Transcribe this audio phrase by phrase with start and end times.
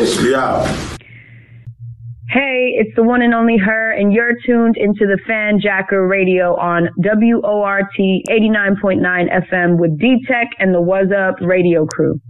[0.00, 0.64] It's out.
[2.30, 6.88] Hey, it's the one and only her, and you're tuned into the Fanjacker Radio on
[6.98, 12.20] WORT 89.9 FM with D Tech and the Was Up radio crew.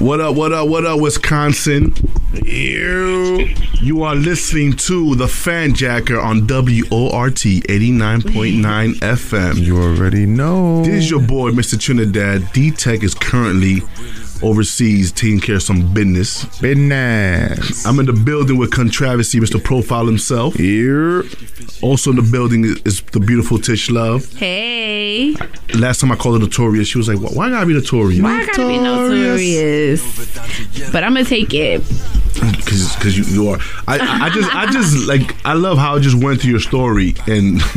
[0.00, 1.94] What up, what up, what up, Wisconsin?
[2.32, 3.48] You,
[3.80, 9.56] you are listening to the Fanjacker on WORT 89.9 FM.
[9.56, 10.84] You already know.
[10.84, 11.78] This is your boy, Mr.
[11.78, 12.52] Trinidad.
[12.52, 13.80] D Tech is currently
[14.42, 16.44] overseas taking care of some business.
[16.60, 17.86] Business.
[17.86, 19.62] I'm in the building with Controversy, Mr.
[19.62, 20.54] Profile himself.
[20.54, 21.24] Here.
[21.82, 24.32] Also in the building is, is the beautiful Tish Love.
[24.34, 25.34] Hey.
[25.74, 28.42] Last time I called her notorious, she was like, "Why I gotta be notorious?" Why
[28.42, 30.92] I gotta be notorious?
[30.92, 31.82] But I'm gonna take it.
[32.34, 33.58] Because because you, you are.
[33.86, 36.60] I, I I just I just like I love how I just went through your
[36.60, 37.60] story and.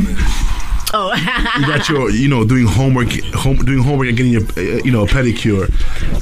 [0.96, 1.12] Oh,
[1.58, 4.92] you got your, you know, doing homework, home, doing homework and getting your, uh, you
[4.92, 5.68] know, a pedicure.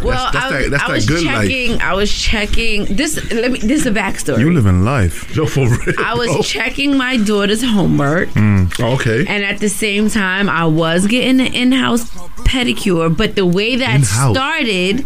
[0.03, 1.70] Well, that's, that's I was, that, that's I that was good checking.
[1.73, 1.83] life.
[1.83, 3.31] I was checking this.
[3.33, 3.59] Let me.
[3.61, 4.39] This is a backstory.
[4.41, 5.34] You live in life.
[5.37, 5.95] Yo, for real.
[5.98, 6.43] I was bro.
[6.43, 9.27] checking my daughter's homework, Oh, okay.
[9.28, 12.09] and at the same time, I was getting an in-house
[12.45, 13.15] pedicure.
[13.15, 14.34] But the way that In-house.
[14.34, 15.05] started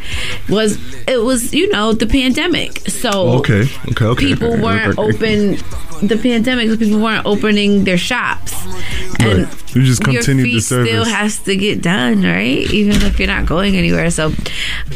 [0.48, 0.78] was
[1.08, 2.88] it was you know the pandemic.
[2.88, 3.64] So okay.
[3.90, 4.04] Okay.
[4.04, 4.26] Okay.
[4.26, 5.58] people weren't open.
[6.02, 8.52] The pandemic, so people weren't opening their shops,
[9.20, 12.70] and You just continued the feet still has to get done, right?
[12.72, 14.10] Even if you're not going anywhere.
[14.10, 14.32] So,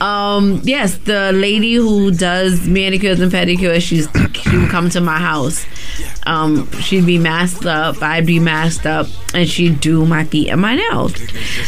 [0.01, 4.09] um, yes, the lady who does manicures and pedicures, she's
[4.43, 5.65] she would come to my house.
[6.27, 10.61] Um, she'd be masked up, I'd be masked up, and she'd do my feet and
[10.61, 11.15] my nails.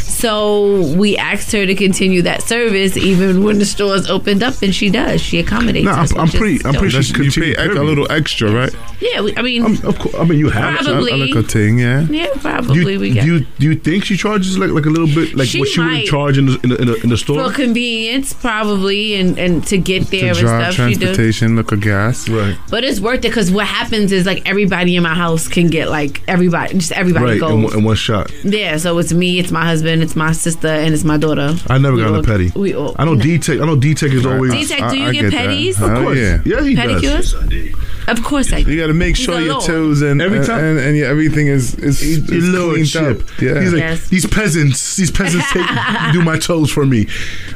[0.06, 4.74] So we asked her to continue that service even when the stores opened up, and
[4.74, 5.20] she does.
[5.20, 5.86] She accommodates.
[5.86, 6.64] No, I'm, us, I'm pretty.
[6.64, 8.72] I'm pretty sure you she pay continued a little extra, right?
[9.00, 10.14] Yeah, we, I mean, Um, of course.
[10.14, 10.80] I mean, you have.
[10.80, 11.12] I, Probably.
[11.12, 12.02] I like a thing, yeah.
[12.02, 14.90] yeah, Do probably you, we do you do you think she charges like like a
[14.90, 17.08] little bit like She what she would charge in the in the, in the, in
[17.08, 17.48] the store?
[17.48, 20.88] for convenience, probably, and, and to get there To and drive stuff.
[20.88, 21.00] She do.
[21.06, 22.28] transportation, look a gas.
[22.28, 22.56] Right.
[22.70, 25.88] But it's worth it because what happens is like everybody in my house can get
[25.90, 27.50] like everybody, just everybody Right.
[27.50, 28.30] In, one- in one shot.
[28.44, 31.54] yeah, so it's me, it's my husband, it's my sister, and it's my daughter.
[31.68, 32.50] I never We got on all- the petty.
[32.54, 32.94] We all.
[32.98, 33.60] I know D Tech.
[33.60, 34.52] I know D Tech is always.
[34.52, 35.48] D-Tech, do you I get that.
[35.48, 35.74] petties?
[35.76, 36.18] Hell Of course.
[36.18, 36.40] yeah.
[36.44, 37.34] Yeah, he does.
[37.34, 37.91] Pedicures?
[38.08, 38.72] Of course I do.
[38.72, 39.64] You got to make He's sure your lord.
[39.64, 42.86] toes and Every and, time- and, and yeah, everything is is, He's, is he's cleaned
[42.88, 43.20] chip.
[43.22, 43.40] up.
[43.40, 43.60] Yeah.
[43.60, 44.08] He's like Yes.
[44.08, 44.96] these peasants.
[44.96, 45.66] These peasants take,
[46.12, 47.06] do my toes for me.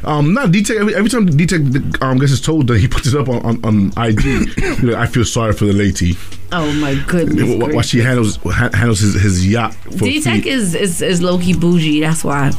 [0.05, 0.77] Um, not D Tech.
[0.79, 1.61] Every, every time D Tech
[2.03, 4.21] um gets his toes done, he puts it up on on, on IG.
[4.23, 6.17] He's like, I feel sorry for the lady.
[6.53, 7.43] Oh my goodness.
[7.55, 10.47] Wh- While she handles ha- handles his, his yacht for D Tech feet.
[10.53, 12.01] is, is, is low key bougie.
[12.01, 12.53] That's why.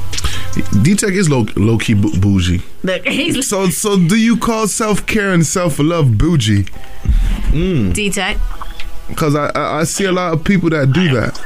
[0.82, 2.62] D Tech is low low key bou- bougie.
[2.84, 6.66] Look, he's So so do you call self care and self love bougie?
[7.58, 7.94] Mm.
[7.94, 8.38] D Tech.
[9.08, 11.40] Because I, I I see a lot of people that do that.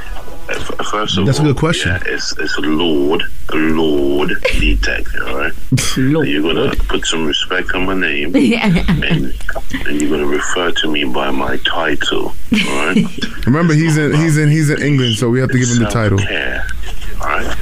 [0.90, 1.92] First of That's a good question.
[1.92, 3.22] Yeah, it's it's Lord,
[3.54, 5.52] Lord D-Tech, all right?
[5.96, 11.04] You're gonna put some respect on my name, and, and you're gonna refer to me
[11.04, 12.96] by my title, all right?
[13.46, 15.88] Remember, he's in he's in he's in England, so we have to give him the
[15.88, 16.18] title.
[16.18, 16.66] Self-care,
[17.20, 17.56] all right?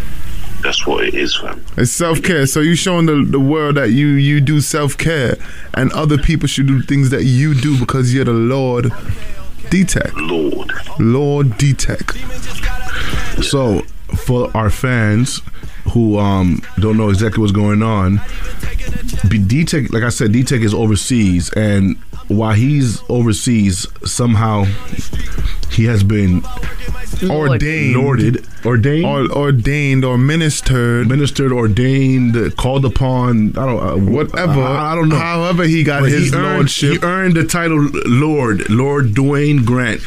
[0.71, 1.65] That's what it is, fam.
[1.77, 2.47] It's self care.
[2.47, 5.37] So you showing the the world that you you do self care,
[5.75, 8.93] and other people should do things that you do because you're the Lord
[9.69, 10.13] D Tech.
[10.15, 10.71] Lord.
[11.01, 12.13] Lord D Tech.
[13.43, 13.81] So
[14.25, 15.41] for our fans
[15.93, 18.21] who um don't know exactly what's going on,
[19.29, 21.97] D Tech, like I said, D Tech is overseas, and
[22.29, 24.67] while he's overseas, somehow
[25.71, 26.43] he has been
[27.23, 27.51] Lord.
[27.51, 27.97] Ordained.
[27.97, 33.51] lorded, ordained, Or, ordained or ministered, ministered, ordained, called upon.
[33.59, 34.61] I don't uh, whatever.
[34.63, 35.17] I, I don't know.
[35.17, 36.93] However, he got But his he earned, lordship.
[36.93, 40.01] he earned the title Lord, Lord Dwayne Grant,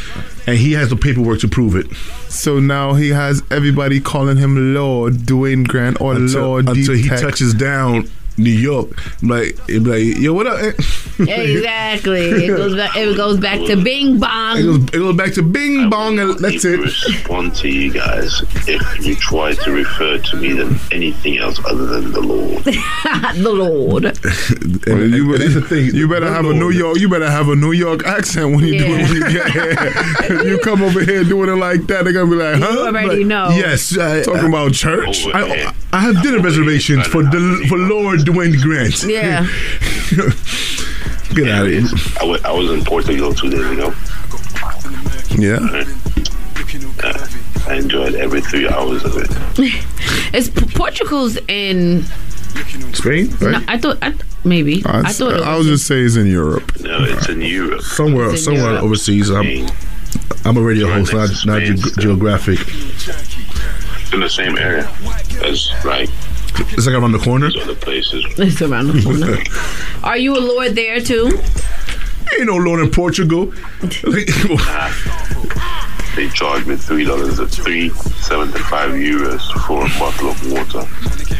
[0.47, 1.85] and he has the paperwork to prove it.
[2.29, 6.95] so now he has everybody calling him Lord Dwayne Grant or Until, Lord D until
[6.95, 8.89] he touches down New York,
[9.23, 10.59] like, it be like, yo, what up?
[10.59, 10.73] Eh?
[11.19, 12.21] Exactly.
[12.45, 12.95] It goes back.
[12.95, 14.55] It goes back to Bing It Bong.
[14.63, 16.79] goes, it goes back to Bing Bong, and that's it.
[16.79, 21.85] Respond to you guys if you try to refer to me than anything else other
[21.85, 22.63] than the Lord.
[22.63, 24.05] the Lord.
[24.05, 25.93] And, Well, and- you, and that's the thing.
[25.95, 26.97] you better The have a New York.
[26.99, 29.09] You better have a New York accent when you do it.
[29.09, 29.75] When you get here,
[30.39, 32.03] If you come over here doing it like that.
[32.05, 32.71] They're gonna be like, huh?
[32.73, 33.49] You already Like, know.
[33.49, 35.27] Yes, I, Talking about church.
[35.27, 35.71] I.
[35.93, 39.03] I have dinner reservations for the, for Lord Dwayne Grant.
[39.03, 39.47] Yeah.
[41.35, 42.39] Get out of here.
[42.45, 43.93] I was in Portugal two days ago.
[45.35, 45.57] Yeah.
[47.03, 47.27] Uh,
[47.67, 49.29] I enjoyed every three hours of it.
[50.35, 52.03] It's Portugal's in.
[52.93, 53.51] Spain, right?
[53.51, 54.83] No, I thought I, maybe.
[54.85, 55.67] I, I thought it I was.
[55.67, 56.79] was just say it's in Europe.
[56.81, 57.81] No, it's in Europe.
[57.81, 58.83] somewhere, in somewhere Europe.
[58.83, 59.29] overseas.
[59.29, 59.69] I'm, Spain.
[60.45, 62.01] I'm a radio Right host, not, not ge- still.
[62.15, 62.59] geographic.
[64.13, 64.87] in the same area
[65.43, 66.09] as like
[66.55, 67.47] It's like around the corner.
[67.61, 68.25] other places.
[68.37, 69.37] It's around the corner.
[70.03, 71.39] Are you a lord there too?
[72.37, 73.53] Ain't no Lord in Portugal.
[76.15, 80.81] They charge me three dollars or three seventy five euros for a bottle of water.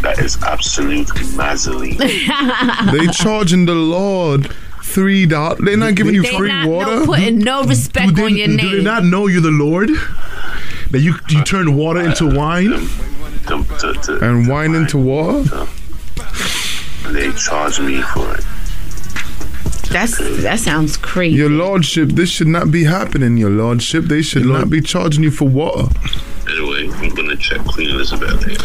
[0.02, 1.08] That is absolute
[1.38, 1.98] mazzoline.
[2.92, 4.52] They charging the Lord
[4.82, 5.60] three dollars.
[5.64, 6.96] They're not giving you They free not water.
[7.02, 9.90] no putting no respect do, on your they, do they not know you're the Lord?
[10.90, 12.74] That you you turn water into wine?
[13.48, 15.68] To, to, to, and wine into water.
[17.12, 18.44] they charge me for it.
[19.92, 21.36] That's that sounds crazy.
[21.38, 23.38] Your lordship, this should not be happening.
[23.38, 25.88] Your lordship, they should Lord- not be charging you for water.
[26.50, 28.58] Anyway, I'm gonna check Queen Elizabeth here.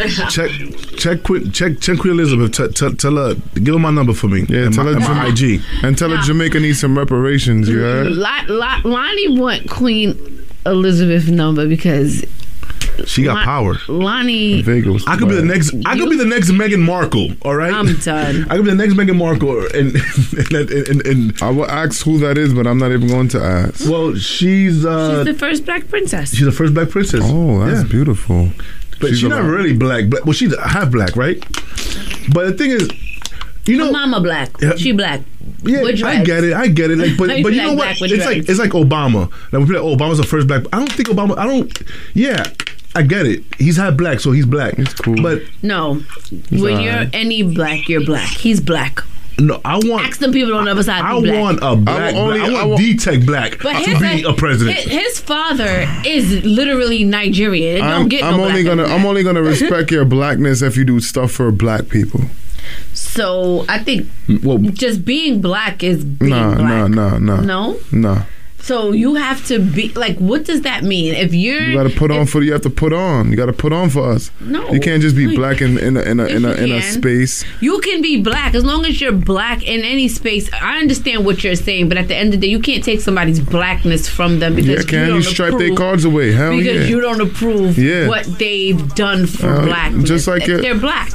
[0.30, 0.50] Check
[0.96, 2.52] check Queen check check Queen Elizabeth.
[2.52, 4.46] T- t- tell her give her my number for me.
[4.48, 5.60] Yeah, and tell my, her and my IG.
[5.84, 7.68] and tell her Jamaica needs some reparations.
[7.68, 8.12] You heard?
[8.12, 12.24] Lot, lot, Lonnie want Queen Elizabeth number because
[13.06, 13.76] She got Lon- power.
[13.88, 14.62] Lonnie.
[14.62, 15.04] Vegas.
[15.06, 15.74] I could be the next.
[15.86, 17.30] I could be the next Meghan Markle.
[17.42, 17.72] All right.
[17.72, 18.46] I'm done.
[18.50, 19.66] I could be the next Meghan Markle.
[19.74, 23.08] And and, and, and, and I will ask who that is, but I'm not even
[23.08, 23.88] going to ask.
[23.88, 26.30] well, she's uh She's the first black princess.
[26.34, 27.20] she's the first black princess.
[27.24, 27.88] Oh, that's Yeah.
[27.88, 28.50] beautiful.
[29.00, 30.10] But she's, not really black.
[30.10, 31.38] But well, she's half black, right?
[32.34, 32.88] But the thing is,
[33.66, 34.50] you know, Her mama black.
[34.60, 34.76] Yeah.
[34.76, 35.20] She black.
[35.62, 36.26] Yeah, With I dreads.
[36.26, 36.52] get it.
[36.54, 36.98] I get it.
[36.98, 37.76] Like, but but you know what?
[37.76, 39.30] black with It's like it's like Obama.
[39.52, 40.64] Like we feel like Obama's the first black.
[40.72, 41.36] I don't think Obama.
[41.38, 41.82] I don't.
[42.14, 42.44] Yeah,
[42.94, 43.44] I get it.
[43.58, 44.78] He's half black, so he's black.
[44.78, 45.22] It's cool.
[45.22, 46.02] But No.
[46.50, 46.84] when alright.
[46.84, 48.28] you're any black, you're black.
[48.28, 49.00] He's black.
[49.38, 50.06] no, I want.
[50.06, 51.02] Ask them people on the other side.
[51.02, 52.14] I be want a black.
[52.14, 54.76] only- black- I I want want- D-Tech black But to his, be a president.
[54.78, 57.76] His, his father is literally Nigerian.
[57.76, 60.60] It don't I'm, get no I'm black only gonna I'm only gonna respect your blackness
[60.60, 62.22] if you do stuff for black people.
[62.92, 64.08] So I think
[64.42, 66.90] well, just being black is being Nah, black.
[66.90, 67.40] nah, nah, nah.
[67.40, 67.78] No.
[67.92, 68.22] Nah.
[68.62, 71.14] So you have to be like, what does that mean?
[71.14, 73.30] If you're, You gotta put on for you have to put on.
[73.30, 74.30] You gotta put on for us.
[74.40, 74.68] No.
[74.70, 77.44] You can't just be black in in a in a in a, in a space.
[77.60, 80.48] You can be black as long as you're black in any space.
[80.52, 83.00] I understand what you're saying, but at the end of the day, you can't take
[83.00, 86.32] somebody's blackness from them because Yeah, you can don't you stripe their cards away?
[86.32, 86.88] Hell because yeah.
[86.94, 88.08] you don't approve Yeah.
[88.08, 89.92] what they've done for Uh, black.
[90.04, 91.10] just like it- they're black.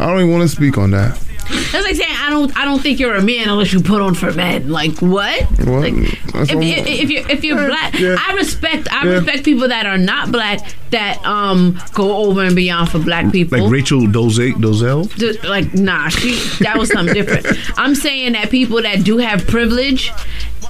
[0.00, 1.18] I don't even want to speak on that.
[1.52, 2.56] That's like saying I don't.
[2.56, 4.68] I don't think you're a man unless you put on for men.
[4.70, 5.42] Like what?
[5.66, 5.82] What?
[5.82, 8.16] Like, if, if, if you're if you're black, yeah.
[8.18, 8.92] I respect.
[8.92, 9.12] I Yeah.
[9.14, 10.60] respect people that are not black
[10.90, 13.60] that um go over and beyond for black people.
[13.62, 15.14] like Rachel Doze Dozell.
[15.16, 16.34] Just, like nah, she
[16.64, 17.46] that was something different.
[17.78, 20.12] I'm saying that people that do have privilege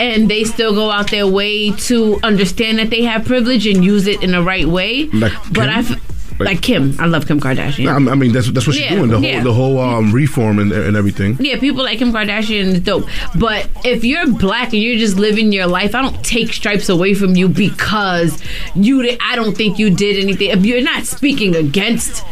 [0.00, 4.06] and they still go out their way to understand that they have privilege and use
[4.06, 5.04] it in the right way.
[5.06, 5.94] Like but Kim?
[5.96, 5.98] I
[6.42, 7.88] f- like Kim, I love Kim Kardashian.
[7.88, 9.08] I I mean, that's that's what she's Yeah, doing.
[9.10, 9.42] The whole yeah.
[9.42, 11.36] the whole um, reform and, and everything.
[11.40, 13.06] Yeah, people like Kim Kardashian is dope.
[13.38, 17.14] But if you're black and you're just living your life, I don't take stripes away
[17.14, 18.42] from you because
[18.74, 19.16] you.
[19.20, 20.50] I don't think you did anything.
[20.50, 22.24] If you're not speaking against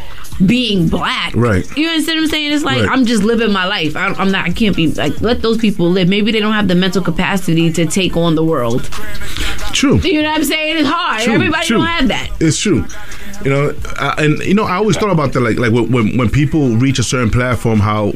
[0.47, 1.67] being black, Right.
[1.77, 2.53] You understand what I'm saying?
[2.53, 2.89] It's like Right.
[2.89, 3.95] I'm just living my life.
[3.95, 4.47] I, I'm not.
[4.47, 6.09] I can't be like let those people live.
[6.09, 8.85] Maybe they don't have the mental capacity to take on the world.
[9.75, 9.99] True.
[9.99, 10.79] You know what I'm saying?
[10.79, 11.23] It's hard.
[11.23, 11.77] True, Everybody true.
[11.79, 12.31] don't have that.
[12.41, 12.87] It's true.
[13.45, 15.41] You know, uh, and you know, I always thought about that.
[15.41, 18.13] Like, like when when, when people reach a certain platform, how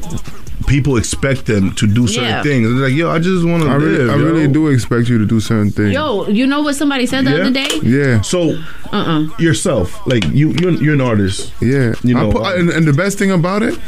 [0.66, 2.42] people expect them to do certain Yeah.
[2.42, 2.70] things.
[2.70, 3.82] It's like, yo, I just want to I live.
[3.82, 4.24] really, I yo.
[4.24, 5.92] really do expect you to do certain things.
[5.92, 7.36] Yo, you know what somebody said the Yeah?
[7.42, 7.68] other day?
[7.82, 8.58] Yeah, So,
[8.90, 9.28] Uh-uh.
[9.38, 11.52] yourself, like you, you're, you're an artist.
[11.60, 11.92] yeah.
[12.02, 13.78] You know, put, um, and, and the best thing about it,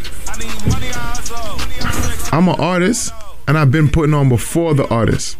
[2.32, 3.12] I'm an artist,
[3.48, 5.38] and I've been putting on before the artist.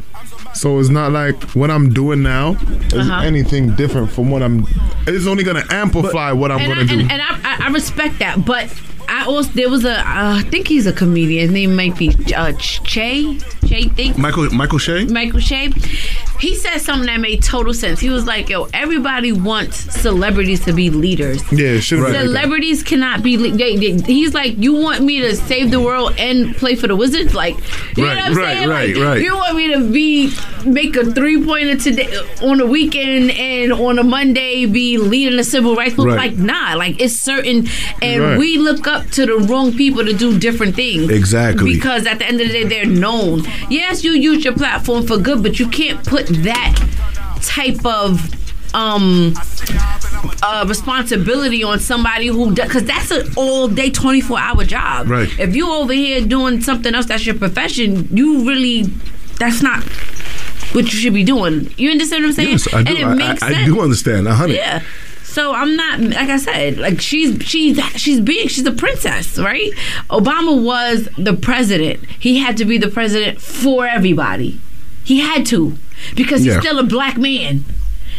[0.57, 2.53] So it's not like what I'm doing now
[2.87, 3.23] is Uh-huh.
[3.23, 4.67] anything different from what I'm.
[5.07, 6.99] It's only gonna amplify what I'm gonna I, do.
[7.01, 8.69] And, and I, I respect that, but
[9.09, 11.43] I also there was a uh, I think he's a comedian.
[11.43, 15.05] His name might be uh, Ch- Che Che think Michael Michael Che.
[15.07, 15.73] Michael Che.
[16.39, 17.99] He said something that made total sense.
[17.99, 22.15] He was like, "Yo, everybody wants celebrities to be leaders." yeah, should Right.
[22.15, 23.39] Celebrities cannot be.
[23.39, 26.89] Le- they, they, he's like, you want me to save the world and play for
[26.89, 27.35] the Wizards?
[27.35, 27.55] Like,
[27.97, 28.69] you know Right, what I'm right, saying?
[28.69, 29.23] right, like, right.
[29.23, 30.35] You want me to be
[30.67, 35.45] make a three pointer today on the weekend and on a Monday be leading the
[35.45, 36.19] civil rights movement?
[36.19, 36.75] Like, nah.
[36.75, 37.67] Like, it's certain,
[38.03, 41.11] and we look up to the wrong people to do different things.
[41.11, 41.75] Exactly.
[41.75, 43.43] Because at the end of the day, they're known.
[43.71, 46.75] Yes, you use your platform for good, but you can't put that
[47.43, 48.21] type of
[48.75, 49.33] um
[50.43, 55.29] uh responsibility on somebody who because that's an all day 24 hour job Right.
[55.39, 58.83] if you over here doing something else that's your profession you really
[59.39, 59.83] that's not
[60.75, 62.89] what you should be doing you understand what i'm saying Yes, I do.
[62.91, 64.29] and it I, makes I, sense I do understand.
[64.29, 64.57] A hundred.
[64.57, 64.83] yeah.
[65.37, 69.71] So I'm not like I said, like she's she's she's big, she's a princess, right?
[70.09, 72.03] Obama was the president.
[72.19, 74.59] He had to be the president for everybody.
[75.05, 75.77] He had to.
[76.15, 76.61] Because he's Yeah.
[76.61, 77.67] still a black man.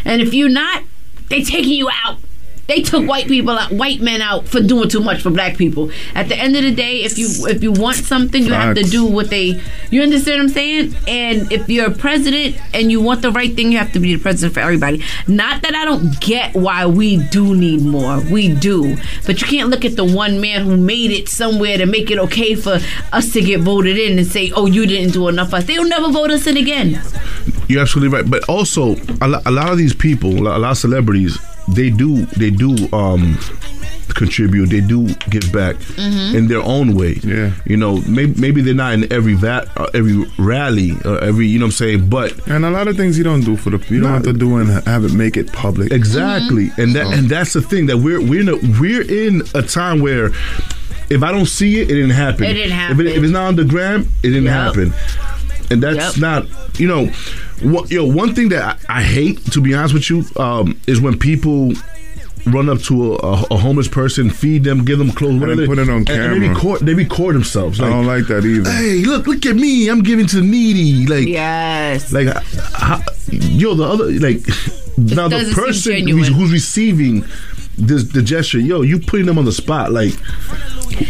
[0.06, 0.84] And if you're not,
[1.30, 2.20] they taking you out.
[2.68, 5.90] They took white people out, white men out for doing too much for black people.
[6.16, 8.84] At the end of the day, if you if you want something, you have to
[8.84, 9.62] do what they.
[9.90, 10.96] You understand what I'm saying?
[11.08, 14.14] And if you're a president and you want the right thing, you have to be
[14.16, 15.02] the president for everybody.
[15.28, 18.20] Not that I don't get why we do need more.
[18.30, 21.86] We do, but you can't look at the one man who made it somewhere to
[21.86, 22.80] make it okay for
[23.14, 25.88] us to get voted in and say, "Oh, you didn't do enough for us." They'll
[25.88, 27.02] never vote us in again.
[27.70, 28.30] You're absolutely right.
[28.30, 32.26] But also, a lo- a lot of these people, a lot of celebrities, they do
[32.38, 33.38] they do um
[34.16, 34.68] contribute.
[34.70, 37.20] They do give back in their own way.
[37.24, 37.52] Yeah.
[37.66, 41.60] You know, maybe, maybe they're not in every vat, uh, every rally, or every you
[41.60, 43.94] know what I'm saying, but And a lot of things you don't do for the
[43.94, 45.92] you don't have to do and have it make it public.
[45.92, 49.62] Exactly, and that and that's the thing that we're we're in a, we're in a
[49.62, 50.28] time where
[51.10, 52.46] if I don't see it, it didn't happen.
[52.46, 54.54] It didn't If it, if it's not on the gram, it didn't Yep.
[54.54, 54.94] happen,
[55.70, 56.22] and that's Yep.
[56.22, 57.12] not you know,
[57.62, 58.06] what, yo.
[58.06, 61.74] One thing that I, I hate, to be honest with you, um, is when people.
[62.46, 65.60] Run up to a, a, a homeless person, feed them, give them clothes, whatever.
[65.60, 66.50] They put it on and- And they camera.
[66.56, 67.82] record, they record themselves.
[67.82, 68.72] I don't like that either.
[68.72, 71.06] hey, look, look at me, I'm giving to the needy.
[71.08, 72.14] Like, Yes.
[72.14, 72.28] like,
[72.74, 74.38] how, yo, the other like
[74.98, 77.26] now the person who's, who's receiving
[77.78, 79.92] this the gesture, yo, you putting them on the spot.
[79.92, 80.14] Like,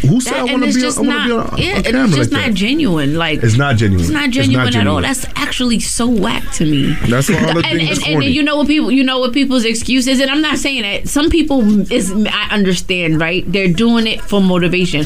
[0.01, 0.81] who said I want to be?
[0.81, 1.53] just I want to be not.
[1.53, 2.53] on, Yeah, on and camera it's just like not that.
[2.55, 3.15] genuine.
[3.15, 4.03] Like It's not genuine.
[4.03, 5.01] It's not It's genuine, not at all.
[5.01, 6.93] That's actually so whack to me.
[7.09, 10.07] That's all the and, and, and you know what people you know what people's excuse
[10.07, 14.21] is and i'm not saying that some people is i understand right they're doing it
[14.21, 15.05] for motivation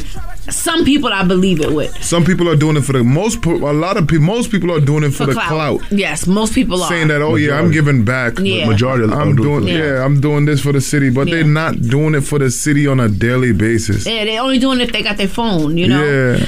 [0.51, 3.41] some people i believe it with Some people are doing it for the most.
[3.41, 5.81] po- A lot of people, most people are doing it for, the clout.
[5.91, 8.37] yes most people are saying that, oh yeah, I'm giving back.
[8.39, 8.67] Yeah.
[8.67, 9.77] Majority of I'm doing, it.
[9.77, 10.03] yeah.
[10.05, 11.35] I'm doing this for the city, but Yeah.
[11.35, 14.05] they're not doing it for the city on a daily basis.
[14.05, 16.03] yeah, they're only doing it if they got their phone, you know.
[16.03, 16.45] Yeah,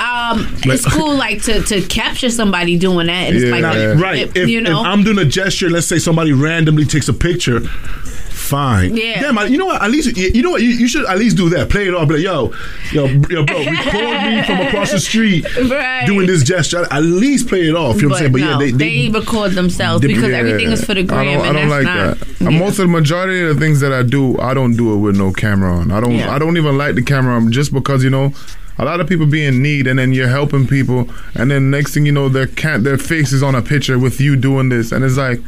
[0.00, 3.28] Um, it's cool, like to, to capture somebody doing that.
[3.28, 3.50] And it's Yeah.
[3.52, 4.30] like, Nah, Right.
[4.34, 7.60] If, you know, if I'm doing a gesture, let's say somebody randomly takes a picture.
[8.50, 8.96] Fine.
[8.96, 9.20] Yeah.
[9.20, 9.80] Damn, I- you know what?
[9.80, 10.60] At least you you know what?
[10.62, 11.70] You, you should at least do that.
[11.70, 12.08] Play it off.
[12.08, 12.52] Be like, yo,
[12.92, 13.64] yo, yo, bro, record
[14.26, 16.04] me from across the street Right.
[16.06, 16.86] doing this gesture.
[16.90, 17.96] At least play it off.
[17.96, 18.32] You know what I'm saying?
[18.32, 20.36] But no, yeah, they, they, record themselves they- because yeah.
[20.38, 21.20] everything is for the gram.
[21.20, 22.40] I don't, I don't like not, that.
[22.40, 22.58] Yeah.
[22.58, 25.16] Most of the majority of the things that I do, I don't do it with
[25.16, 25.92] no camera on.
[25.92, 26.12] I don't.
[26.16, 26.34] Yeah.
[26.34, 28.32] I don't even like the camera on just because you know.
[28.78, 31.92] A lot of people be in need, and then you're helping people, and then next
[31.92, 34.90] thing you know, their cat, their face is on a picture with you doing this,
[34.90, 35.38] and it's like,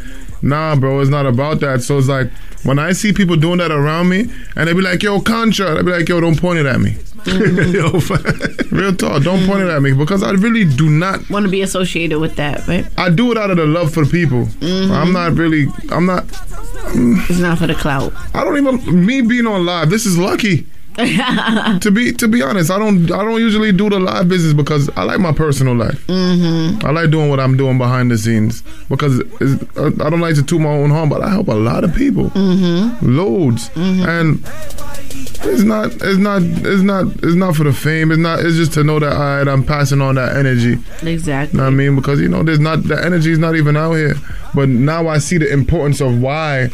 [0.42, 1.80] nah, bro, it's not about that.
[1.82, 2.30] So it's like
[2.64, 5.82] when I see people doing that around me, and they be like, yo, Contra, I
[5.82, 6.96] be like, yo, don't point it at me.
[7.26, 7.90] yo,
[8.70, 11.62] Real talk, don't point it at me because I really do not want to be
[11.62, 12.86] associated with that, right?
[12.98, 14.46] I do it out of the love for people.
[14.46, 14.92] Mm-hmm.
[14.92, 15.66] I'm not really.
[15.90, 16.24] I'm not.
[17.30, 18.12] It's not for the clout.
[18.34, 19.06] I don't even.
[19.06, 19.90] Me being on live.
[19.90, 20.66] This is lucky.
[21.80, 23.10] to be to be honest, I don't.
[23.10, 26.06] I don't usually do the live business because I like my personal life.
[26.06, 26.84] Mm-hmm.
[26.86, 30.60] I like doing what I'm doing behind the scenes because I don't like to toot
[30.60, 33.16] my own horn, but I help a lot of people, mm-hmm.
[33.16, 34.44] loads, and.
[35.44, 35.86] It's not.
[35.86, 36.40] It's not.
[36.42, 37.06] It's not.
[37.24, 38.12] It's not for the fame.
[38.12, 38.38] It's not.
[38.38, 40.78] It's just to know that right, I'm passing on that energy.
[41.02, 41.56] Exactly.
[41.56, 41.96] know what I mean?
[41.96, 44.14] Because you know, there's not the energy is not even out here.
[44.54, 46.70] But now I see the importance of why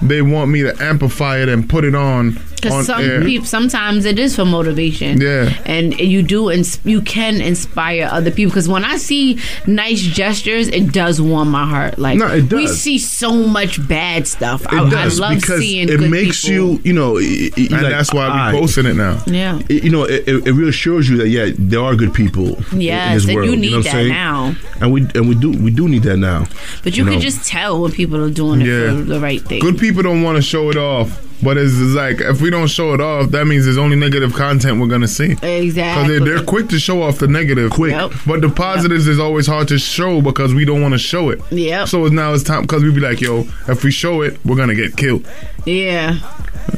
[0.00, 3.22] they want me to amplify it and put it on Because some air.
[3.22, 5.20] people, sometimes it is for motivation.
[5.20, 5.52] Yeah.
[5.66, 8.50] and you do, ins- you can inspire other people.
[8.50, 11.98] Because when I see nice gestures, it does warm my heart.
[11.98, 14.62] Like No, it we see so much bad stuff.
[14.62, 16.54] it I, does I love because seeing it good makes people.
[16.74, 18.54] you, you know, y- y- and like, that's why alright.
[18.54, 19.22] we posting it now.
[19.26, 19.60] Yeah.
[19.68, 22.80] It- you know, it, it it reassures you that yeah, there are good people in
[22.80, 23.50] Yes, this and world.
[23.50, 24.08] you need know that saying?
[24.08, 24.54] now.
[24.80, 26.46] and we and we do we do need that now.
[26.82, 27.20] But you, You can know.
[27.20, 28.90] just tell when people are doing it Yeah.
[28.90, 29.60] for the right thing.
[29.60, 31.22] Good people don't want to show it off.
[31.42, 34.32] But it's, it's like if we don't show it off, that means there's only negative
[34.32, 35.28] content we're gonna see.
[35.34, 36.18] Because Exactly.
[36.18, 37.70] they're, they're quick to show off the negative.
[37.70, 37.92] Quick.
[37.92, 38.12] Yep.
[38.26, 41.40] But the positives is always hard to show because we don't want to show it.
[41.50, 41.84] Yeah.
[41.84, 44.74] So now it's time because we be like, yo, if we show it, we're gonna
[44.74, 45.28] get killed.
[45.66, 46.18] yeah.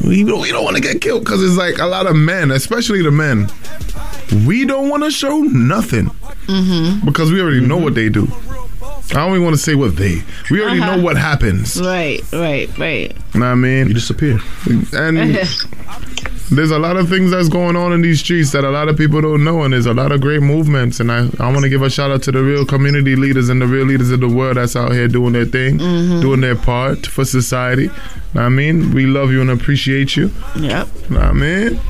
[0.07, 2.51] We don't, we don't want to get killed because it's like a lot of men,
[2.51, 3.49] especially the men,
[4.47, 6.11] we don't want to show nothing
[6.49, 7.05] Mm-hmm.
[7.07, 8.27] because we already know what they do.
[9.11, 10.23] I don't even want to say what they.
[10.51, 10.97] We already Uh-huh.
[10.97, 11.81] know what happens.
[11.81, 12.21] Right.
[12.33, 12.69] Right.
[12.79, 13.13] Right.
[13.35, 13.89] You know what I mean?
[13.89, 14.39] You disappear.
[14.93, 15.17] And
[16.51, 18.97] there's a lot of things that's going on in these streets that a lot of
[18.97, 21.01] people don't know, and there's a lot of great movements.
[21.01, 23.61] And I, I want to give a shout out to the real community leaders and
[23.63, 27.07] the real leaders of the world that's out here doing their thing, doing their part
[27.07, 27.87] for society.
[27.87, 27.95] Know
[28.35, 30.31] what I mean, we love you and appreciate you.
[30.57, 30.87] yep.
[31.11, 31.81] Know what I mean,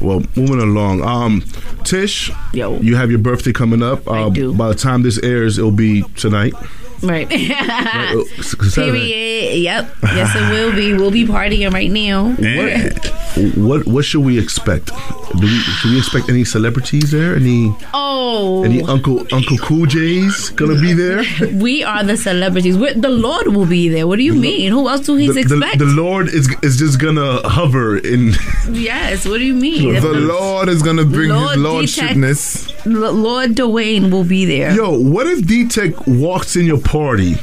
[0.00, 1.02] Well, moving along.
[1.02, 1.42] Um,
[1.84, 2.78] Tish, Yo.
[2.80, 4.06] you have your birthday coming up.
[4.08, 4.54] Uh, do.
[4.54, 6.54] By the time this airs, it'll be tonight.
[7.02, 7.28] Right.
[7.68, 9.12] Right, oh, s- Saturday.
[9.12, 9.62] Period.
[9.62, 9.96] Yep.
[10.02, 10.94] Yes, it will be.
[10.94, 12.32] We'll be partying right now.
[12.34, 14.90] What, what what should we expect?
[15.38, 17.36] Do we, should we expect any celebrities there?
[17.36, 21.22] Any oh any Uncle Uncle Cool J's gonna be there?
[21.54, 22.76] we are the celebrities.
[22.76, 24.06] We're, the Lord will be there.
[24.06, 24.72] What do you mean?
[24.72, 25.78] Who else do he the, expect?
[25.78, 28.32] The, the, Lord is is just gonna hover in.
[28.70, 29.26] yes.
[29.26, 29.94] What do you mean?
[29.94, 32.74] The, Lord is gonna bring Lord His lordshipness.
[32.86, 34.72] Lord Dwayne will be there.
[34.74, 37.34] Yo, what if D Tech walks in your party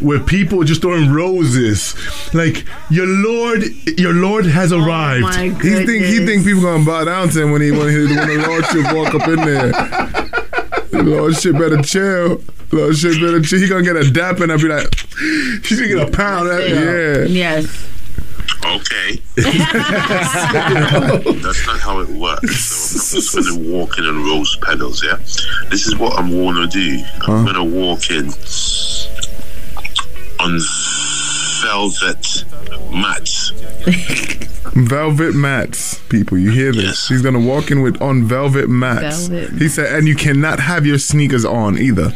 [0.00, 1.94] where people are just throwing roses?
[2.34, 3.62] Like your Lord,
[3.98, 5.24] your Lord has oh arrived.
[5.24, 8.14] Oh he think he think people gonna bow down to him when he when, he,
[8.16, 9.72] when the Lordship walk up in there.
[10.90, 12.42] The Lordship better chill.
[12.72, 13.60] Lordship better chill.
[13.60, 14.92] He gonna get a dap and I'll be like,
[15.64, 16.48] he's gonna get a pound.
[16.48, 17.24] Yeah.
[17.24, 17.86] Yes.
[18.64, 19.22] Okay.
[21.40, 22.64] That's not how it works.
[22.64, 25.16] So I'm just going to walk in on rose petals, yeah?
[25.70, 27.04] This is what I'm going to do.
[27.22, 27.52] I'm huh?
[27.52, 28.26] going to walk in
[30.40, 30.58] on
[31.62, 32.44] velvet
[32.92, 33.50] mats.
[34.74, 36.38] velvet mats, people.
[36.38, 36.84] You hear this?
[36.84, 37.08] Yes.
[37.08, 39.26] He's gonna walk in with on velvet mats.
[39.26, 39.58] Velvet.
[39.58, 42.12] He said, and you cannot have your sneakers on either.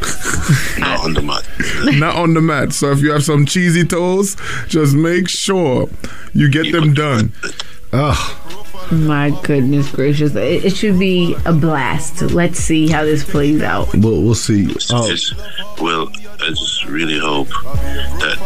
[0.78, 1.48] Not on the mat.
[1.98, 2.72] Not on the mat.
[2.72, 4.36] So if you have some cheesy toes,
[4.68, 5.88] just make sure
[6.32, 7.32] you get them done.
[7.92, 8.52] Ugh.
[8.92, 10.36] My goodness gracious!
[10.36, 12.22] It, it, should be a blast.
[12.22, 13.92] Let's see how this plays out.
[13.94, 14.72] We'll, we'll see.
[14.90, 15.12] Oh.
[15.80, 16.08] Well,
[16.40, 18.38] I just really hope that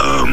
[0.00, 0.32] um,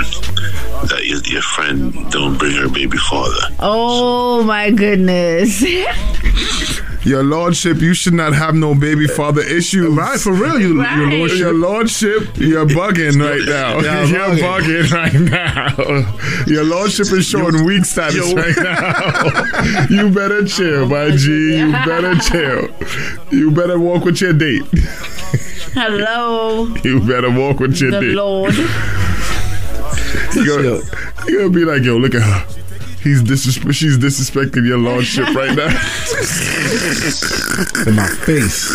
[0.88, 3.55] that your, your friend don't bring her baby father.
[3.60, 5.63] Oh my goodness.
[7.05, 9.93] Your lordship, you should not have no baby father issues.
[9.93, 10.98] Right, for real, you, right.
[10.98, 11.39] your lordship.
[11.39, 13.74] Your lordship, you're bugging right now.
[13.83, 14.83] Yeah, you're bugging.
[14.83, 16.45] bugging right now.
[16.48, 18.36] Your lordship is showing yo, weak status yo.
[18.36, 19.86] right now.
[19.89, 21.57] you better chill, my G.
[21.57, 22.69] You better chill.
[23.31, 24.63] You better walk with your date.
[25.74, 26.67] Hello.
[26.83, 28.13] You better walk with your the date.
[28.15, 28.55] Lord.
[30.36, 30.79] You gonna,
[31.27, 32.62] you gonna be like, yo, look at her.
[33.03, 35.67] He's disres- she's disrespecting your lordship right now.
[37.86, 38.69] In my face.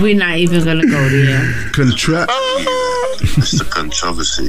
[0.00, 1.52] We're not even gonna go there.
[1.72, 2.26] Contra-
[3.36, 3.68] Mr.
[3.70, 4.48] Controversy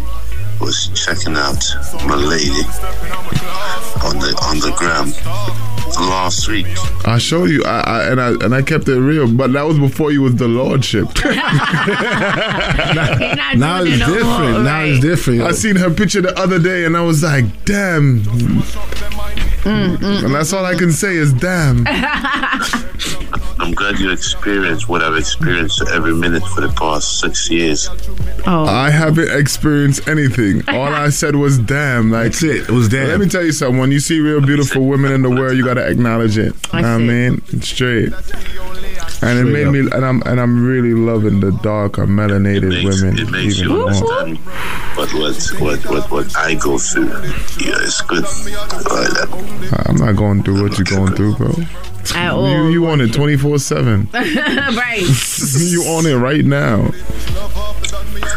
[0.60, 1.64] was checking out
[2.06, 2.64] my lady
[4.04, 5.12] on the on the gram
[6.10, 6.68] last week.
[7.06, 9.80] I showed you, I, I, and I and I kept it real, but that was
[9.80, 11.08] before you was the lordship.
[11.26, 11.34] now,
[13.56, 14.26] now it's different.
[14.26, 14.90] More, now right?
[14.90, 15.42] it's different.
[15.42, 18.22] I seen her picture the other day, and I was like, damn.
[19.68, 21.86] Mm, mm, and that's all I can say is damn.
[23.60, 27.90] I'm glad you experienced what I've experienced every minute for the past six years.
[28.46, 28.66] Oh.
[28.66, 30.68] I haven't experienced anything.
[30.70, 32.12] All I said was damn.
[32.12, 32.70] Like That's it.
[32.70, 33.08] It was damn.
[33.08, 33.80] Let me tell you something.
[33.80, 36.56] When you see real beautiful women in the world, you gotta acknowledge it.
[36.74, 38.14] I, I mean, straight.
[39.22, 39.74] And it made up.
[39.74, 43.18] me, and I'm, and I'm really loving the darker, melanated makes, women.
[43.18, 47.10] It makes you understand what, what, what, what, what I go through.
[47.58, 48.24] Yeah, it's good.
[48.24, 49.88] like.
[49.90, 51.52] I'm not going through what you're going through, bro.
[52.16, 52.48] At all.
[52.48, 54.10] You, you on it 24 7.
[54.14, 55.02] right.
[55.60, 56.92] you on it right now.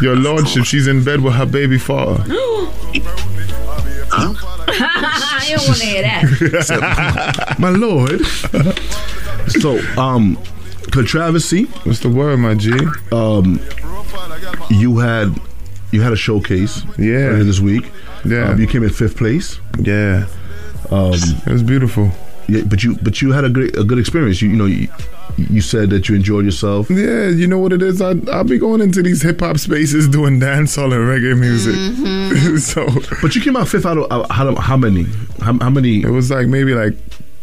[0.01, 2.23] Your lordship, she's in bed with her baby father.
[4.73, 7.55] I don't want to hear that.
[7.59, 8.25] my lord.
[9.47, 10.37] so, um,
[10.91, 11.63] controversy.
[11.83, 12.71] What's the word, my G?
[13.11, 13.59] Um,
[14.69, 15.35] you had
[15.91, 16.83] you had a showcase.
[16.97, 17.15] Yeah.
[17.15, 17.91] Earlier this week.
[18.25, 18.49] Yeah.
[18.49, 19.59] Um, you came in fifth place.
[19.79, 20.27] Yeah.
[20.89, 22.11] Um, it was beautiful.
[22.51, 24.41] Yeah, but you but you had a great a good experience.
[24.41, 24.89] You you know you,
[25.37, 26.89] you said that you enjoyed yourself.
[26.89, 28.01] Yeah, you know what it is.
[28.01, 31.75] I I'll be going into these hip hop spaces doing dancehall and reggae music.
[31.75, 32.57] Mm-hmm.
[32.57, 32.85] so,
[33.21, 35.05] but you came out fifth out of uh, how, how many?
[35.39, 36.01] How, how many?
[36.01, 36.93] It was like maybe like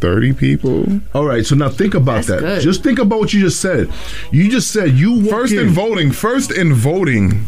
[0.01, 1.01] 30 people.
[1.15, 2.41] All right, so now think about That's that.
[2.41, 2.63] Good.
[2.63, 3.91] Just think about what you just said.
[4.31, 6.13] You just said you first in, in voting.
[6.13, 7.45] First in voting.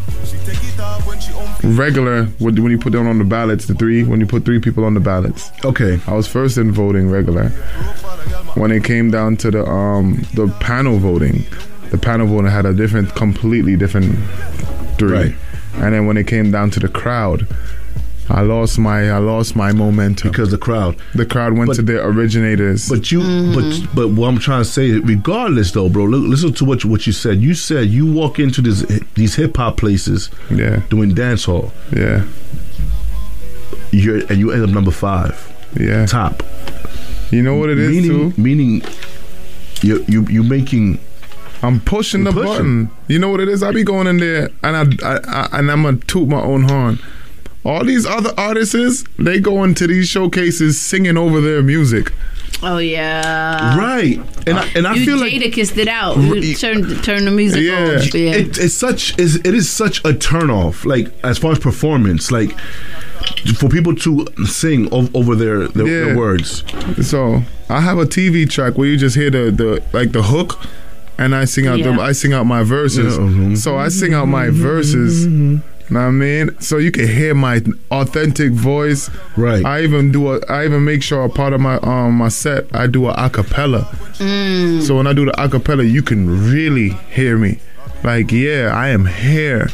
[1.63, 4.85] Regular when you put down on the ballots, the three when you put three people
[4.85, 5.51] on the ballots.
[5.65, 7.51] Okay, I was first in voting regular.
[8.55, 11.45] When it came down to the um the panel voting,
[11.91, 14.17] the panel voting had a different, completely different
[14.99, 15.13] three.
[15.13, 15.35] Right.
[15.75, 17.47] And then when it came down to the crowd,
[18.31, 21.83] I lost my I lost my momentum because the crowd the crowd went but, to
[21.83, 22.88] their originators.
[22.88, 23.55] But you mm-hmm.
[23.55, 27.07] but but what I'm trying to say, regardless though, bro, look, listen to what what
[27.07, 27.40] you said.
[27.40, 28.83] You said you walk into this
[29.14, 32.25] these hip hop places, yeah, doing dance hall, yeah.
[33.90, 36.43] You're and you end up number five, yeah, top.
[37.33, 38.40] You know what it is meaning, too.
[38.40, 38.83] Meaning,
[39.83, 41.01] you you you making.
[41.62, 42.47] I'm pushing the pushing.
[42.47, 42.90] button.
[43.09, 43.62] You know what it is?
[43.62, 46.62] I be going in there and I, I, I and I'm gonna toot my own
[46.62, 47.01] horn.
[47.64, 52.12] All these other artists, they go into these showcases singing over their music.
[52.62, 54.18] Oh yeah, right.
[54.46, 56.16] And I, and I you feel Jada like kissed it out.
[56.18, 57.73] You turn turn the music yeah.
[57.75, 57.87] on.
[58.12, 60.85] Yeah, it, it's such is it is such a turn off.
[60.85, 62.59] Like as far as performance, like
[63.57, 66.05] for people to sing ov- over their their, Yeah.
[66.07, 66.64] their words.
[67.07, 70.61] So I have a TV track where you just hear the, the like the hook,
[71.18, 71.96] and I sing out Yeah.
[71.96, 73.16] the I sing out my verses.
[73.16, 73.55] Yeah.
[73.55, 75.27] So I sing out my verses.
[75.90, 76.61] Know what I mean?
[76.61, 79.11] So you can hear my authentic voice.
[79.37, 79.64] Right.
[79.64, 82.66] I even do a I even make sure a part of my um my set
[82.74, 83.87] I do a acapella.
[84.18, 84.83] Mm.
[84.83, 87.59] So when I do the acapella, you can really hear me.
[88.05, 89.68] Like, yeah, I am here.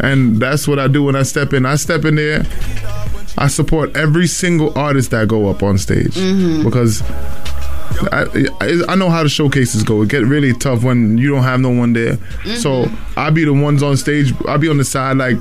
[0.00, 1.66] And that's what I do when I step in.
[1.66, 2.46] I step in there.
[3.36, 6.14] I support every single artist that go up on stage
[6.62, 7.02] because
[8.12, 10.02] I, I I know how the showcases go.
[10.02, 12.16] It get really tough when you don't have no one there.
[12.56, 13.18] So mm-hmm.
[13.18, 14.32] I be the ones on stage.
[14.46, 15.36] I be on the side like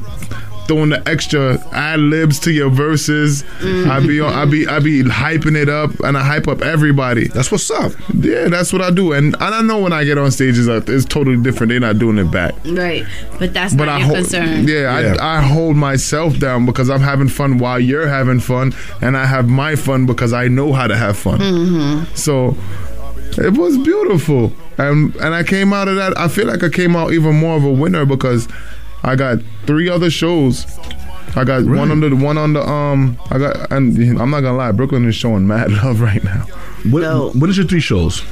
[0.67, 3.43] throwing the extra ad libs to your verses.
[3.62, 7.28] I be on, I be I be hyping it up and I hype up everybody.
[7.28, 7.91] That's what's up.
[8.13, 9.12] Yeah, that's what I do.
[9.13, 11.69] And, and I know when I get on stages, uh, it's totally different.
[11.71, 12.56] They're not doing it back.
[12.65, 13.06] Right.
[13.39, 14.67] But that's But not I your hold, concern.
[14.67, 15.15] yeah, Yeah.
[15.19, 19.26] I, I hold myself down because I'm having fun while you're having fun, and I
[19.26, 21.39] have my fun because I know how to have fun.
[21.39, 22.15] Mm-hmm.
[22.15, 22.56] So
[23.38, 26.17] it was beautiful, and and I came out of that.
[26.17, 28.47] I feel like I came out even more of a winner because
[29.04, 30.66] I got three other shows.
[31.36, 33.18] I got one on the one on the um.
[33.32, 36.46] I got and I'm not gonna lie, Brooklyn is showing mad love right now.
[36.89, 37.36] What, Dope.
[37.36, 38.24] what is your three shows?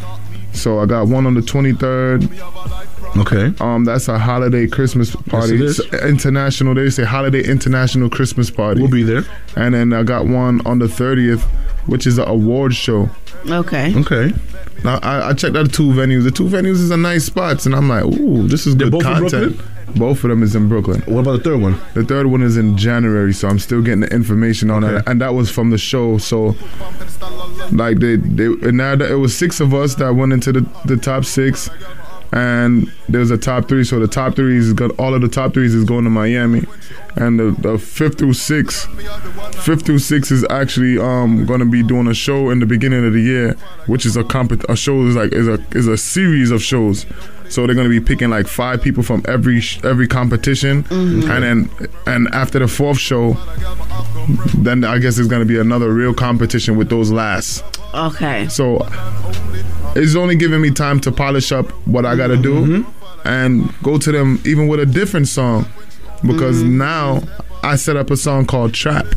[0.54, 3.18] So I got one on the 23rd.
[3.18, 3.54] Okay.
[3.64, 5.56] Um, that's a holiday Christmas party.
[5.56, 5.80] it is.
[5.80, 6.76] It's international.
[6.76, 8.82] They say holiday international Christmas party.
[8.82, 9.24] We'll be there.
[9.56, 11.42] And then I got one on the 30th,
[11.88, 13.10] which is an award show.
[13.48, 13.94] Okay.
[13.96, 14.34] Okay.
[14.84, 16.24] Now I, I checked out the two venues.
[16.24, 19.04] The two venues is a nice spots, and I'm like, ooh, this is They're good
[19.04, 19.62] both in content.
[19.96, 21.02] Both of them is in Brooklyn.
[21.06, 21.80] What about the third one?
[21.94, 24.96] The third one is in January, so I'm still getting the information on Okay.
[24.96, 26.18] that, and that was from the show.
[26.18, 26.56] So,
[27.72, 30.62] like they, they, and now that it was six of us that went into the,
[30.86, 31.70] the top six,
[32.34, 33.84] and there's a top three.
[33.84, 36.64] So the top three is got all of the top threes is going to Miami,
[37.16, 38.86] and the, the fifth through six,
[39.64, 43.06] fifth through six is actually um going to be doing a show in the beginning
[43.06, 43.54] of the year,
[43.88, 47.06] which is a comp a show is like is a is a series of shows.
[47.52, 51.30] So they're gonna be picking like five people from every sh- every competition, mm-hmm.
[51.30, 53.34] and then and after the fourth show,
[54.58, 57.64] then I guess it's gonna be another real competition with those last.
[57.94, 58.48] Okay.
[58.48, 58.88] So
[59.96, 63.28] it's only giving me time to polish up what I gotta do mm-hmm.
[63.28, 65.66] and go to them even with a different song
[66.26, 66.78] because mm-hmm.
[66.78, 67.22] now
[67.64, 69.08] I set up a song called Trap.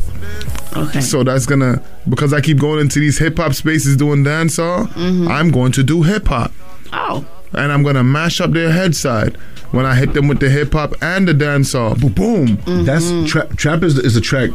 [0.75, 0.99] Okay.
[0.99, 4.91] So that's gonna because I keep going into these hip hop spaces doing dancehall.
[5.29, 6.51] I'm going to do hip hop
[6.95, 7.25] oh.
[7.57, 9.37] And I'm gonna mash up their head side
[9.71, 11.99] when I hit them with the hip hop and the dancehall.
[11.99, 12.57] Boom, boom.
[12.57, 12.83] Mm-hmm.
[12.85, 13.55] That's trap.
[13.57, 14.51] Trap is the, is the track.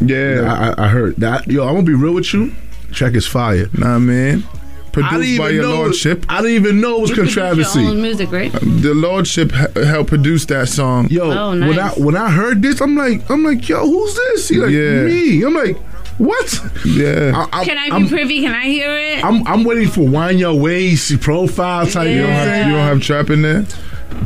[0.00, 0.42] Yeah,
[0.76, 1.48] I, I, I heard that.
[1.48, 2.52] Yo, I'm gonna be real with you.
[2.92, 3.68] Track is fire.
[3.76, 4.44] nah, man.
[4.92, 5.74] Produced by your know.
[5.76, 6.26] lordship.
[6.28, 7.86] I didn't even know it was You produce your controversy.
[7.86, 8.52] own music, right?
[8.52, 11.08] The lordship helped produce that song.
[11.08, 14.48] Yo, Oh, when I when I heard this, I'm like, I'm like, yo, who's this?
[14.50, 15.04] He like Yeah.
[15.04, 15.42] me.
[15.44, 15.78] I'm like,
[16.26, 16.60] what?
[16.84, 17.32] Yeah.
[17.52, 18.40] I, I, Can I be I'm, privy?
[18.42, 19.24] Can I hear it?
[19.24, 22.08] I'm, I'm waiting for Wine your waist profile type.
[22.08, 23.64] You know You don't have you don't have trap in there.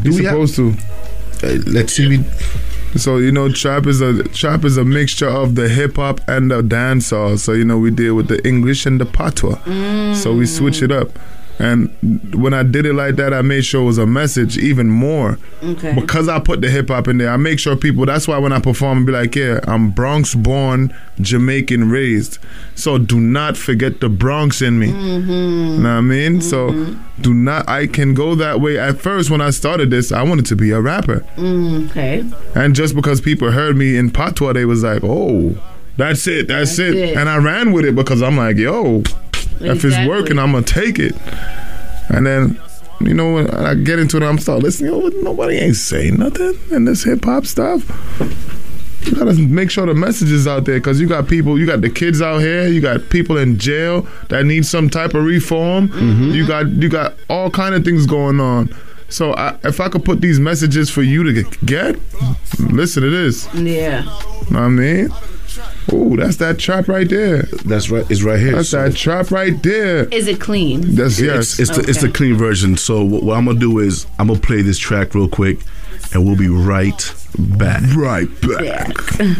[0.03, 0.73] You're we have- supposed to.
[1.47, 2.09] Hey, let's see.
[2.19, 2.25] We,
[2.99, 6.51] So you know, trap is a trap is a mixture of the hip hop and
[6.51, 7.39] the dancehall.
[7.39, 9.59] So you know, we deal with the English and the patois.
[10.15, 11.11] So we switch it up.
[11.59, 11.89] And
[12.35, 15.39] when I did it like that, I made sure it was a message even more.
[15.63, 15.95] Okay.
[15.95, 18.05] Because I put the hip hop in there, I make sure people.
[18.05, 22.39] That's why when I perform, I be like, "Yeah, I'm Bronx born, Jamaican raised."
[22.75, 24.89] So do not forget the Bronx in me.
[24.89, 26.41] You know what I mean?
[26.41, 26.41] Mm-hmm.
[26.41, 27.69] So do not.
[27.69, 28.79] I can go that way.
[28.79, 31.21] At first, when I started this, I wanted to be a rapper.
[31.37, 32.25] Mm, okay.
[32.55, 35.57] And just because people heard me in patois, they was like, "Oh,
[35.97, 36.95] that's it, that's, That's it.
[36.97, 37.17] it.
[37.17, 39.03] And I ran with it because I'm like, "Yo,
[39.61, 41.15] if it's working, I'm gonna take it."
[42.09, 42.61] And then,
[43.01, 44.93] you know, when I get into it, I'm start listening.
[44.93, 47.83] Oh, nobody ain't saying nothing in this hip hop stuff.
[49.07, 51.81] You gotta make sure the message is out there because you got people, you got
[51.81, 55.89] the kids out here, you got people in jail that need some type of reform.
[55.89, 56.31] Mm-hmm.
[56.31, 58.75] You got you got all kind of things going on.
[59.09, 61.97] So I, if I could put these messages for you to get, get
[62.59, 63.53] listen to this.
[63.55, 64.03] Yeah.
[64.03, 64.11] Know
[64.51, 65.11] what I mean,
[65.93, 67.43] ooh, that's that trap right there.
[67.65, 68.09] that's right.
[68.11, 68.57] It's right here.
[68.57, 70.05] That's So that trap right there.
[70.07, 70.95] Is it clean?
[70.95, 71.59] That's it's yes.
[71.59, 72.77] it's the, it's the clean version.
[72.77, 75.61] So what, what I'm gonna do is I'm gonna play this track real quick,
[76.13, 77.83] and we'll be right back.
[77.95, 79.19] right back.
[79.21, 79.35] Yeah.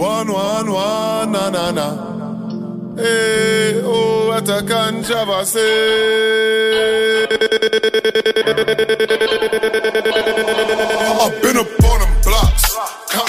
[0.00, 2.19] One, one, one, na, na, na.
[3.00, 5.58] Hey, oh, what a controversy.
[11.18, 11.99] I've been up on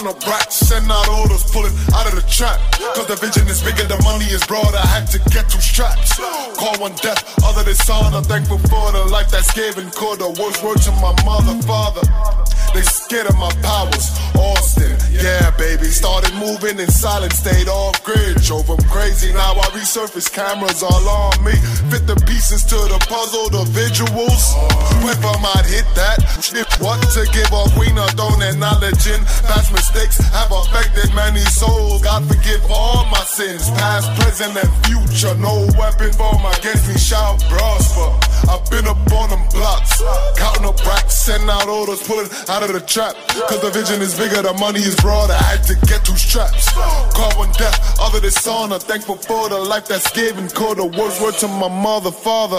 [0.04, 2.60] counting Counting send out orders, pulling out of the trap.
[2.96, 4.74] Cause the vision is bigger, the money is broad.
[4.74, 6.18] I had to get two straps.
[6.58, 7.62] Call one death, other.
[7.62, 9.90] I'm thankful for the life that's given.
[9.92, 12.02] Called the worst word to my mother, father.
[12.74, 14.16] They scared of my powers.
[14.36, 15.86] Austin, yeah, baby.
[15.92, 18.42] Started moving in silence, stayed off grid.
[18.42, 19.34] Drove them crazy.
[19.34, 21.52] Now I resurface cameras all on me.
[21.92, 24.56] Fit the pieces to the puzzle, the visuals.
[25.04, 26.24] If I might hit that,
[26.80, 29.20] what to give a queen a don't acknowledging.
[29.46, 29.91] Past mistakes
[30.32, 32.02] have affected many souls.
[32.02, 35.36] God forgive all my sins, past, present, and future.
[35.36, 38.10] No weapon formed against me shall prosper.
[38.50, 40.02] I've been up on them blocks,
[40.38, 43.16] counting up racks, sending out orders, pulling out of the trap.
[43.50, 45.34] Cause the vision is bigger, the money is broader.
[45.34, 46.72] I had to get two straps.
[47.14, 48.22] Call one death, other.
[48.52, 50.48] I'm thankful for the life that's given.
[50.50, 52.58] Call the worst word to my mother, father.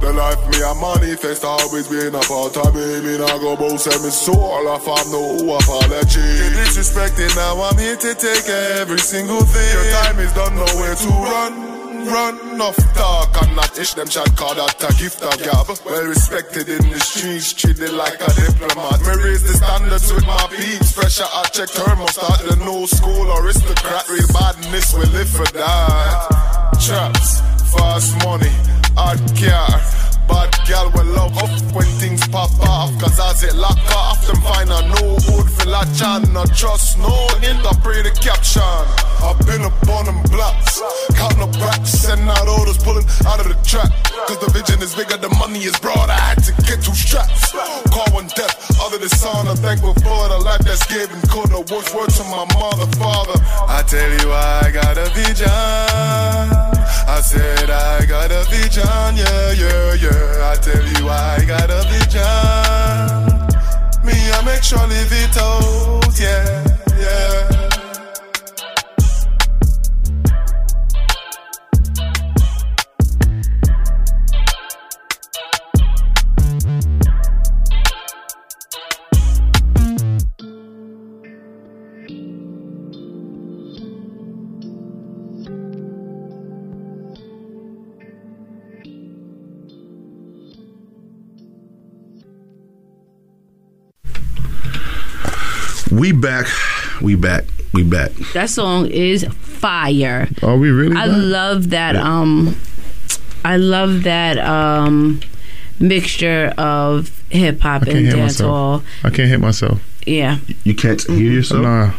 [0.00, 3.00] The life me a manifest always been a part of me.
[3.02, 4.86] Me not go both send me soul off.
[4.86, 6.47] I'm no apology.
[6.54, 9.72] Disrespected, now I'm here to take every single thing.
[9.72, 14.34] Your time is done, nowhere to run run off talk and not ish them shot
[14.36, 15.68] call that a gift of gab.
[15.84, 19.00] Well respected in the streets, treated like a diplomat.
[19.02, 20.92] Me raise the standards with my peeps.
[20.92, 24.08] Pressure I check thermostat, the no school aristocrat.
[24.08, 26.78] Real badness, we live for that.
[26.80, 27.40] Traps,
[27.72, 28.52] fast money,
[28.96, 30.07] hard car.
[30.28, 32.92] Bad gal will love up when things pop off.
[33.00, 36.30] Cause as it lock off, them find a no hood for la chan.
[36.32, 38.62] Not trust no interpret the caption.
[39.24, 40.80] I've been up on them blocks,
[41.16, 43.90] counting up racks, sending out orders, pulling out of the trap.
[44.28, 46.10] Cause the vision is bigger, the money is broad.
[46.10, 47.50] I had to get two straps.
[47.90, 49.48] Call one death, other than son.
[49.48, 51.20] I'm thankful for the life that's given.
[51.32, 53.40] Call the worst word to my mother, father.
[53.66, 55.48] I tell you, I got a vision.
[57.08, 58.84] I said I got a vision,
[59.16, 60.17] yeah, yeah, yeah.
[60.50, 63.38] I tell you I got a vision.
[64.04, 66.64] Me, I make sure live it out, yeah,
[66.98, 67.57] yeah.
[95.98, 96.46] We back.
[97.00, 97.44] We back.
[97.72, 98.12] We back.
[98.32, 100.28] That song is fire.
[100.42, 100.96] Are we really?
[100.96, 101.16] I back?
[101.18, 101.96] love that.
[101.96, 102.56] Um,
[103.44, 105.20] I love that um
[105.80, 108.82] mixture of hip hop and hear dancehall.
[109.04, 109.80] I can't hit myself.
[110.06, 111.62] Yeah, You can't hear yourself.
[111.62, 111.92] Nah.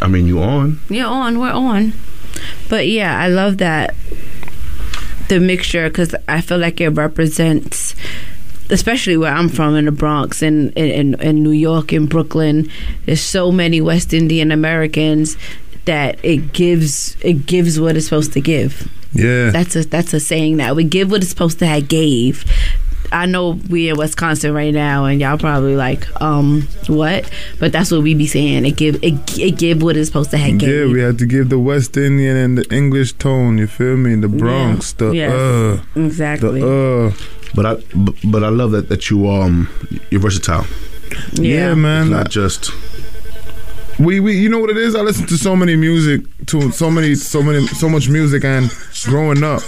[0.00, 0.80] I mean, you on?
[0.88, 1.06] yeah.
[1.06, 1.92] On we're on,
[2.68, 3.94] but yeah, I love that
[5.28, 7.94] the mixture because I feel like it represents.
[8.70, 12.70] Especially where I'm from in the Bronx and in, in, in New York in Brooklyn,
[13.06, 15.36] there's so many West Indian Americans
[15.86, 18.88] that it gives it gives what it's supposed to give.
[19.12, 19.50] Yeah.
[19.50, 22.44] That's a that's a saying that we give what it's supposed to have gave.
[23.12, 27.28] I know we in Wisconsin right now, and y'all probably like, um, what?
[27.58, 28.64] But that's what we be saying.
[28.66, 30.86] It give it, it give what it's supposed to have gave.
[30.88, 33.58] Yeah, we have to give the West Indian and the English tone.
[33.58, 34.14] You feel me?
[34.14, 36.60] The Bronx, the Yes, uh, exactly.
[36.60, 37.39] the uh.
[37.54, 39.68] But I, but, but I love that that you um
[40.10, 40.66] you're versatile.
[41.32, 41.74] Yeah, yeah.
[41.74, 42.10] man.
[42.10, 42.70] Not just
[43.98, 44.94] We we you know what it is?
[44.94, 48.70] I listen to so many music to so many so many so much music and
[49.04, 49.62] growing up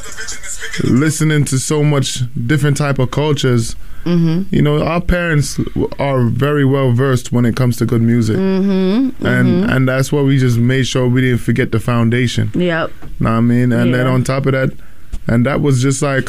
[0.85, 3.77] listening to so much different type of cultures.
[4.05, 4.55] Mm-hmm.
[4.55, 5.61] You know, our parents
[5.99, 10.23] are very well versed when it comes to good music, mm-hmm, and and that's why
[10.23, 12.51] we just made sure we didn't forget the foundation.
[12.55, 12.91] Yep.
[13.21, 13.71] Know what I mean?
[13.71, 14.73] And then on top of that,
[15.29, 16.29] and that was just like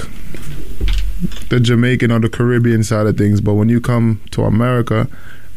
[1.49, 3.41] the Jamaican or the Caribbean side of things.
[3.41, 5.07] But when you come to America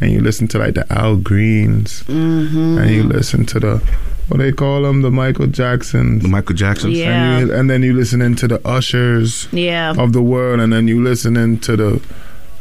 [0.01, 2.79] and you listen to like the Al Greens Mm-hmm.
[2.79, 3.83] and you listen to the
[4.29, 6.99] what they call them, the Michael Jacksons, the Michael Jacksons.
[6.99, 7.39] Yeah.
[7.39, 9.95] and, you, and then you listen into the Ushers Yeah.
[9.97, 12.03] of the world, and then you listen into the.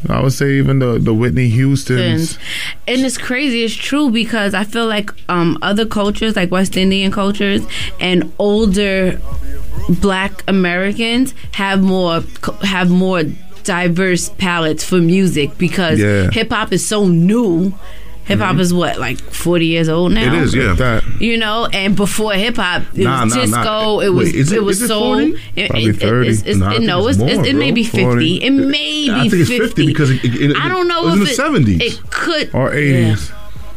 [0.07, 2.37] I would say even the the Whitney Houston's.
[2.87, 3.63] And it's crazy.
[3.63, 7.63] It's true because I feel like um, other cultures, like West Indian cultures,
[7.99, 9.19] and older
[10.01, 12.23] Black Americans have more
[12.63, 13.23] have more
[13.63, 16.29] diverse palettes for music because Yeah.
[16.31, 17.73] hip hop is so new.
[18.25, 18.59] Hip hop mm-hmm.
[18.61, 20.33] is what like forty years old now.
[20.33, 20.73] It is, yeah.
[20.73, 23.61] That You know, and before hip hop, it Nah, was nah, disco.
[23.63, 23.99] nah.
[23.99, 25.13] It was Wait, is it- it was is it soul.
[25.19, 25.41] 40?
[25.55, 26.29] It, Probably 30.
[26.29, 28.05] It's, it's, Nah, it, no, it's it's, it's, more, it may be 40.
[28.05, 28.43] fifty.
[28.43, 31.19] It may be I think it's 50 because it- it- it- I don't know it
[31.19, 31.81] was if in the it, 70s.
[31.81, 33.31] It could or eighties.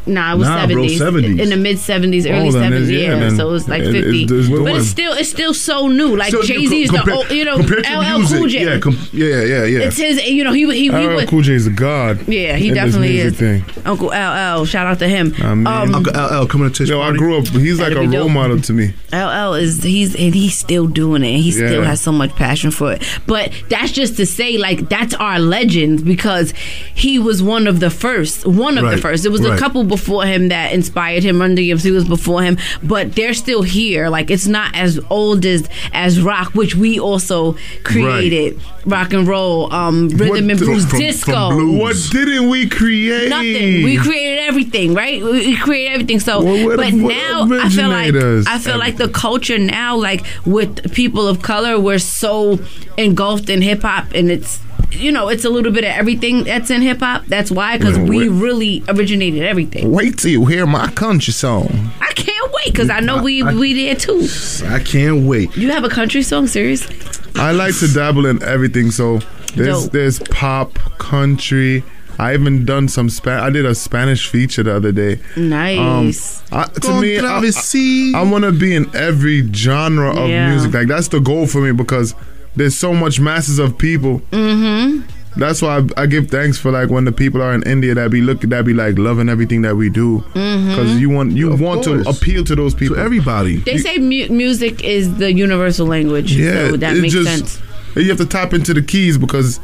[0.08, 0.98] Nah, it was Nah, bro, 70s.
[0.98, 1.40] 70s.
[1.40, 2.88] In the mid 70s, early Oh, then 70s.
[2.88, 4.22] it's- Yeah, yeah, then so it was like 50.
[4.24, 6.16] it- it's but it's still it's still so new.
[6.16, 8.48] Like So, Jay Z is compare- the old, you know compared to LL music, Cool
[8.48, 8.64] J.
[8.64, 9.78] Yeah, com- yeah, yeah, yeah.
[9.80, 10.26] it's his.
[10.26, 11.28] You know he he, he LL would.
[11.28, 12.26] Cool J is a god.
[12.26, 13.34] Yeah, he definitely is.
[13.34, 13.64] Thing.
[13.84, 15.34] Uncle LL, shout out to him.
[15.42, 17.46] I mean- um, Uncle LL coming to Tish Yo, I grew up.
[17.48, 18.30] He's like a role dope.
[18.30, 18.94] model to me.
[19.12, 21.38] LL is he's and he's still doing it.
[21.38, 23.02] He still has so much passion for it.
[23.26, 26.52] But that's just to say, like that's our legend because
[26.94, 28.46] he was one of the first.
[28.46, 29.24] One of the first.
[29.26, 31.40] It was a couple before him that inspired him.
[31.40, 34.08] Run DMC was before him, but they're still here.
[34.08, 38.60] Like it's not as old as as rock, which we also created.
[38.86, 41.50] Rock and roll, um, rhythm What and blues, from- from disco.
[41.50, 41.78] blues.
[41.78, 43.28] What didn't we create?
[43.28, 43.82] Nothing.
[43.84, 45.22] We created everything, right?
[45.22, 46.20] We we created everything.
[46.20, 48.14] So, Well, we're but the- now I feel like.
[48.46, 52.58] I feel like the culture now, like with people of color, we're so
[52.96, 54.58] engulfed in hip hop, and it's
[54.98, 57.26] you know it's a little bit of everything that's in hip hop.
[57.26, 59.90] That's why because we really originated everything.
[59.92, 61.68] Wait till you hear my country song.
[62.00, 64.26] I can't wait because I know we I- we did too.
[64.66, 65.56] I can't wait.
[65.56, 66.96] You have a country song, seriously?
[67.36, 68.90] I like to dabble in everything.
[68.90, 69.20] So
[69.54, 69.92] there's Dope.
[69.92, 71.82] there's pop, country.
[72.20, 75.20] I even done some Spa- I did a Spanish feature the other day.
[75.36, 76.42] Um, nice.
[76.50, 78.12] I, to me, I, Controversy.
[78.12, 80.50] I want to be in every genre of Yeah.
[80.50, 80.74] music.
[80.74, 82.16] Like that's the goal for me because
[82.58, 84.20] there's so much masses of people.
[84.32, 85.06] Mm-hmm.
[85.38, 88.10] That's why I, I give thanks for like when the people are in India that
[88.10, 91.60] be looking that be like loving everything that we do because you want you Of
[91.60, 92.96] want to appeal to those people.
[92.96, 93.58] to everybody.
[93.58, 96.32] they say mu- music is the universal language.
[96.34, 97.62] Yeah, so that it's makes just- sense.
[97.96, 99.60] You have to tap into the keys because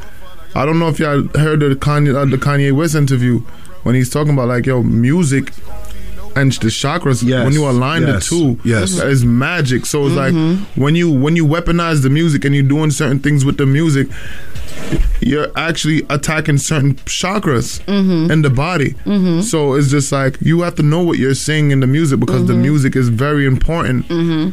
[0.55, 3.39] I don't know if y'all heard the Kanye uh, the Kanye West interview
[3.83, 5.51] when he's talking about like yo music
[6.35, 8.97] and the chakras Yes, when you align yes, the two yes.
[8.97, 10.63] that is magic so it's Mm-hmm.
[10.63, 13.65] like when you when you weaponize the music and you're doing certain things with the
[13.65, 14.07] music
[15.21, 18.31] you're actually attacking certain chakras Mm-hmm.
[18.31, 18.95] in the body
[19.41, 22.35] so it's just like you have to know what you're saying in the music because
[22.43, 22.47] Mm-hmm.
[22.47, 24.07] the music is very important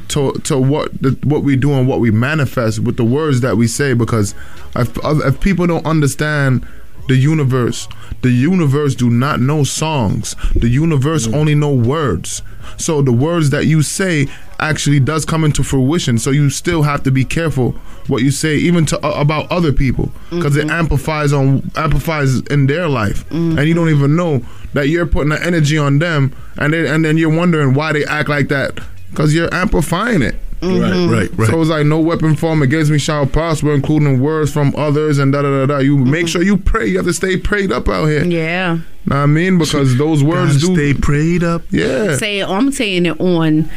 [0.08, 3.56] to to what the, what we do and what we manifest with the words that
[3.56, 4.34] we say because
[4.76, 6.66] if, if people don't understand
[7.08, 7.88] the universe.
[8.22, 10.36] The universe do not know songs.
[10.54, 11.34] The universe mm.
[11.34, 12.42] only know words.
[12.76, 14.28] So the words that you say
[14.60, 16.18] actually does come into fruition.
[16.18, 17.72] So you still have to be careful
[18.08, 20.70] what you say even to uh, about other people because it mm-hmm.
[20.70, 23.28] amplifies on amplifies in their life.
[23.30, 23.96] And you don't mm-hmm.
[23.96, 27.74] even know that you're putting the energy on them and then and then you're wondering
[27.74, 28.78] why they act like that
[29.10, 31.12] because you're amplifying it Right, mm-hmm.
[31.12, 31.48] right, right.
[31.48, 35.32] so it's like no weapon formed against me shall prosper, including words from others and
[35.32, 35.78] da da da da.
[35.78, 36.10] You mm-hmm.
[36.10, 36.86] make sure you pray.
[36.86, 38.24] You have to stay prayed up out here.
[38.24, 38.74] Yeah.
[38.74, 39.58] Know what I mean?
[39.58, 40.74] Because those words Gotta do.
[40.74, 41.62] stay prayed up.
[41.70, 42.16] yeah.
[42.16, 43.68] say I'm saying it on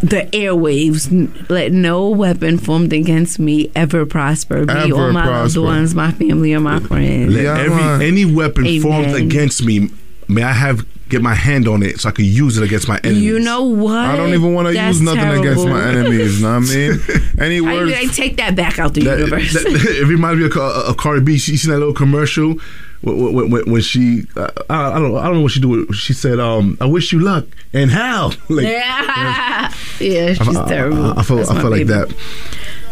[0.00, 1.48] the airwaves.
[1.48, 4.66] Let no weapon formed against me ever prosper.
[4.66, 5.60] Be Ever all my prosper.
[5.60, 7.34] loved ones, my family, or my friends.
[7.34, 8.82] Let Yeah, every any weapon Amen.
[8.82, 9.90] formed against me,
[10.28, 12.98] may I have get my hand on it so I can use it against my
[13.04, 13.22] enemies.
[13.22, 13.96] You know what?
[13.96, 16.42] I don't even want to use nothing against my enemies.
[16.42, 17.00] Know what I mean?
[17.40, 17.92] Any words?
[17.94, 19.52] I take that back out the That, universe.
[19.52, 21.38] that- it reminds me of, Ca- of Cardi B.
[21.38, 22.54] She, you seen that little commercial
[23.02, 25.60] when, when, when, when she uh, I, I don't know I don't know what she
[25.60, 25.92] do.
[25.92, 30.68] She said, um, "I wish you luck and how." Like, yeah, yeah, she's I, I-
[30.68, 31.04] terrible.
[31.04, 32.12] I, I I felt like that.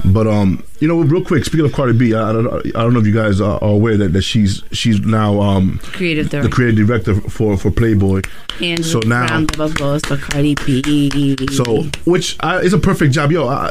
[0.04, 1.44] But um, you know, real quick.
[1.44, 3.70] Speaking of Cardi B, I, I, don't, I don't know if you guys are, are
[3.70, 8.22] aware that, that she's she's now um Creative the creative director for for Playboy.
[8.60, 11.36] And so now- round of applause for Cardi B.
[11.52, 13.48] So, which is a perfect job, yo.
[13.48, 13.70] I,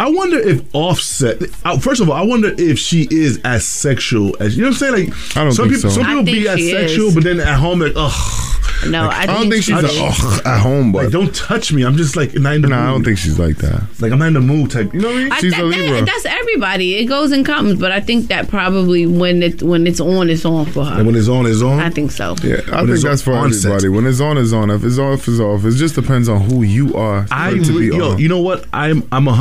[0.00, 1.42] I wonder if Offset.
[1.64, 4.68] Uh, first of all, I wonder if she is as sexual as you know.
[4.70, 6.00] what I'm saying like I don't some think people, so.
[6.00, 7.14] some I people be as sexual, is.
[7.14, 8.44] but then at home like, ugh,
[8.88, 11.72] no, I, I don't think she's I a, ugh, at home, but like don't touch
[11.72, 11.82] me.
[11.84, 12.86] I'm just like not in the nah, mood.
[12.88, 13.82] I don't think she's like that.
[14.00, 14.94] like I'm not in the mood type.
[14.94, 15.32] You know what I mean?
[15.32, 15.96] I, She's that, a Libra.
[15.96, 16.94] that- that's everybody.
[16.96, 20.44] It goes and comes, but I think that probably when it when it's on, it's
[20.44, 20.96] on for her.
[20.98, 21.80] and when it's on, it's on.
[21.80, 22.36] I think so.
[22.42, 23.72] Yeah, I When think it's that's for on set.
[23.72, 23.88] everybody.
[23.88, 24.70] When it's on, it's on.
[24.70, 25.64] If it's off, it's off.
[25.64, 27.26] It just depends on who you are.
[27.32, 28.18] I to be yo, on.
[28.18, 28.64] you know what?
[28.72, 29.32] I'm I'm a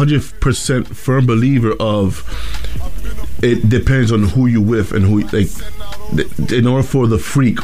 [0.47, 2.23] percent firm believer of.
[3.43, 5.49] It depends on who you with and who like.
[6.51, 7.60] In order for the freak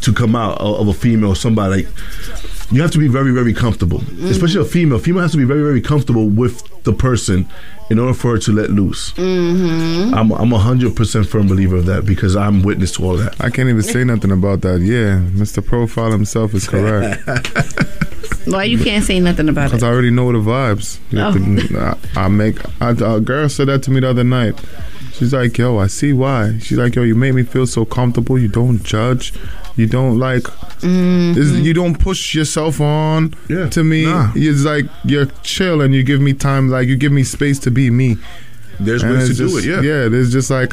[0.00, 1.94] to come out of a female, somebody like
[2.70, 4.98] you have to be very very comfortable, especially a female.
[4.98, 7.48] Female has to be very very comfortable with the person
[7.90, 9.12] in order for her to let loose.
[9.12, 10.14] Mm-hmm.
[10.14, 13.34] I'm I'm a hundred percent firm believer of that because I'm witness to all that.
[13.40, 14.80] I can't even say nothing about that.
[14.80, 15.64] Yeah, Mr.
[15.64, 17.22] Profile himself is correct.
[18.46, 19.70] Why you can't say nothing about it?
[19.72, 19.82] Because?
[19.82, 20.98] I already know the vibes.
[21.10, 22.56] You have to- I, I make.
[22.80, 24.54] I, a girl said that to me the other night.
[25.12, 28.38] She's like, "Yo, I see why." She's like, "Yo, you made me feel so comfortable.
[28.38, 29.32] You don't judge.
[29.76, 30.42] You don't like.
[30.82, 31.34] Mm-hmm.
[31.34, 33.68] this- you don't push yourself on Yeah.
[33.70, 34.04] to me.
[34.04, 34.30] Nah.
[34.34, 36.68] It's like you're chill and you give me time.
[36.68, 38.16] Like you give me space to be me."
[38.80, 39.64] There's And ways to it's do it.
[39.64, 39.80] Yeah.
[39.80, 40.08] yeah.
[40.08, 40.72] There's just like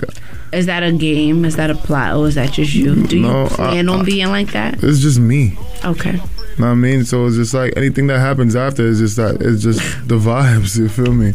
[0.54, 1.44] Is that a game?
[1.44, 2.16] Is that a plot?
[2.16, 2.94] Or is that just you?
[3.08, 4.84] Do you No, I- plan on being like that?
[4.84, 5.58] it's just me.
[5.84, 6.12] Okay.
[6.58, 7.04] Know what I mean?
[7.04, 10.78] So it's just like anything that happens after is just that it's just the vibes,
[10.78, 11.34] you feel me?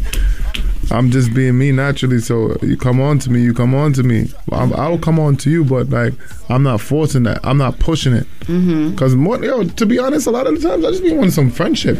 [0.91, 4.03] I'm just being me naturally, so you come on to me, you come on to
[4.03, 4.29] me.
[4.51, 6.13] I'm, I'll come on to you, but like
[6.49, 7.39] I'm not forcing that.
[7.43, 8.27] I'm not pushing it.
[8.41, 8.95] Mm-hmm.
[8.95, 11.31] Cause more, yo, to be honest, a lot of the times I just be wanting
[11.31, 11.97] some friendship.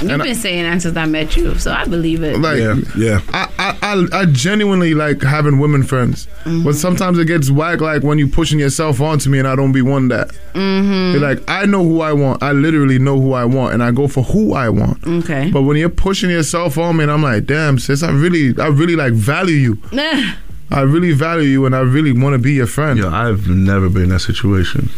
[0.00, 2.38] You've And I- been saying that since I met you, so I believe it.
[2.38, 3.20] Like, Yeah, yeah.
[3.32, 6.26] I, I, I, I genuinely like having women friends,
[6.64, 7.80] but sometimes it gets whack.
[7.80, 10.28] Like when you pushing yourself onto me, and I don't be one that.
[10.54, 11.22] Mm-hmm.
[11.22, 12.42] Like I know who I want.
[12.42, 15.06] I literally know who I want, and I go for who I want.
[15.06, 15.50] okay.
[15.50, 18.66] But when you're pushing yourself on me, and I'm like, damn, sis, I really, I
[18.68, 19.78] really like value you.
[19.92, 20.32] Nah.
[20.70, 22.98] I really value you, and I really want to be your friend.
[22.98, 24.88] Yo, I've never been in that situation.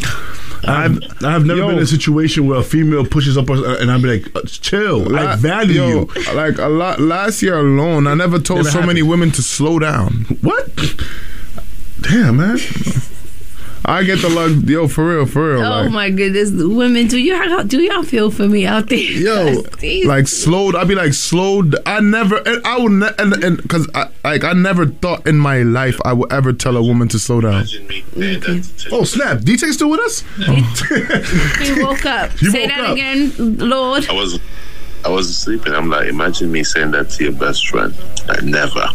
[0.64, 1.66] I've I've never Yo.
[1.68, 5.14] been in a situation where a female pushes up and I'm like, uh, chill.
[5.16, 6.34] I La- value yo, you.
[6.34, 9.78] Like a lot last year alone, I never told Never so many women to slow
[9.78, 10.24] down.
[10.40, 10.68] What?
[12.00, 12.58] Damn, man.
[13.88, 15.64] I get the love, yo, for real, for real.
[15.64, 18.98] Oh like, my goodness, women, do you do y'all feel for me out there?
[18.98, 19.62] Yo,
[20.06, 20.74] like slowed.
[20.74, 21.76] I'd be like slowed.
[21.86, 22.36] I never.
[22.44, 22.90] And I would.
[22.90, 26.52] Ne- and and because I like I never thought in my life I would ever
[26.52, 27.54] tell a woman to slow down.
[27.54, 28.90] Imagine me paying that attention.
[28.92, 29.38] Oh snap!
[29.38, 30.20] DT still with us?
[31.64, 32.32] he woke up.
[32.32, 32.92] He Say woke that up.
[32.92, 34.08] again, Lord.
[34.08, 34.40] I was
[35.04, 35.74] I wasn't sleeping.
[35.74, 37.94] I'm like, imagine me saying that to your best friend.
[38.26, 38.88] Like, never.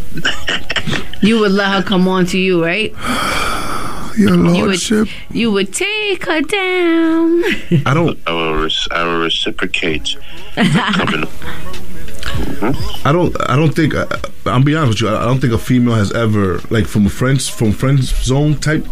[1.22, 2.92] You would let her come on to you, right?
[4.16, 5.08] Your You would, lordship.
[5.30, 7.42] you would take her down.
[7.86, 8.18] I don't.
[8.26, 10.16] I will, res- I will reciprocate.
[10.54, 11.24] Coming
[13.04, 13.34] I don't.
[13.50, 13.94] I don't think.
[13.94, 14.06] I,
[14.46, 15.16] I'm be honest with you.
[15.16, 18.54] I, I don't think a female has ever like from a friends from friends zone
[18.56, 18.84] type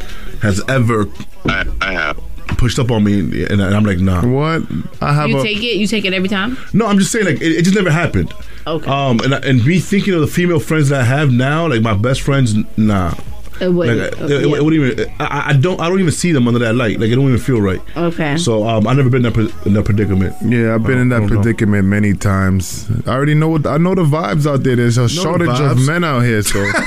[0.43, 1.07] has ever
[1.45, 2.21] I, I have.
[2.59, 4.27] pushed up on me, and, I'm like, nah.
[4.27, 4.63] What?
[5.01, 5.43] I have You a.
[5.43, 5.77] take it.
[5.77, 6.59] You take it every time.
[6.73, 8.33] No, I'm just saying like it, it just never happened.
[8.67, 8.91] Okay.
[8.91, 11.95] Um, and and me thinking of the female friends that I have now, like my
[11.95, 13.15] best friends, nah.
[13.61, 14.01] It Like, wouldn't.
[14.01, 14.57] it, uh, it, yeah.
[14.57, 15.15] it wouldn't even.
[15.21, 15.81] I, I don't.
[15.81, 16.99] I don't even see them under that light.
[16.99, 17.81] Like it don't even feel right.
[17.97, 18.37] Okay.
[18.39, 20.35] So um, I never been in that, pre- in that predicament.
[20.43, 21.41] Yeah, I've been in that don't know.
[21.43, 22.91] predicament many times.
[23.07, 24.77] I already know what I know the vibes out there.
[24.77, 26.65] There's a shortage of men out here, so.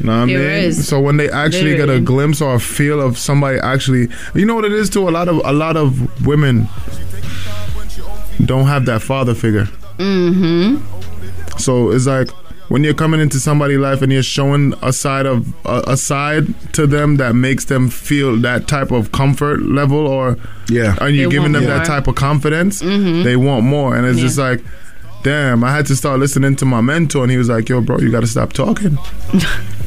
[0.00, 0.36] Know what I mean?
[0.36, 0.86] is.
[0.86, 2.00] So when they actually get a Literally.
[2.04, 5.08] glimpse or a feel of somebody actually, you know what it is too.
[5.08, 6.68] A lot of a lot of women
[8.44, 9.64] don't have that father figure.
[9.98, 11.58] Mm-hmm.
[11.58, 12.28] So it's like
[12.68, 16.46] when you're coming into somebody's life and you're showing a side of a, a side
[16.72, 20.36] to them that makes them feel that type of comfort level, or
[20.68, 20.96] Yeah.
[21.00, 23.22] and you're They giving want them that type of confidence, mm-hmm.
[23.22, 23.94] they want more.
[23.96, 24.24] And it's Yeah.
[24.24, 24.64] just like,
[25.22, 27.98] damn, I had to start listening to my mentor, and he was like, yo, bro,
[27.98, 28.98] you got to stop talking.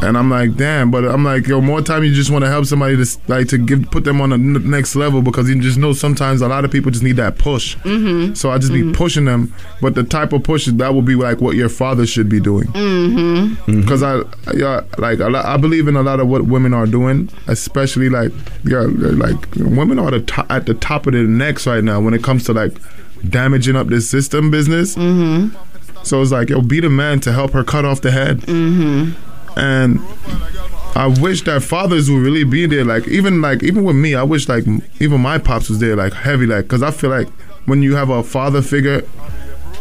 [0.00, 2.64] And I'm like, damn, but I'm like, yo, more time you just want to help
[2.66, 5.78] somebody to like to give put them on the n- next level because you just
[5.78, 7.76] know sometimes a lot of people just need that push.
[7.78, 8.34] Mm-hmm.
[8.34, 11.40] So I just be pushing them, but the type of push that would be like
[11.40, 12.66] what your father should be doing.
[13.66, 14.22] Because I,
[14.54, 18.08] yeah, like a lot, I believe in a lot of what women are doing, especially
[18.08, 18.32] like
[18.64, 22.14] yeah, like women are the to- at the top of their necks right now when
[22.14, 22.72] it comes to like
[23.28, 24.96] damaging up this system business.
[24.96, 25.56] Mm-hmm.
[26.02, 28.40] So it's like, yo, be the man to help her cut off the head.
[29.56, 30.00] And
[30.94, 32.84] I wish that fathers would really be there.
[32.84, 34.64] Like even like even with me, I wish like
[35.00, 37.28] even my pops was there, like heavy, like because I feel like
[37.66, 39.02] when you have a father figure.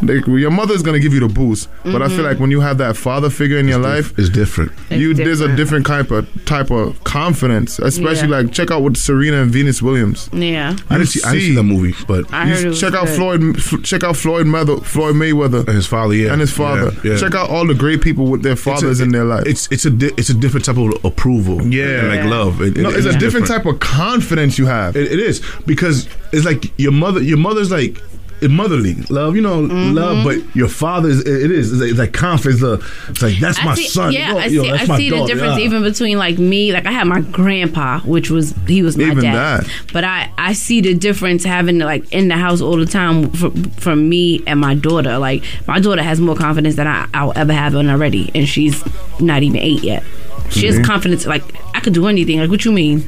[0.01, 2.25] Like, your mother's gonna give you the boost, but I feel mm-hmm.
[2.25, 4.71] like when you have that father figure in your life, It's different.
[4.89, 5.85] you It's there's a different.
[5.85, 8.37] different type of type of confidence, especially Yeah.
[8.41, 10.29] like check out with Serena and Venus Williams.
[10.33, 10.75] yeah.
[10.89, 11.21] I didn't see.
[11.23, 13.15] I didn't see see- that movie, but I heard it was check out good.
[13.15, 16.91] Floyd, f- check out Floyd Mayweather, Floyd Mayweather and his father, yeah, and his father.
[17.03, 17.17] Yeah, yeah.
[17.17, 19.43] Check out all the great people with their fathers a- in their life.
[19.45, 21.61] It's it's a di- it's a different type of approval.
[21.67, 21.99] Yeah.
[21.99, 22.29] and like Yeah.
[22.29, 22.61] love.
[22.61, 24.95] It- no, it- it's a different type of confidence you have.
[24.95, 27.21] It, it is because it's like your mother.
[27.21, 28.10] Your mother's like it's
[28.49, 29.93] motherly love, you know, Mm-hmm.
[29.93, 30.23] love.
[30.23, 32.63] But your father is it, is it's like, confidence.
[32.63, 34.13] Uh, it's like that's my see, son.
[34.13, 34.71] Yeah, Yo, I yo, see.
[34.71, 35.65] I see the difference Yeah.
[35.65, 36.71] even between like me.
[36.73, 39.61] Like I had my grandpa, which was he was my Even dad.
[39.61, 39.69] that.
[39.93, 43.63] But I I see the difference having like in the house all the time from,
[43.71, 45.17] from me and my daughter.
[45.17, 48.81] Like my daughter has more confidence than I, I'll ever have on already, and she's
[49.19, 50.03] not even eight yet.
[50.49, 50.77] She Mm-hmm.
[50.79, 51.25] has confidence.
[51.25, 51.43] Like
[51.75, 52.39] I could do anything.
[52.39, 53.03] Like what you mean?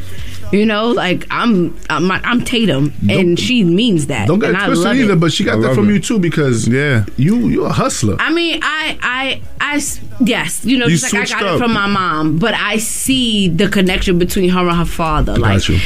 [0.53, 4.27] You know, like I'm I'm, I'm Tatum, and she means that.
[4.27, 5.19] Don't get and it I twisted love either, it.
[5.19, 5.93] but she got I that from it.
[5.93, 7.05] you too because Yeah.
[7.17, 8.15] you you're a hustler.
[8.19, 9.81] I mean, I I I
[10.23, 11.55] yes, you know, You just like I got up.
[11.55, 15.35] it from my mom, but I see the connection between her and her father.
[15.37, 15.79] Like, you.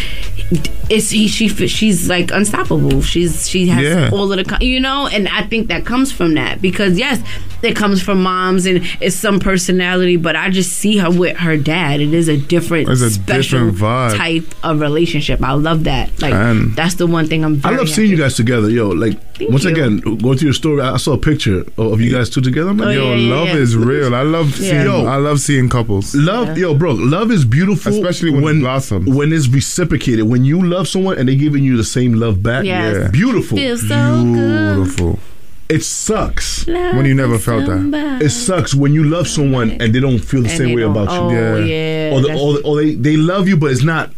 [0.89, 3.01] it's he, she, she's like unstoppable.
[3.01, 4.09] She's she has Yeah.
[4.11, 7.21] all of the, you know, and I think that comes from that because yes,
[7.63, 11.57] it comes from moms and it's some personality, but I just see her with her
[11.57, 12.01] dad.
[12.01, 14.17] It is a different, It's a special different vibe.
[14.17, 15.41] type of relationship.
[15.43, 16.21] I love that.
[16.21, 17.55] Like And- that's the one thing I'm.
[17.63, 18.89] I Very love seeing you guys together, yo.
[18.89, 19.71] Like Thank once you.
[19.71, 22.41] again, going through your story, I I saw a picture of of you guys two
[22.41, 22.69] together.
[22.69, 23.55] I'm like, Oh, yo, Yo, yeah, yeah, love yeah.
[23.55, 24.15] is real.
[24.15, 24.69] I love Yeah.
[24.69, 24.85] seeing.
[24.85, 25.05] Yo.
[25.05, 26.15] I love seeing couples.
[26.15, 29.07] Love, yo, bro, love is beautiful, Especially when it blossoms.
[29.07, 30.25] when it's reciprocated.
[30.27, 32.95] When you love someone and they're giving you the same love back, Yes.
[32.95, 33.07] Yeah.
[33.11, 33.57] beautiful.
[33.57, 35.17] Feels so good.
[35.67, 35.75] Beautiful.
[35.75, 36.65] It sucks.
[36.67, 38.19] When you never felt that.
[38.21, 40.91] It sucks when you love someone and they don't feel the And same way don't-
[40.91, 41.35] about oh, you.
[41.37, 41.57] Yeah.
[42.09, 42.15] yeah.
[42.15, 44.11] or, the, that's- or, or they, they love you, but it's not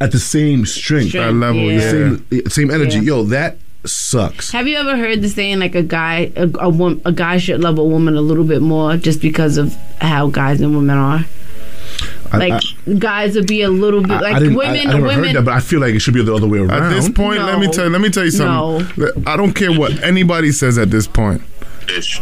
[0.00, 1.80] at the same strength, Strength, level, yeah.
[1.80, 1.90] yeah.
[1.90, 2.96] same same energy.
[2.98, 3.02] Yeah.
[3.04, 4.50] Yo, that sucks.
[4.52, 7.78] Have you ever heard the saying like a guy a, a, a guy should love
[7.78, 11.24] a woman a little bit more just because of how guys and women are?
[12.32, 12.52] I- Like
[12.88, 14.76] I- guys would be a little bit like I didn't, women.
[14.76, 15.24] I, I never women.
[15.24, 16.70] heard that, but I feel like it should be the other way around.
[16.70, 17.72] At this point, let me No.
[17.72, 19.04] tell let me tell you something.
[19.04, 19.12] No.
[19.26, 21.42] I don't care what anybody says at this point.
[21.96, 22.20] Ish.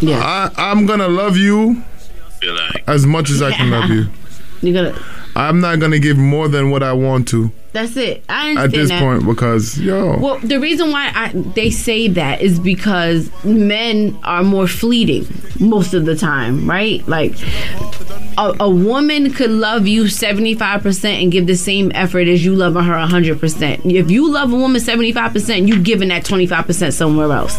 [0.00, 1.82] yeah, I, I'm gonna love you
[2.42, 4.06] like as much as I can love you.
[4.62, 5.00] you gotta.
[5.36, 8.24] I'm not gonna give more than what I want to That's it.
[8.28, 9.00] I understand at this that.
[9.00, 14.42] point because yo, Well, the reason why I, they say that is because men are
[14.42, 15.28] more fleeting
[15.60, 17.06] most of the time, right?
[17.06, 17.34] Like
[18.40, 22.84] a, a woman could love you 75% and give the same effort as you loving
[22.84, 23.84] her 100%.
[23.94, 27.54] If you love a woman 75%, you giving that 25% somewhere else.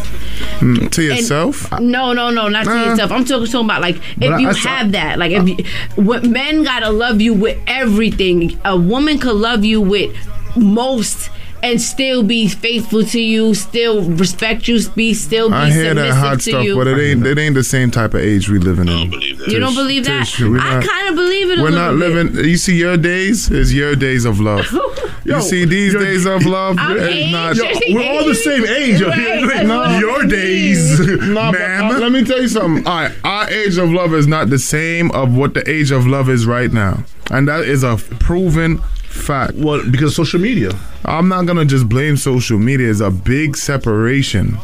[0.58, 1.70] Hmm, to yourself.
[1.80, 3.12] No, no, no, not to yourself.
[3.12, 5.56] I'm talking, talking about like if you I saw- have that, like if you,
[6.02, 8.58] what men gotta love you with everything.
[8.64, 10.14] A woman could love you with
[10.56, 11.30] most
[11.62, 16.00] and still be faithful to you, still respect you, be still be I hear that
[16.12, 16.74] submissive hot stuff, you.
[16.74, 19.10] but it ain't it ain't the same type of age we living I don't in.
[19.10, 19.48] believe that.
[19.48, 20.26] you don't believe that?
[20.26, 21.58] Tish, we're I not- kind of believe it.
[21.58, 22.14] A We're little not bit.
[22.32, 22.44] living.
[22.50, 24.66] You see, your days is your days of love.
[25.24, 27.54] Yo, you see, these days of love is not.
[27.54, 27.62] Yo,
[27.94, 29.00] we're all the same age.
[29.00, 30.28] Right, Like, that's I your mean.
[30.30, 31.84] days, No, but, ma'am.
[31.84, 32.84] uh, let me tell you something.
[32.84, 36.08] All right, our age of love is not the same of what the age of
[36.08, 38.80] love is right now, and that is a proven
[39.12, 39.54] fact.
[39.54, 40.70] well, because social media.
[41.04, 42.90] I'm not gonna just blame social media.
[42.90, 44.58] It's a big separation.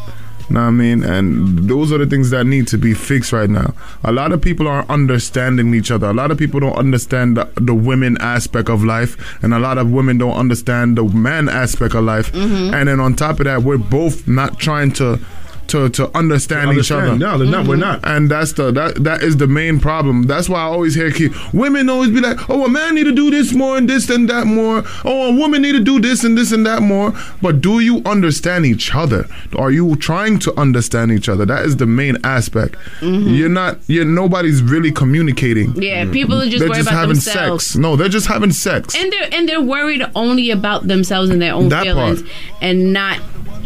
[0.50, 1.04] Know what I mean?
[1.04, 3.74] And those are the things that need to be fixed right now.
[4.02, 6.08] A lot of people are understanding each other.
[6.08, 9.76] A lot of people don't understand the, the women aspect of life, and a lot
[9.76, 12.32] of women don't understand the man aspect of life.
[12.32, 12.72] Mm-hmm.
[12.72, 15.20] And then on top of that, we're both not trying to
[15.68, 17.16] to, to understand, each other.
[17.16, 17.66] No, they're not.
[17.66, 17.80] We're mm-hmm.
[17.80, 18.00] not.
[18.04, 20.24] And that's the that that is the main problem.
[20.24, 23.12] That's why I always hear kid, women always be like, "Oh, a man need to
[23.12, 24.82] do this more and this and that more.
[25.04, 27.12] Oh, a woman need to do this and this and that more."
[27.42, 29.26] But do you understand each other?
[29.56, 31.44] Are you trying to understand each other?
[31.46, 32.76] That is the main aspect.
[33.00, 33.28] Mm-hmm.
[33.28, 33.78] You're not.
[33.86, 35.80] You're nobody's really communicating.
[35.80, 37.66] Yeah, people are just they're just about having themselves.
[37.66, 37.76] sex.
[37.76, 38.94] No, they're just having sex.
[38.94, 42.62] and they're and they're worried only about themselves and their own That feelings, part.
[42.62, 43.20] and not,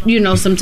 [0.04, 0.56] you know, some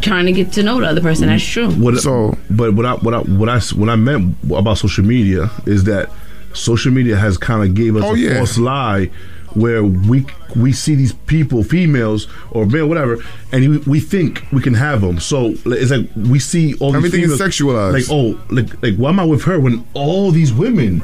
[0.00, 1.28] trying to get to know the other person.
[1.28, 1.70] That's true.
[1.70, 5.50] What, So- but what I what I what I what I meant about social media
[5.66, 6.10] is that
[6.54, 8.36] social media has kind of gave us Oh, a yeah.
[8.36, 9.10] false lie
[9.54, 10.24] where we
[10.56, 13.18] we see these people, females or male, whatever,
[13.52, 15.20] and we, we think we can have them.
[15.20, 17.92] So it's like we see all these Everything is sexualized.
[17.92, 21.02] Like oh, like like why am I with her when all these women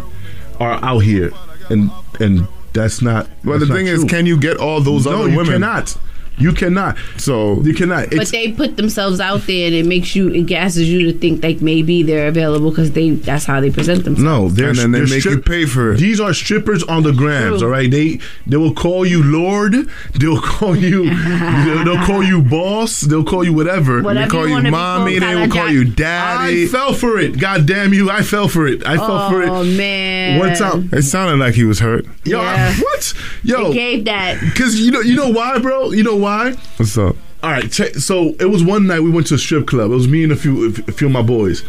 [0.61, 1.31] are out here
[1.71, 3.29] and and that's not.
[3.45, 5.53] Well, the that's not thing is, can you get all those no, other you women?
[5.55, 5.97] cannot.
[6.39, 6.97] You cannot.
[7.17, 8.11] So You cannot.
[8.11, 11.43] But they put themselves out there, and it makes you, it gasses you to think
[11.43, 14.23] like maybe they're available because they that's how they present themselves.
[14.23, 15.99] No, they're, And then they they're make you pay for it.
[15.99, 17.67] These are strippers on the grams, True.
[17.69, 17.91] all right.
[17.91, 19.75] They they will call you Lord.
[20.15, 21.09] They'll call you.
[21.11, 23.01] they'll, they'll call you boss.
[23.03, 24.03] They'll call you whatever.
[24.03, 25.19] Whatever They call you you mommy.
[25.19, 27.39] They will call you you I fell for it.
[27.39, 28.11] God damn you!
[28.11, 28.87] I fell for it.
[28.87, 29.49] I fell oh, for it.
[29.49, 30.39] Oh man!
[30.39, 32.05] One time, It sounded like he was hurt.
[32.25, 32.75] yo, Yeah.
[32.77, 33.15] I- what?
[33.43, 34.41] Yo, They gave that.
[34.41, 35.91] because you know you know why, bro.
[35.93, 36.28] You know why?
[36.77, 37.17] What's up?
[37.43, 37.71] All right.
[37.71, 39.91] Check, so it was one night we went to a strip club.
[39.91, 41.63] It was me and a few a few of my boys.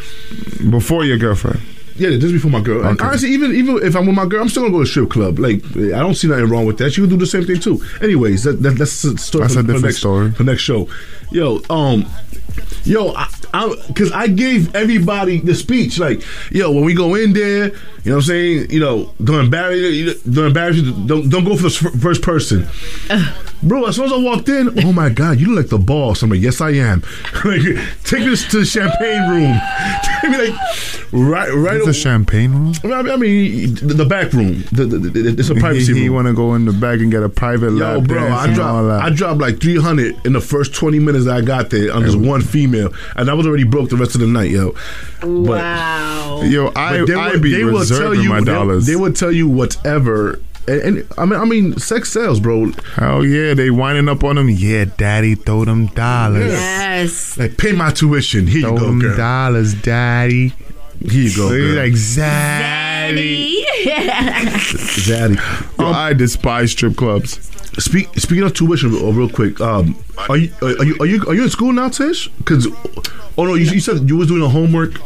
[0.69, 1.61] Before your girlfriend.
[1.95, 2.79] Yeah, just before my girl.
[2.85, 3.05] And Okay.
[3.09, 5.09] honestly, even even if I'm with my girl, I'm still gonna go to a strip
[5.09, 5.37] club.
[5.37, 6.91] Like, I don't see nothing wrong with that.
[6.93, 7.81] She can do the same thing too.
[8.01, 9.43] Anyways, that, that that's a story.
[9.43, 10.31] That's for, a for different next, story.
[10.31, 10.87] For next show,
[11.31, 12.05] yo, um,
[12.85, 15.99] yo, I, I, cause I gave everybody the speech.
[15.99, 17.71] Like, yo, when we go in there, you
[18.05, 18.71] know what I'm saying?
[18.71, 20.21] You know, don't embarrass.
[20.23, 20.93] Don't embarrass you.
[21.05, 22.65] Don't don't go for the first person.
[23.61, 26.23] Bro, as soon as I walked in, oh my God, you look like the boss.
[26.23, 27.01] I'm like, yes, I am.
[27.45, 27.61] like,
[28.05, 29.59] take me to the champagne room.
[30.21, 31.77] take me like right, right.
[31.77, 32.73] It's a champagne room.
[32.83, 34.63] I mean, I mean, the the back room.
[34.71, 36.15] The, the, the, it's a privacy he, he room.
[36.15, 38.47] want to go in the back and get a private Yo, lap bro, dance I
[38.47, 39.01] and all dropped, that.
[39.01, 42.15] I dropped like 300 in the first 20 minutes that I got there on this
[42.15, 44.73] one female, and I was already broke the rest of the night, yo.
[45.19, 46.41] But, wow.
[46.43, 48.85] Yo, I but I be reserving my they, dollars.
[48.85, 50.39] They would tell you whatever
[50.69, 52.71] And, and I mean, I mean, sex sells, bro.
[52.95, 54.49] Hell yeah, they winding up on them.
[54.49, 56.51] Yeah, daddy, throw them dollars.
[56.51, 57.37] Yes.
[57.37, 58.45] Like, pay my tuition.
[58.47, 59.17] Here Throw you go, them girl.
[59.17, 60.49] dollars, daddy.
[61.01, 61.83] Here you go, So he's girl.
[61.83, 63.63] like, zaddy.
[64.65, 65.37] Zaddy.
[65.79, 67.45] Yo, I despise strip clubs.
[67.83, 69.95] Speak, speaking of tuition, real, real quick, um,
[70.27, 72.27] are you are you are you are you in school now, Tish?
[72.39, 72.67] Because
[73.37, 74.99] oh no, you, you said you was doing the homework.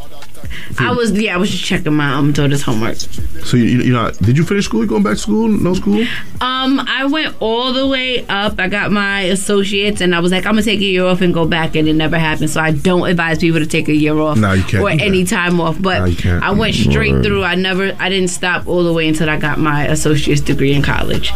[0.78, 2.96] I was yeah, I was just checking my um daughter's homework.
[2.96, 4.82] So you you know, did you finish school?
[4.82, 5.48] You going back to school?
[5.48, 6.00] No school?
[6.40, 8.58] Um, I went all the way up.
[8.58, 11.32] I got my associates, and I was like, I'm gonna take a year off and
[11.34, 12.50] go back, and it never happened.
[12.50, 15.24] So I don't advise people to take a year off No, you can't or any
[15.24, 15.80] time off.
[15.80, 16.40] But No.
[16.42, 17.24] I went straight Word.
[17.24, 17.44] through.
[17.44, 20.82] I never, I didn't stop all the way until I got my associate's degree in
[20.82, 21.32] college.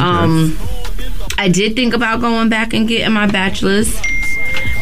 [0.00, 0.56] Um,
[1.38, 3.94] I did think about going back and getting my bachelor's,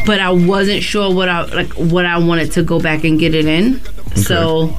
[0.05, 3.33] but I wasn't sure what I like what I wanted to go back and get
[3.35, 3.81] it in.
[4.15, 4.77] So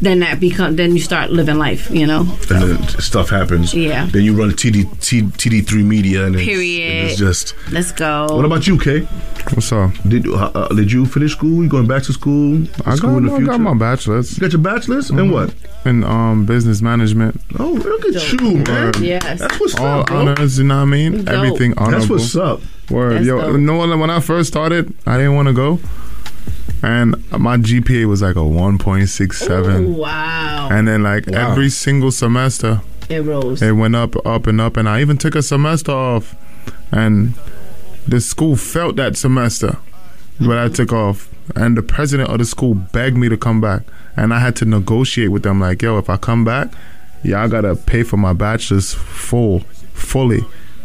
[0.00, 2.20] then that become then you start living life, you know.
[2.50, 3.74] And then stuff happens.
[3.74, 4.06] Yeah.
[4.06, 6.90] Then you run TD TD three Media, and it's, Period.
[6.90, 7.54] and it's just.
[7.70, 8.26] Let's go.
[8.30, 9.00] What about you, Kay?
[9.54, 9.92] What's up?
[10.06, 11.62] Did uh, uh, did you finish school?
[11.62, 12.62] You going back to school?
[12.84, 13.52] I school got, in the I future?
[13.52, 15.54] got my bachelor's you got your bachelor's and what?
[15.84, 17.40] in um, business management.
[17.58, 18.92] Oh, look at you, man.
[19.02, 19.40] Yes.
[19.40, 20.18] That's what's All up, bro.
[20.18, 21.24] honors, you know what I mean?
[21.24, 21.34] Dope.
[21.34, 21.98] Everything honorable.
[21.98, 22.60] That's what's up.
[22.90, 23.14] Word.
[23.18, 23.60] That's Yo, dope.
[23.60, 25.78] no one when I first started, I didn't want to go.
[26.82, 29.96] And my GPA was like a 1.67.
[29.96, 30.68] Wow.
[30.70, 31.50] And then like Wow.
[31.50, 33.62] every single semester It rose.
[33.62, 36.34] it went up, up and up and I even took a semester off.
[36.92, 37.34] And
[38.06, 39.76] the school felt that semester
[40.40, 41.28] but I took off.
[41.56, 43.82] And the president of the school begged me to come back.
[44.16, 46.72] And I had to negotiate with them like, yo, if I come back,
[47.24, 49.60] y'all gotta pay for my bachelor's full,
[49.94, 50.44] fully.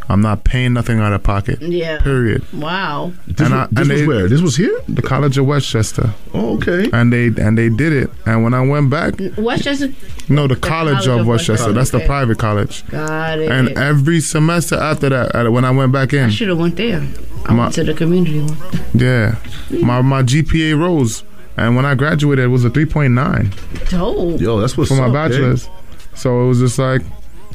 [0.10, 1.62] I'm not paying nothing out of pocket.
[1.62, 2.00] Yeah.
[2.02, 2.44] Period.
[2.54, 3.14] Wow.
[3.28, 4.28] This, And was, I- this and was they- where?
[4.30, 4.82] This was here?
[4.90, 6.14] The College of Westchester.
[6.34, 6.90] Oh, okay.
[6.92, 8.10] And they and they did it.
[8.26, 9.90] And when I went back, Westchester.
[10.30, 11.52] no, the, College, College of, of Westchester.
[11.54, 11.74] Westchester.
[11.74, 12.86] That's the private college.
[12.88, 13.50] Got it.
[13.52, 16.76] And every semester after that, uh, when I went back in, I should have went
[16.76, 17.02] there.
[17.46, 18.58] I My- went to the community one.
[18.94, 19.36] yeah,
[19.82, 21.24] my my GPA rose.
[21.56, 23.52] And when I graduated, it was a 3.9
[23.90, 24.42] Dope.
[24.42, 25.70] Yo, that's what's for my up, bachelor's.
[26.16, 27.08] So it was just like, Kay.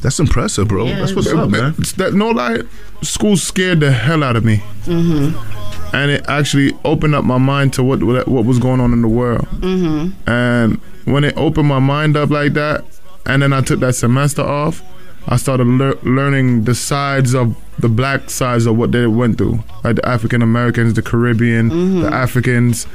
[0.02, 0.86] That's impressive, bro.
[0.86, 1.74] Yeah, that's what's it's up, man.
[1.78, 2.62] it's that no lie,
[3.02, 4.58] school scared the hell out of me.
[4.84, 5.94] Mm-hmm.
[5.94, 9.02] And it actually opened up my mind to what what, what was going on in
[9.02, 9.46] the world.
[9.46, 10.30] Mm-hmm.
[10.30, 12.84] And when it opened my mind up like that,
[13.26, 14.82] and then I took that semester off,
[15.26, 19.62] I started lear- learning the sides of the black sides of what they went through,
[19.84, 22.86] like the African Americans, the Caribbean, the Africans.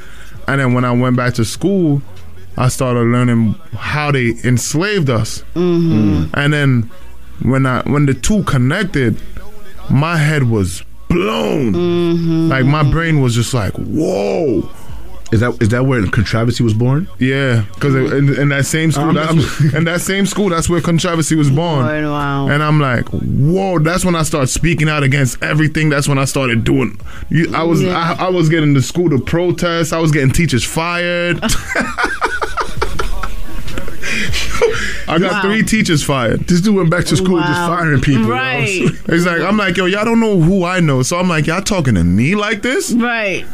[0.47, 2.01] And then when I went back to school,
[2.57, 5.43] I started learning how they enslaved us.
[5.55, 6.91] And then
[7.41, 9.19] when I when the two connected,
[9.89, 12.49] my head was blown.
[12.49, 14.69] Like my brain was just like, whoa.
[15.31, 17.07] Is that is that where controversy was born?
[17.17, 20.79] Yeah, because in, in that same school, Um, that's, in that same school, that's where
[20.79, 21.83] controversy was born.
[21.87, 22.49] Word, wow.
[22.49, 23.79] And I'm like, whoa!
[23.79, 25.89] That's when I started speaking out against everything.
[25.89, 26.99] That's when I started doing.
[27.55, 28.15] I was Yeah.
[28.19, 29.91] I, I was getting the school to protest.
[29.91, 31.41] I was getting teachers fired.
[35.07, 35.41] I got Wow.
[35.41, 36.41] three teachers fired.
[36.47, 38.29] This dude went back to school just firing people.
[38.29, 38.81] Right.
[39.05, 41.61] It's like I'm like, yo, y'all don't know who I know, so I'm like, y'all
[41.61, 42.91] talking to me like this?
[42.91, 43.45] Right.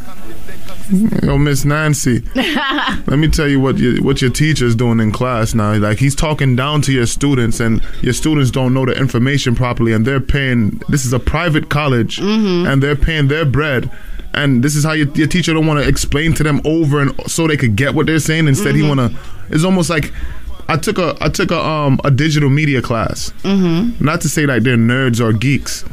[1.22, 5.54] Yo, Miss Nancy, let me tell you what your, what your teacher's doing in class
[5.54, 5.74] now.
[5.76, 9.92] Like he's talking down to your students, and your students don't know the information properly,
[9.92, 10.80] and they're paying.
[10.88, 12.66] This is a private college, mm-hmm.
[12.66, 13.90] and they're paying their bread.
[14.32, 17.12] And this is how your, your teacher don't want to explain to them over and
[17.28, 18.46] so they could get what they're saying.
[18.48, 18.98] Instead, he mm-hmm.
[18.98, 19.18] want to.
[19.50, 20.12] It's almost like
[20.70, 23.32] I took a I took a um a digital media class.
[23.42, 24.04] Mm-hmm.
[24.04, 25.84] Not to say like they're nerds or geeks,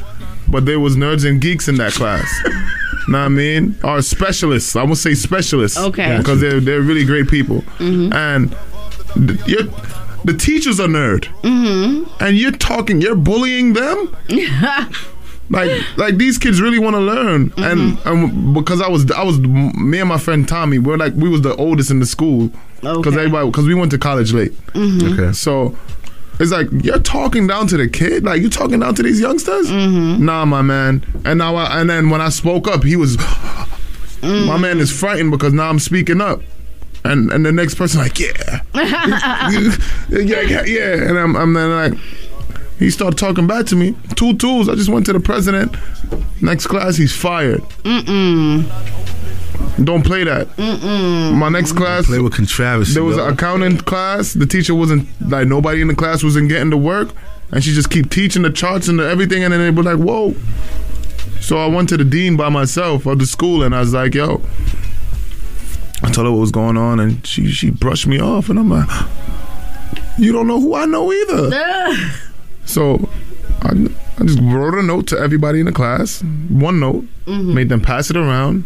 [0.47, 2.29] but there was nerds and geeks in that class.
[2.45, 2.51] You
[3.07, 3.75] know what I mean?
[3.83, 4.75] Or specialists.
[4.75, 5.79] I would say specialists.
[5.79, 6.17] Okay.
[6.19, 7.63] Because they're they're really great people.
[7.79, 8.55] And
[9.15, 9.63] th- you're,
[10.25, 11.23] the teachers are nerd.
[11.41, 12.23] Mm-hmm.
[12.23, 14.15] And you're talking, you're bullying them.
[15.49, 17.51] like like these kids really want to learn.
[17.57, 21.29] And, and because I was I was me and my friend Tommy, we're like we
[21.29, 22.51] was the oldest in the school.
[22.81, 23.17] Because Okay.
[23.17, 24.51] everybody because we went to college late.
[24.73, 25.13] Mm-hmm.
[25.19, 25.33] Okay.
[25.33, 25.75] So
[26.39, 29.67] it's like you're talking down to the kid, like you talking down to these youngsters.
[29.67, 30.23] Mm-hmm.
[30.23, 31.03] Nah, my man.
[31.25, 33.17] And now, I, and then when I spoke up, he was.
[34.19, 34.61] My mm.
[34.61, 36.41] man is frightened because now I'm speaking up,
[37.05, 41.99] and and the next person like yeah, yeah, yeah, yeah, and I'm I'm then like.
[42.79, 43.95] He started talking back to me.
[44.15, 44.69] Two tools.
[44.69, 45.75] I just went to the president.
[46.41, 47.61] Next class, he's fired.
[47.83, 48.65] Mm-mm.
[49.83, 50.47] Don't play that.
[50.57, 51.33] Mm-mm.
[51.35, 52.93] My next class, Play with controversy.
[52.93, 53.27] there was yo.
[53.27, 54.33] an accounting class.
[54.33, 57.09] The teacher wasn't like nobody in the class wasn't getting to work,
[57.51, 60.03] and she just keep teaching the charts and the everything, and then they were like,
[60.03, 60.33] whoa.
[61.41, 64.15] So I went to the dean by myself of the school, and I was like,
[64.15, 64.41] yo.
[66.03, 68.69] I told her what was going on, and she she brushed me off, and I'm
[68.69, 68.87] like,
[70.17, 71.95] you don't know who I know either.
[72.65, 73.07] So
[73.61, 73.69] I,
[74.19, 77.53] I just wrote a note to everybody in the class, one note, Mm-hmm.
[77.53, 78.63] made them pass it around.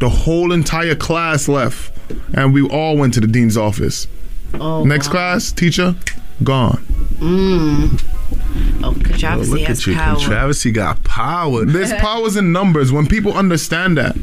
[0.00, 1.92] The whole entire class left,
[2.34, 4.06] and we all went to the dean's office.
[4.54, 5.94] Oh, Next class, teacher,
[6.42, 6.82] gone.
[7.22, 10.16] oh, controversy Look has power.
[10.16, 11.64] Controversy got power.
[11.64, 12.92] There's powers in numbers.
[12.92, 14.16] When people understand that,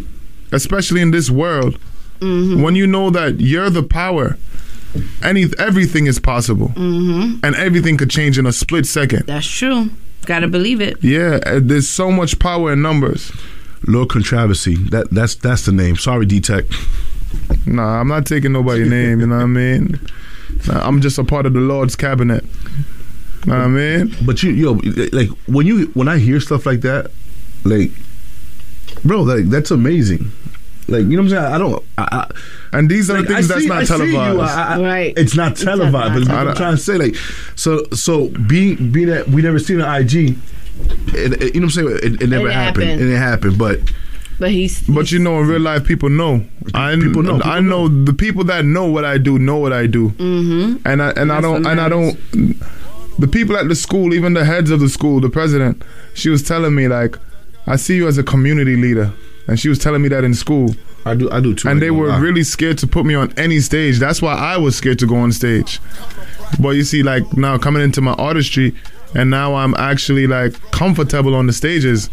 [0.51, 1.77] especially in this world,
[2.19, 2.63] Mm-hmm.
[2.63, 4.39] when you know that you're the power,
[5.21, 7.45] any everything is possible, Mm-hmm.
[7.45, 9.27] and everything could change in a split second.
[9.27, 9.91] That's true.
[10.25, 10.97] Gotta believe it.
[11.03, 13.31] Yeah, uh, there's so much power in numbers.
[13.87, 14.75] Lord Controversy.
[14.75, 15.95] That that's that's the name.
[15.95, 16.65] Sorry, D Tech.
[17.65, 19.19] Nah, I'm not taking nobody's name.
[19.21, 19.99] You know what I mean?
[20.67, 22.43] Nah, I'm just a part of the Lord's cabinet.
[23.45, 24.15] You know what I mean?
[24.25, 24.71] But you yo
[25.13, 27.11] like when you when I hear stuff like that,
[27.63, 27.91] like
[29.03, 30.31] bro, like that's amazing.
[30.89, 31.53] Like you know what I'm saying?
[31.53, 31.83] I don't.
[31.97, 32.31] I, I,
[32.77, 34.11] And these are like, the things I that's see- not I see you.
[34.13, 34.57] televised.
[34.57, 35.13] I- I- Right.
[35.17, 36.49] It's not It's televised, not but televised.
[36.49, 37.15] I'm trying to say like,
[37.55, 40.37] so so being being that we never seen an IG,
[41.13, 41.99] it, it- you know what I'm saying?
[42.15, 42.83] It, it never It happened.
[42.85, 43.01] happened.
[43.01, 43.79] It didn't happen, but
[44.39, 44.81] But he's.
[44.87, 46.45] But you know, in real life, people know.
[46.73, 49.73] I People know, I people know, the people that know what I do know what
[49.73, 50.09] I do.
[50.09, 50.87] Mm-hmm.
[50.87, 52.17] And I and I don't and I don't.
[53.19, 55.81] The people at the school, even the heads of the school, the president,
[56.13, 57.17] she was telling me like,
[57.65, 59.11] I see you as a community leader,
[59.47, 60.75] and she was telling me that in school.
[61.03, 61.69] I do I do too.
[61.69, 62.19] and they were lie.
[62.19, 63.97] really scared to put me on any stage.
[63.97, 65.79] That's why I was scared to go on stage.
[66.59, 68.75] But you see, like now coming into my artistry,
[69.15, 72.09] and now I'm actually like comfortable on the stages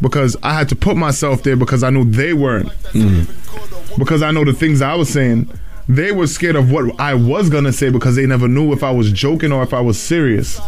[0.00, 2.68] because I had to put myself there because I knew they weren't.
[2.92, 3.98] Mm.
[3.98, 5.50] Because I know the things I was saying.
[5.88, 8.90] They were scared of what I was gonna say because they never knew if I
[8.90, 10.60] was joking or if I was serious.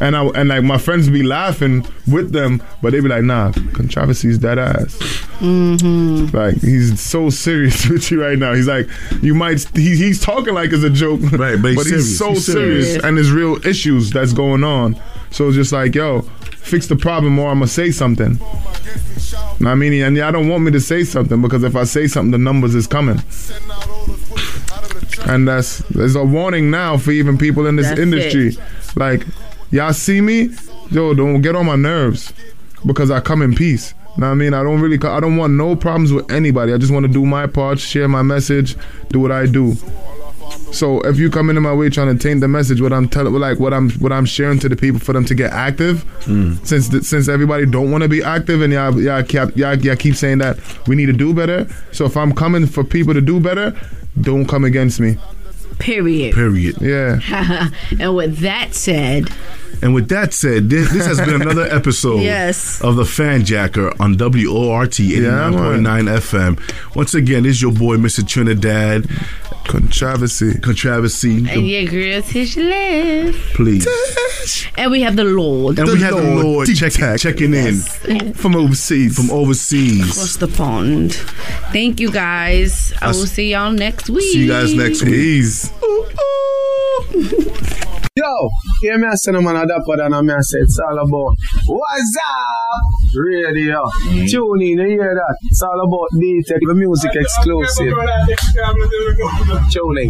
[0.00, 3.50] And I and like my friends be laughing with them, but they be like, "Nah,
[3.52, 4.94] controversy's that ass."
[5.40, 6.36] Mm-hmm.
[6.36, 8.54] Like he's so serious with you right now.
[8.54, 8.88] He's like,
[9.22, 9.66] you might.
[9.76, 12.18] He, he's talking like it's a joke, Right, but he's serious.
[12.18, 12.86] so He's serious.
[12.86, 13.04] serious.
[13.04, 15.00] and there's real issues that's going on.
[15.30, 18.38] So it's just like, yo, fix the problem, or I'm gonna say something.
[19.66, 22.30] I mean, and y'all don't want me to say something because if I say something,
[22.30, 23.18] the numbers is coming.
[25.26, 28.56] And that's there's a warning now for even people in this That's industry.
[28.94, 29.26] Like,
[29.70, 30.50] y'all see me,
[30.90, 32.32] yo, don't get on my nerves
[32.84, 33.92] because I come in peace.
[34.16, 34.54] You know what I mean?
[34.54, 36.72] I don't really, I don't want no problems with anybody.
[36.72, 38.76] I just want to do my part, share my message,
[39.10, 39.74] do what I do.
[40.72, 43.34] So if you come into my way trying to taint the message, what I'm telling,
[43.34, 46.64] like what I'm, what I'm sharing to the people for them to get active, mm.
[46.66, 49.96] since the, since everybody don't want to be active and y'all, y'all, keep, y'all, y'all
[49.96, 51.66] keep saying that we need to do better.
[51.92, 53.78] So if I'm coming for people to do better,
[54.20, 55.16] don't come against me.
[55.78, 56.34] Period.
[56.34, 56.76] period.
[56.80, 57.68] Yeah.
[58.00, 59.28] and with that said,
[59.82, 62.80] And with that said, this, this has been another episode Yes.
[62.80, 66.94] of the Fanjacker on WORT 89.9 FM.
[66.96, 68.26] Once again, this is your boy, Mr.
[68.26, 69.06] Trinidad.
[69.66, 70.58] Controversy.
[70.60, 73.34] Controversy, and your girl Tish live.
[73.54, 73.86] please.
[74.78, 75.78] And we have the Lord.
[75.78, 77.18] And we have the Lord check, D-Tech.
[77.20, 77.80] checking in
[78.34, 79.16] From overseas.
[79.16, 80.10] from overseas.
[80.10, 81.14] Across the pond.
[81.72, 82.92] Thank you guys.
[83.00, 84.22] I will see y'all next week.
[84.32, 85.12] See you guys next week.
[85.12, 85.70] Peace.
[88.18, 88.48] Yo,
[88.80, 91.36] hear me I say no man a dapper than me I say it's all about
[91.66, 93.14] What's up?
[93.14, 93.84] Radio.
[94.06, 94.30] Mm.
[94.30, 95.36] Tune in, you hear that?
[95.42, 97.92] It's all about D-Tech, the music exclusive.
[99.70, 100.08] Tune in.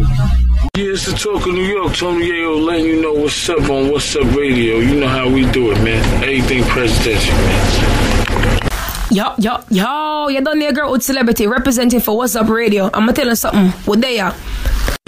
[0.73, 1.93] Yeah, it's the talk of New York.
[1.95, 4.77] Tony Yayo letting you know what's up on What's Up Radio.
[4.77, 6.01] You know how we do it, man.
[6.23, 8.69] Everything presidential, man.
[9.11, 12.85] Yo, yo, yo, you done there, girl with celebrity representing for What's Up Radio.
[12.85, 13.67] I'm gonna tell you something.
[13.83, 14.33] What they are?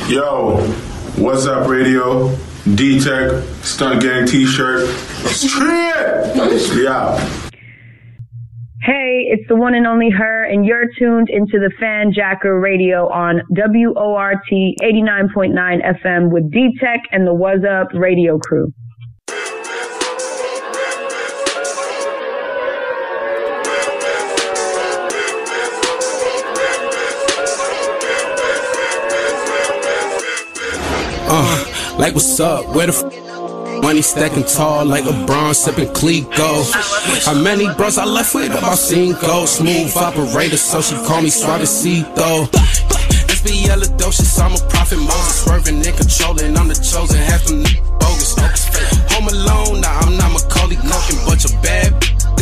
[0.09, 0.57] Yo,
[1.15, 2.37] what's up, radio?
[2.75, 3.31] D Tech,
[3.63, 4.87] Stunt Gang t shirt.
[6.75, 7.17] Yeah.
[8.81, 13.41] Hey, it's the one and only her, and you're tuned into the Fanjacker Radio on
[13.49, 15.53] WORT 89.9
[16.03, 18.71] FM with D Tech and the Was Up radio crew.
[31.99, 32.65] Like what's up?
[32.73, 36.71] Where the f- money stacking tall like LeBron sipping Clico?
[37.25, 38.51] How many bros I left with?
[38.51, 39.45] i About cinco.
[39.45, 42.47] Smooth operator, so she call me Suavecito.
[43.27, 46.57] SBL Adocious, I'm a prophet Moses, swerving and controlling.
[46.57, 47.63] I'm the chosen, half them
[47.99, 48.35] bogus.
[49.11, 51.91] Home alone, nah, I'm not Macaulay Culkin, but your bad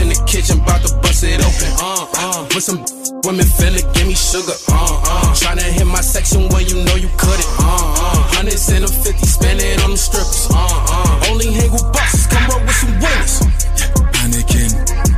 [0.01, 1.70] in the kitchen, bout to bust it open.
[1.82, 5.34] Uh, uh, with some Women finna give me sugar, uh uh.
[5.34, 8.36] Tryna hit my section where you know you couldn't, uh uh.
[8.38, 11.30] Hundreds and a fifty, spend it on the strippers, uh uh.
[11.30, 13.41] Only hang with bosses, come up with some winners.
[13.76, 14.72] Yeah, panicking,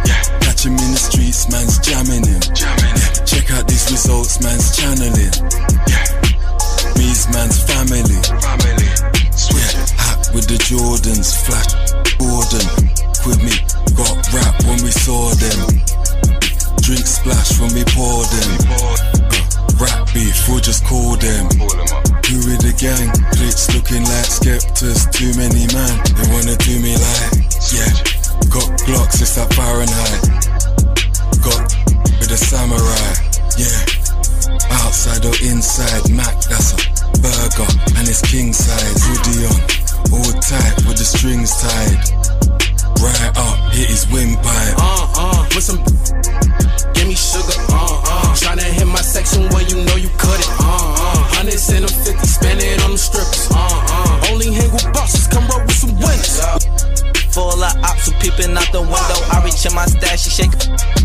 [0.08, 0.39] yeah.
[0.39, 2.41] Catch him in the streets, man's jamming him.
[2.56, 3.26] Jamming yeah.
[3.28, 5.36] Check out these results, man's channeling.
[5.86, 6.06] Yeah.
[6.97, 8.20] Me's man's family.
[8.41, 8.89] Family.
[9.36, 9.86] Switch yeah.
[10.00, 11.74] Hat with the Jordans, flash
[12.18, 12.66] Gordon.
[13.28, 13.54] With me,
[13.93, 15.99] got rap when we saw them.
[16.78, 18.51] Drink splash when we pour them.
[18.70, 18.97] Uh,
[19.82, 21.49] rap beef, we'll just call them.
[22.30, 23.09] Who with the gang?
[23.74, 25.95] Looking like skeptics, too many man.
[26.13, 27.89] They wanna do me like, yeah.
[28.49, 30.22] Got Glocks, it's that Fahrenheit.
[31.41, 31.70] Got
[32.22, 33.09] with a samurai,
[33.57, 33.82] yeah.
[34.84, 36.78] Outside or inside, Mac, that's a
[37.22, 39.01] burger, and it's king size.
[39.05, 39.61] Hoodie on,
[40.13, 42.59] all tight with the strings tied.
[42.98, 44.76] Right up, hit his windpipe.
[44.78, 45.78] Uh uh, with some
[46.94, 47.56] give me sugar.
[47.70, 50.50] Uh uh, tryna hit my section where you know you cut it.
[50.60, 53.48] Uh uh, hundreds and them fifty, spend it on them strippers.
[53.52, 56.40] Uh uh, only hang with bosses, come roll with some winners.
[57.32, 59.20] Full of ops who peeping out the window.
[59.32, 60.53] I reach in my stash, she shake,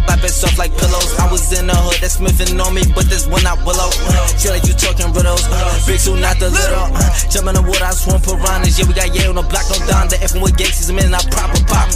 [0.04, 1.14] clap it soft like pillows.
[1.18, 3.90] I was in the hood, that's smithing on me, but this one not willow.
[4.38, 5.46] Feel like you talking riddles.
[5.86, 6.90] Big suit, not the little.
[7.30, 8.78] Jump in the water, I swim piranhas.
[8.78, 10.10] Yeah, we got yeah on the block, no down.
[10.10, 11.88] The F with gangsters, I'm in, I proper pop.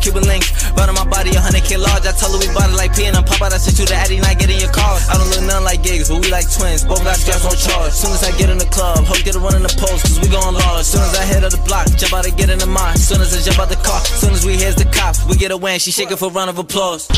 [0.00, 2.08] Cuban links, running my body, 100k large.
[2.08, 3.52] I told her we bought it like P and I'm pop out.
[3.52, 4.96] I sent you the Addy, not getting your car.
[5.10, 6.88] I don't look nothing like gigs, but we like twins.
[6.88, 7.92] Both got straps on charge.
[7.92, 10.16] Soon as I get in the club, hope get a run in the post, cause
[10.22, 10.88] we going large.
[10.88, 12.96] Soon as I hit of the block, jump out and get in the mine.
[12.96, 15.50] Soon as I jump out the car, soon as we hears the cops, we get
[15.50, 15.78] a win.
[15.78, 17.08] She shaking for a round of applause.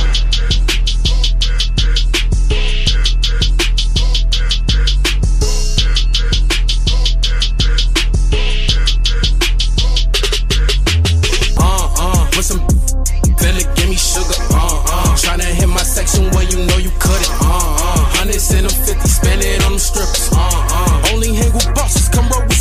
[11.58, 12.30] Uh uh.
[14.54, 17.28] Uh tryna hit my section where you know you cut it.
[18.14, 20.30] Hundreds and spend it on them strippers.
[20.32, 22.51] Uh uh, only hang with bosses, come roll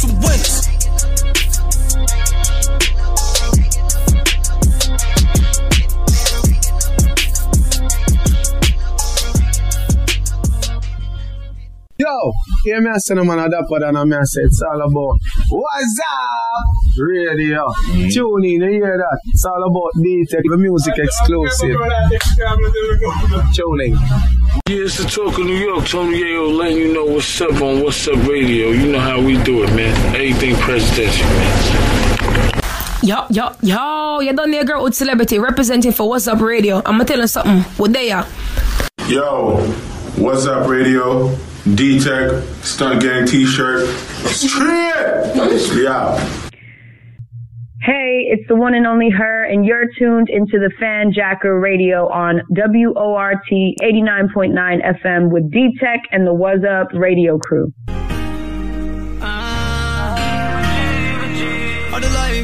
[12.02, 12.34] Yo,
[12.64, 14.82] hear me I say no man a dapper than a me I say it's all
[14.82, 16.98] about What's up?
[16.98, 17.68] Radio.
[17.90, 18.12] Mm.
[18.12, 19.20] Tune in, you hear that?
[19.26, 21.78] It's all about D-Tech, the music exclusive.
[23.54, 23.94] Tune in.
[24.68, 25.86] Yeah, it's the talk of New York.
[25.86, 28.72] Tony Yayo letting you know what's up on What's Up Radio.
[28.72, 29.96] You know how we do it, man.
[30.16, 32.52] Everything presidential, man.
[33.04, 36.78] Yo, yo, yo, you done there, girl with celebrity representing for What's Up Radio.
[36.78, 37.62] I'm gonna tell you something.
[37.78, 38.26] What they are?
[39.08, 39.58] Yo,
[40.18, 41.38] what's up, radio?
[41.76, 43.88] D Tech, Stunt Gang t shirt.
[44.26, 45.76] Straight!
[45.76, 46.18] Yeah.
[47.84, 52.42] Hey, it's the one and only her, and you're tuned into the Fanjacker Radio on
[52.50, 57.72] WORT 89.9 FM with D Tech and the Was Up radio crew.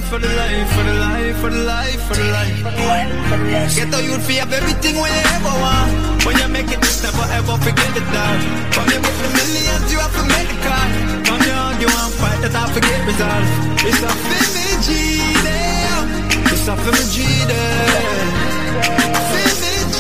[0.10, 3.80] For the life, for the life, for the life, the the.
[3.80, 5.90] Get the youth fi have everything when you ever want.
[6.26, 8.38] When you make it, just never ever forget it down.
[8.76, 10.90] From you make the millions, you have to make the call.
[11.24, 13.48] From you argue and fight that I forget resolve.
[13.80, 14.90] It's a Fimi G
[15.48, 16.00] there.
[16.52, 17.18] It's a Fimi G
[17.48, 18.28] there.
[19.32, 20.00] Fimi G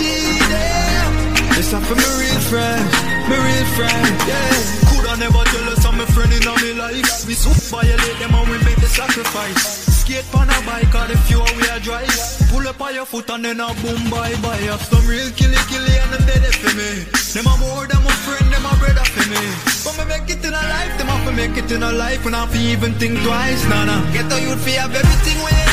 [0.51, 1.07] there.
[1.55, 2.83] It's a Fimi real friend,
[3.31, 4.51] my real friend, yeah.
[4.91, 7.23] Coulda never tell us I'm a friend in all my life.
[7.23, 9.86] We so violate them and we make the sacrifice.
[10.07, 12.07] Skate on a bike or the few we a drive.
[12.47, 14.55] Pull up on your foot and then a boom bye bye.
[14.71, 17.03] Have some real killy killy and them dead for me.
[17.35, 19.43] Them a more them a friend, them a brother for me.
[19.83, 22.23] But me make it in a life, them have to make it in a life.
[22.23, 23.99] When I fi even think twice, nah nah.
[24.13, 25.66] Get the youth fi have everything when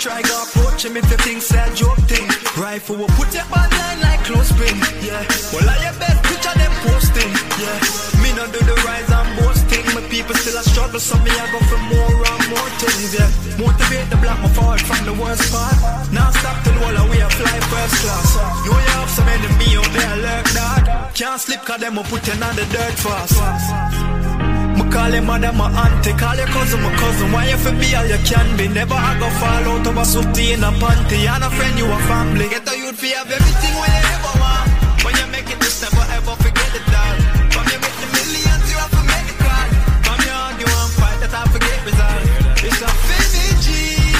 [0.00, 2.24] try to approach him if you think a joke thing.
[2.56, 4.72] Rifle will put your bad line like clothespin,
[5.04, 5.20] yeah.
[5.52, 7.76] Well, I your best picture them posting, yeah.
[8.24, 9.84] Me not do the rise and boasting.
[9.92, 13.28] My people still a struggle, so me I go for more and more things, yeah.
[13.60, 15.76] Motivate the black, my forward from the worst part.
[16.16, 18.28] Now stop till all the fly first class.
[18.64, 21.12] Know you have some enemy out there lurk dog.
[21.12, 24.39] Can't sleep cause them will put you on the dirt fast.
[24.80, 27.32] Me call him mother, my auntie, call your cousin, my cousin.
[27.32, 28.66] Why you fi be all you can be?
[28.68, 31.28] Never I go fall out of a sooty in a panty.
[31.28, 32.48] And a friend, you a family.
[32.48, 34.68] Get a youth fi have everything when you ever want.
[35.04, 37.16] When you make it, just never ever forget it, dog.
[37.52, 39.68] From you make the millions, you have to make it call.
[40.06, 42.24] From you argue and fight that I forget resolve.
[42.64, 43.68] It's a Fimi G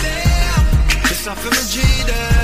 [0.04, 0.60] there.
[1.08, 2.39] It's a Fimi G there.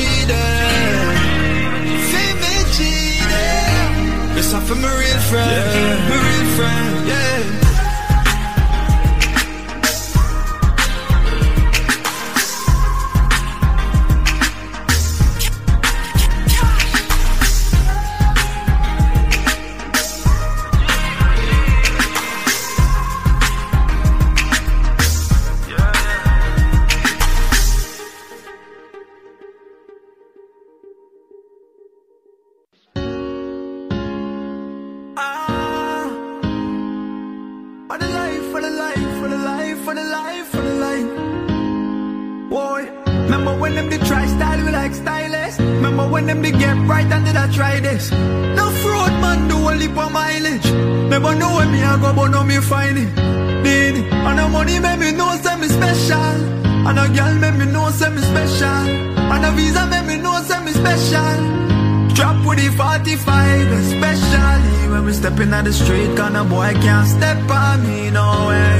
[0.00, 1.14] A Fimi G there.
[2.10, 2.78] Fimi G
[3.32, 4.38] there.
[4.38, 6.08] It's a Fimi real friend.
[6.10, 6.89] My real friend,
[65.60, 68.74] in the street, kind of boy can't step on me, no way.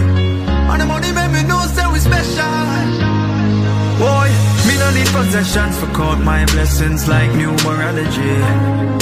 [0.71, 2.57] And the money make me know say we special.
[4.01, 4.29] Boy,
[4.67, 8.35] me no need possessions for count my blessings like numerology.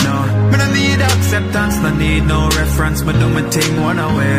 [0.06, 0.16] No,
[0.50, 4.38] me no need acceptance, no need no reference, but do my thing one away.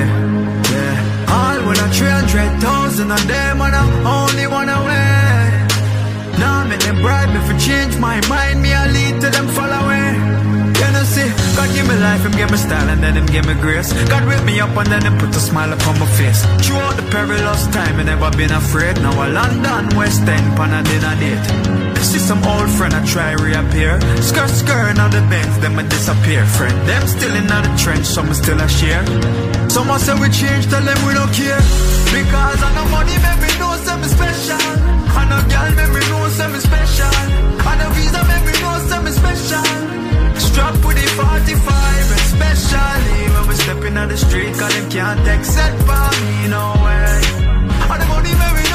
[0.73, 3.83] Yeah, all when I 300,000 of them, and I
[4.17, 5.49] only one away.
[6.43, 10.15] Now make them bribe me for change my mind, me I lead to them following.
[10.79, 13.45] You know see, God give me life, him give me style and then him give
[13.45, 13.91] me grace.
[14.07, 16.39] God wake me up and then him put a smile upon my face.
[16.63, 18.95] Throughout the perilous time, I never been afraid.
[19.03, 21.99] Now I London, West End, pan a dinner date.
[21.99, 23.99] See some old friend I try reappear.
[24.23, 26.45] Skirt skirt on the bends, them I disappear.
[26.45, 29.03] Friend, them still in the trench, some still a share.
[29.67, 31.59] Someone say we change, tell them we don't care.
[32.15, 34.63] Because I know money make me know something special.
[35.11, 37.11] I know girl make me know something special.
[37.67, 40.08] I know visa make me know something special.
[40.39, 45.45] Strap with the 45, especially when we stepping in the street, cause them can't take
[45.45, 47.21] set by me, no way.
[47.91, 48.68] And the money make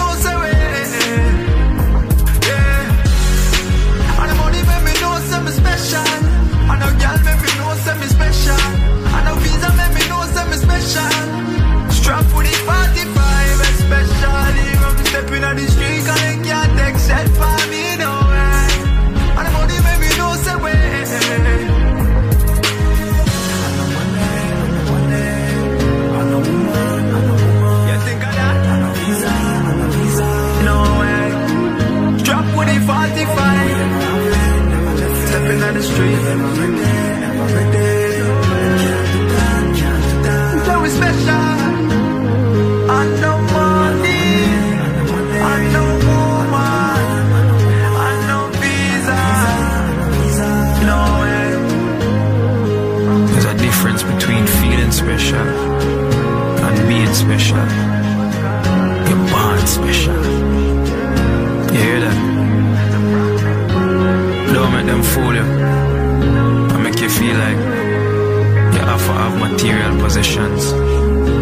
[69.64, 70.72] material possessions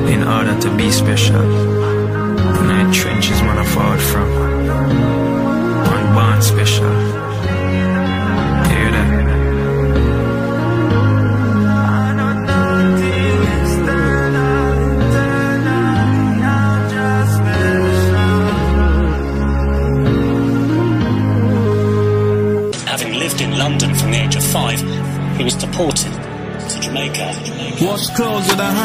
[0.09, 1.43] in order to be special.
[1.43, 4.29] The trenches I fought from.
[5.93, 7.22] I'm born special.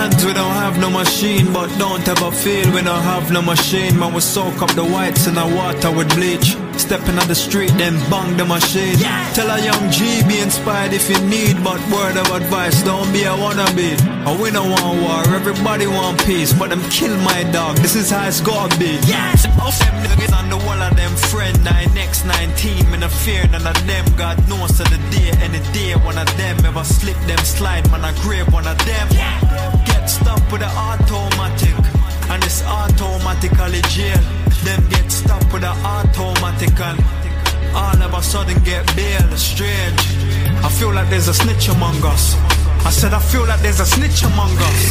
[0.09, 3.03] Clothes with our hands, we don't have no machine, but don't ever feel we don't
[3.03, 3.97] have no machine.
[3.99, 6.55] Man, we soak up the whites in our water with bleach.
[6.77, 8.97] Stepping on the street, then bang the machine.
[9.33, 13.23] Tell a young G, be inspired if you need, but word of advice, don't be
[13.23, 13.97] a wannabe.
[14.27, 17.77] A we don't want war, everybody want peace, but them kill my dog.
[17.77, 18.99] This is how it's gotta be.
[19.07, 21.57] Yes, off them niggas on the wall of them friend.
[21.67, 24.05] I next 19, me no fear none of them.
[24.15, 28.05] God knows to the day, any day one of them ever slip them slide, man
[28.05, 29.07] I grab one of them.
[29.09, 29.46] Get
[30.47, 31.75] stopped with automatic,
[32.29, 34.19] and it's automatically jail.
[34.63, 36.99] Them get stopped with the automatic and
[37.75, 39.37] all of a sudden get bail.
[39.37, 39.99] Strange.
[40.63, 42.35] I feel like there's a snitch among us.
[42.85, 44.81] I said I feel like there's a snitch among us.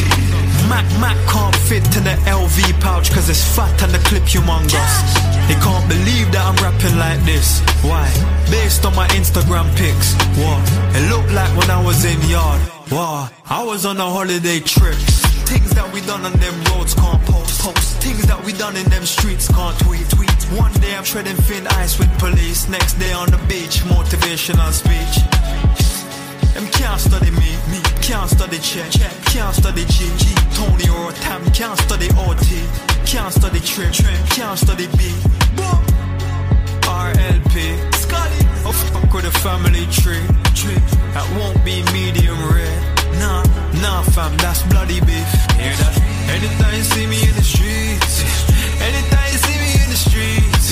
[0.69, 4.95] Mac Mac can't fit in the LV pouch cause it's fat and the clip humongous.
[5.49, 7.61] They can't believe that I'm rapping like this.
[7.83, 8.07] Why?
[8.51, 10.15] Based on my Instagram pics.
[10.37, 10.61] What?
[10.97, 12.61] It looked like when I was in yard.
[12.91, 13.31] Wow.
[13.49, 14.99] I was on a holiday trip.
[15.47, 17.61] Things that we done on them roads can't post.
[17.61, 18.03] post.
[18.03, 20.09] Things that we done in them streets can't tweet.
[20.11, 20.31] tweet.
[20.59, 22.69] One day I'm treading thin ice with police.
[22.69, 25.15] Next day on the beach, motivational speech.
[26.55, 29.13] Them can't study me, me can't study check, check.
[29.27, 30.35] can't study G, G.
[30.55, 32.65] Tony or Tam can't study OT,
[33.05, 34.17] can't study Trim, Trim.
[34.29, 35.13] can't study B.
[35.55, 35.83] Boom.
[36.83, 38.43] RLP, Scully.
[38.65, 40.25] Oh fuck with a family tree,
[40.55, 40.81] tree.
[41.13, 42.96] That won't be medium rare.
[43.19, 43.43] Nah,
[43.83, 45.31] nah fam, that's bloody beef.
[45.57, 45.95] Hear that?
[46.29, 48.15] Anytime you see me in the streets,
[48.83, 50.67] anytime you see me in the streets,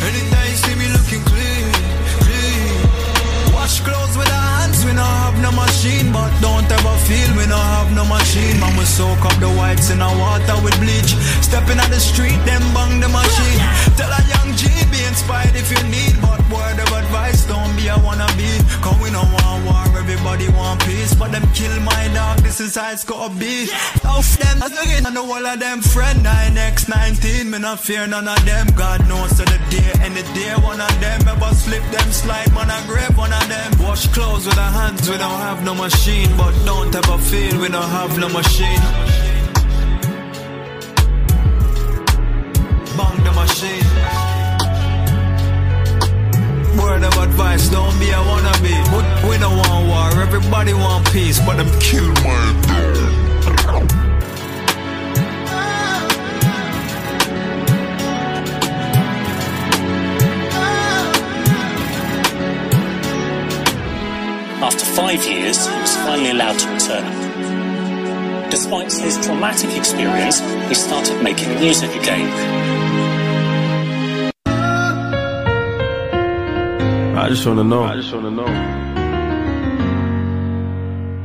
[0.00, 1.66] anytime you see me looking clean,
[2.24, 3.52] clean.
[3.52, 7.44] Wash clothes with our hands, we don't have no machine, but don't ever feel we
[7.44, 8.58] don't have no machine.
[8.60, 11.12] Man, we soak up the whites in our water with bleach.
[11.42, 13.60] Stepping out the street, then bang the machine.
[13.96, 16.14] Tell a young G, be inspired if you need.
[16.20, 18.52] But word of advice, don't be a wannabe.
[18.82, 21.14] Cause we don't want war, everybody want peace.
[21.14, 23.68] But them kill my dog, this is how it's gotta be.
[24.04, 26.24] Off them, again, and the whole of them friend.
[26.24, 28.66] 9x19, me not fear none of them.
[28.74, 32.70] God knows to the day, any day, one of them ever slip them slide, man,
[32.70, 33.70] I grab one of them.
[33.80, 36.30] Wash clothes with our hands, we don't have no machine.
[36.36, 39.13] But don't ever feel we don't have no machine.
[42.96, 43.84] Bang the machine.
[46.78, 48.74] Word of advice, don't be a wannabe.
[48.92, 52.54] We, we don't want war, everybody want peace, but my.
[64.62, 68.50] After five years, he was finally allowed to return.
[68.50, 70.38] Despite his traumatic experience,
[70.68, 72.83] he started making music again.
[77.24, 77.84] I just wanna know.
[77.84, 78.44] I just wanna know.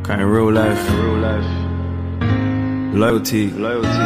[0.01, 0.89] Kind of real life.
[0.91, 1.51] real life.
[2.95, 3.49] Loyalty.
[3.49, 4.05] Loyalty.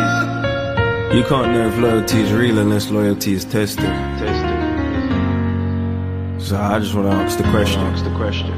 [1.15, 3.85] You can't know if loyalty is real unless loyalty is tested.
[4.17, 4.57] Tested.
[6.41, 7.81] So I just wanna ask the question.
[7.81, 8.55] Ask the question.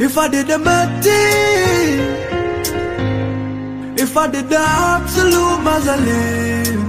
[0.00, 0.58] If I did the
[1.02, 1.98] thing,
[3.98, 6.80] if I did the absolute mausoleum,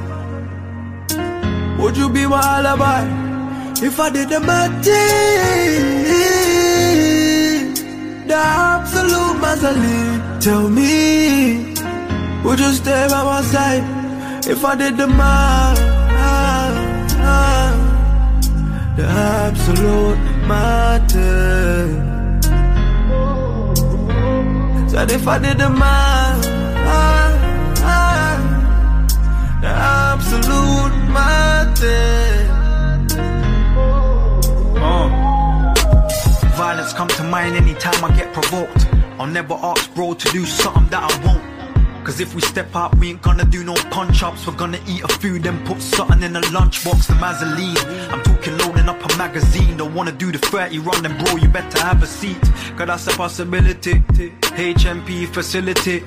[1.80, 3.25] would you be my alibi?
[3.82, 5.74] If I did the thing,
[8.26, 11.74] the absolute mausoleum, tell me,
[12.44, 13.84] would you stay by my side?
[14.48, 15.80] If I did the math,
[18.96, 21.88] the absolute matter.
[24.90, 26.46] Said if I did the math,
[29.62, 32.35] the absolute matter.
[34.86, 35.74] Uh.
[36.56, 38.86] Violence come to mind anytime I get provoked.
[39.20, 41.55] I'll never ask bro to do something that I won't.
[42.06, 44.46] Cause if we step up, we ain't gonna do no punch ups.
[44.46, 48.12] We're gonna eat a few, then put something in a lunchbox, the Mazeline.
[48.12, 49.78] I'm talking loading up a magazine.
[49.78, 52.40] Don't wanna do the 30 run, then bro, you better have a seat.
[52.78, 53.96] Cause that's a possibility.
[54.56, 56.04] HMP facility.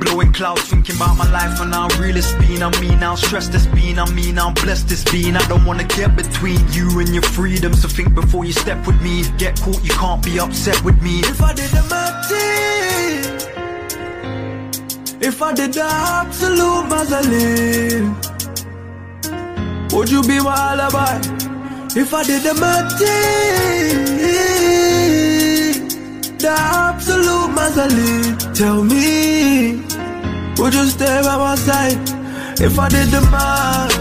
[0.00, 2.32] Blowing clouds, thinking about my life and how real it's.
[2.32, 3.66] I mean, how stressed it's.
[3.66, 5.04] I mean, how blessed it's.
[5.06, 7.74] I don't wanna get between you and your freedom.
[7.74, 9.24] So think before you step with me.
[9.36, 11.20] Get caught, you can't be upset with me.
[11.20, 11.82] If I did the
[12.28, 12.91] thing,
[15.24, 18.16] if I did the absolute mausoleum,
[19.92, 21.20] would you be my alibi?
[21.94, 22.54] If I did the
[22.98, 24.04] thing,
[26.38, 29.82] the absolute mausoleum, tell me,
[30.58, 31.98] would you stay by my side?
[32.60, 33.96] If I did the math,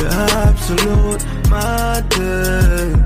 [0.00, 0.08] the
[0.46, 2.96] absolute matter.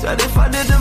[0.00, 0.77] Said if I did the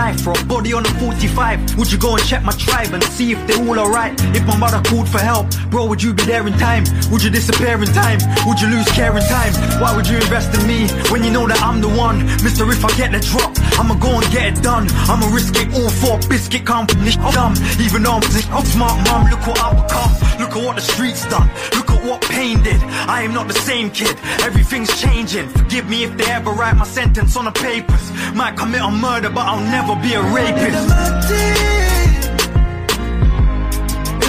[0.00, 3.02] life for a body on a 45, would you go and check my tribe and
[3.16, 4.14] see if they're all alright?
[4.38, 6.84] If my mother called for help, bro, would you be there in time?
[7.10, 8.18] Would you disappear in time?
[8.46, 9.52] Would you lose care in time?
[9.82, 10.80] Why would you invest in me
[11.12, 12.18] when you know that I'm the one?
[12.46, 14.84] Mister, if I get the drop, I'ma go and get it done.
[15.10, 17.12] I'ma risk it all for a biscuit company.
[17.36, 20.12] Dumb, even though I'm sick smart mom, look what I've become.
[20.40, 21.48] Look at what the streets done.
[21.76, 22.80] Look at what pain did.
[23.16, 24.16] I am not the same kid.
[24.48, 25.48] Everything's changing.
[25.48, 28.04] Forgive me if they ever write my sentence on the papers.
[28.34, 30.88] Might commit a murder, but I'll never be a rapist.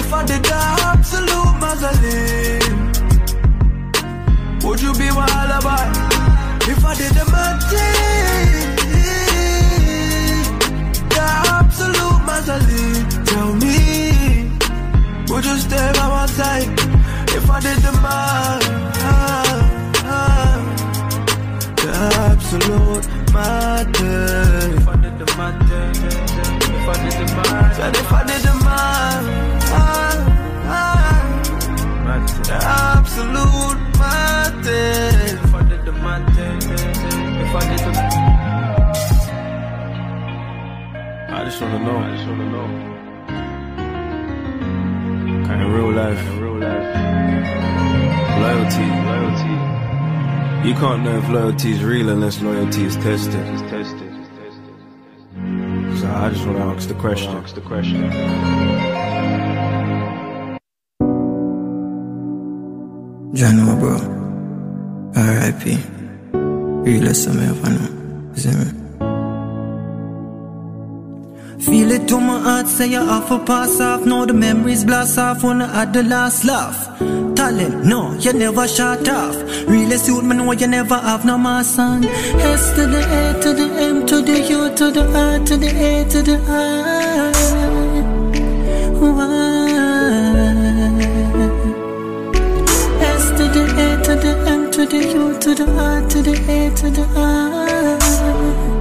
[0.00, 0.54] If I did the
[0.92, 2.92] absolute mausoleum,
[4.64, 5.86] would you be my alibi?
[6.72, 7.24] If I did the
[7.70, 8.66] thing,
[11.16, 11.26] the
[11.58, 13.78] absolute mausoleum, tell me,
[15.28, 16.68] would you stay by my side?
[17.36, 18.66] If I did the math,
[21.82, 21.92] the
[22.30, 25.01] absolute matter.
[25.22, 28.54] If I did the matter, if I did the math, said if I did the
[28.64, 29.26] math,
[32.48, 34.90] the absolute matter.
[35.44, 36.56] If I did the matter,
[37.44, 37.92] if I did the
[41.32, 41.98] I just wanna know.
[41.98, 42.66] I just wanna know.
[45.46, 46.20] Kind of real life.
[46.40, 46.96] real life.
[48.42, 48.88] Loyalty.
[49.08, 49.56] Loyalty.
[50.68, 53.46] You can't know if loyalty is real unless loyalty is tested.
[53.54, 54.01] It's tested.
[56.22, 57.32] I just want to ask the question.
[57.32, 58.02] Ask the question.
[63.34, 63.96] Jano bro,
[65.16, 65.78] R.I.P.
[66.84, 67.44] Really, some of
[68.38, 68.81] you know,
[71.64, 74.04] Feel it to my heart, say you have to pass off.
[74.04, 76.98] Now the memories blast off when I had the last laugh.
[77.36, 79.36] Talent, no, you never shut off.
[79.68, 82.04] Really suit me, know you never have no more son.
[82.04, 85.68] S to the A to the M to the U to the R to the
[85.68, 87.32] A to the I.
[88.98, 89.42] Why?
[93.00, 96.34] S to the A to the M to the U to the R to the
[96.48, 98.71] A to the I.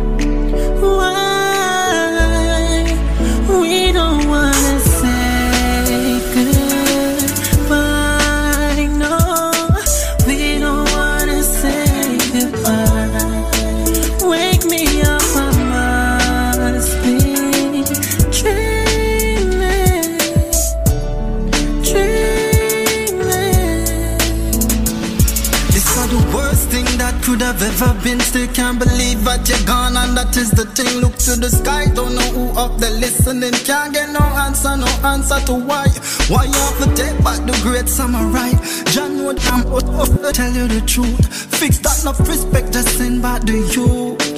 [27.82, 28.20] could have ever been.
[28.20, 31.02] Still can't believe that you're gone, and that is the thing.
[31.02, 33.54] Look to the sky, don't know who up there listening.
[33.66, 35.88] Can't get no answer, no answer to why.
[36.28, 38.52] Why you have to take back the great samurai?
[38.92, 41.26] John would I'm of tell you the truth.
[41.60, 44.31] Fix that, enough respect, just send back the youth.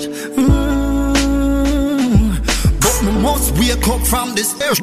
[3.58, 4.74] Wake up from this air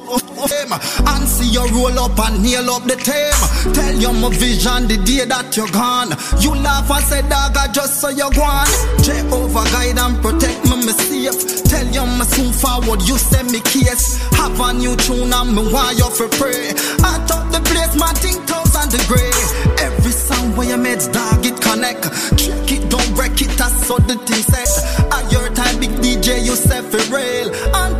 [0.41, 3.73] and see you roll up and nail up the team.
[3.75, 6.17] Tell you my vision the day that you're gone.
[6.41, 8.69] You laugh and say, dog, I just saw you gone.
[9.05, 11.65] Jehovah guide and protect me, me safe.
[11.69, 14.19] Tell you me soon forward, you send me case.
[14.41, 16.73] Have a new tune and me want you for pray.
[17.05, 19.35] I thought the place, my thing thousand degree.
[19.79, 22.09] Every song where you made, dog, it connect.
[22.41, 24.69] Check it, don't break it, that's so the thing set.
[25.13, 27.53] At your time, big DJ, you set for real.
[27.77, 28.00] Until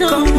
[0.00, 0.29] don't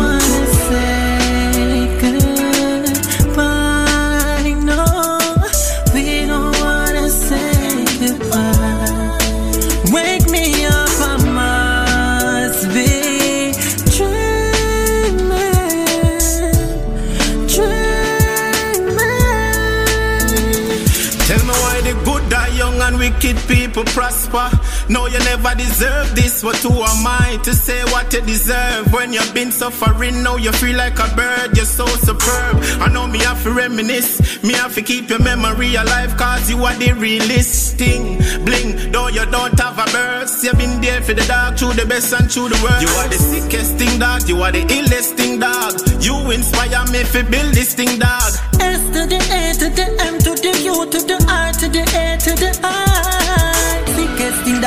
[24.91, 28.91] No, you never deserve this, What who am I to say what you deserve?
[28.91, 32.57] When you've been suffering, now you feel like a bird, you're so superb.
[32.81, 36.61] I know me have to reminisce, me have to keep your memory alive, cause you
[36.65, 38.17] are the realest thing.
[38.43, 41.85] Bling, though you don't have a birth, you've been there for the dog, through the
[41.85, 42.81] best and through the worst.
[42.81, 45.71] You are the sickest thing, dog, you are the illest thing, dog.
[46.03, 48.33] You inspire me to build this thing, dog.
[48.59, 51.83] S to the A to the M to the U to the R to the
[51.95, 52.90] A to the I.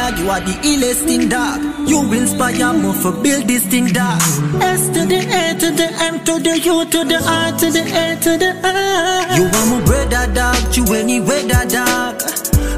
[0.05, 1.89] Dog, you are the illest thing dog.
[1.89, 4.21] You inspire me for build this thing dog.
[4.61, 7.81] S to the A to the M to the U to the R to the
[7.81, 9.33] A to the I.
[9.33, 12.21] You are my brother dog, you any weather dog.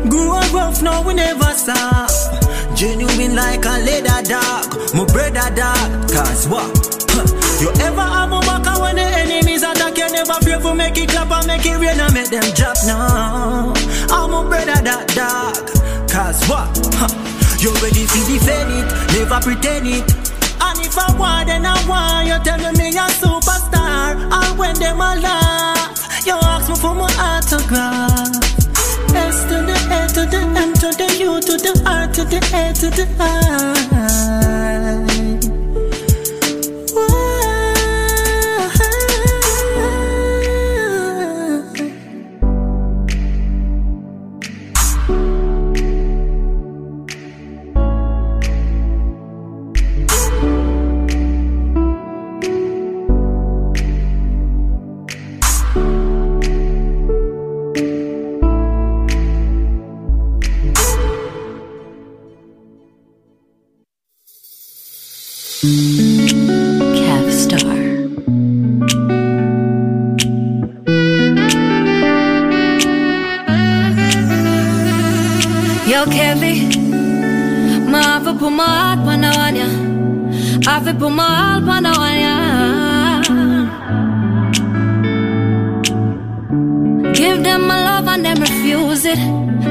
[0.09, 2.11] Grew up rough, now we never stop.
[2.77, 6.07] Genuine like a leather dog, my brother dog.
[6.07, 6.71] Cause what?
[7.61, 9.99] You ever have a back when the enemies attack?
[9.99, 12.77] You never fear for make it clap and make it rain and make them drop.
[12.87, 13.75] No,
[14.15, 15.76] I'm a brother that dog.
[16.17, 16.73] Cause what?
[16.97, 17.13] Huh.
[17.61, 20.09] You ready to defend it, never pretend it.
[20.63, 22.27] And if I want, then I want.
[22.27, 24.17] You tell me me a superstar.
[24.17, 28.33] And when them a laugh, you ask me for my autograph.
[29.13, 32.39] S to the A to the M to the U to the R to the
[32.39, 35.06] A to the I.
[81.27, 83.23] heart on the one, yeah.
[87.13, 89.19] Give them my love and them refuse it.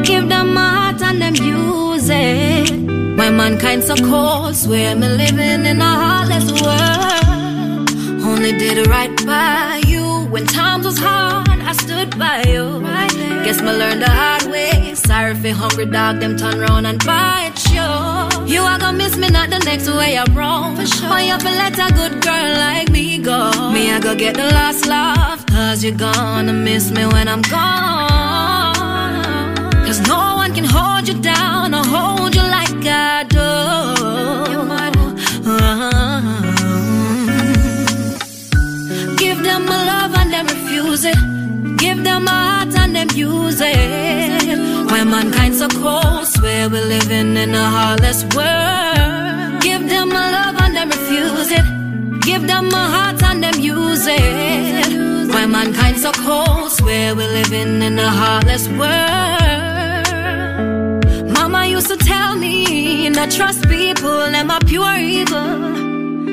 [0.03, 2.84] Give them my heart and them use it.
[3.25, 7.89] Why mankind so cold, swear me living in a heartless world.
[8.23, 11.49] Only did right by you when times was hard.
[11.49, 12.81] I stood by you.
[13.43, 14.93] Guess me learned the hard way.
[14.93, 17.89] Sorry for hungry dog, them turn round and bite you.
[18.45, 20.75] You are gonna miss me, not the next way I'm wrong.
[20.75, 21.11] For sure.
[21.11, 23.49] Or you feel let a good girl like me go.
[23.73, 28.75] Me, I go get the last laugh, cause you're gonna miss me when I'm gone.
[29.83, 32.44] Cause no one can hold you down or hold you
[32.85, 33.37] like I do.
[39.17, 41.17] Give them my love and them refuse it.
[41.77, 44.57] Give them my heart and them use it.
[44.91, 49.61] When mankind's so cold, swear we're living in a heartless world.
[49.61, 51.65] Give them my love and them refuse it.
[52.21, 54.87] Give them my heart and them use it.
[55.33, 59.54] When mankind's so cold, swear we're living in a heartless world.
[61.87, 65.59] To tell me not trust people, them are pure evil.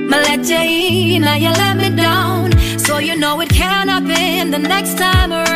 [0.08, 2.52] My in, now you let me down.
[2.78, 5.52] So you know it can happen the next time around.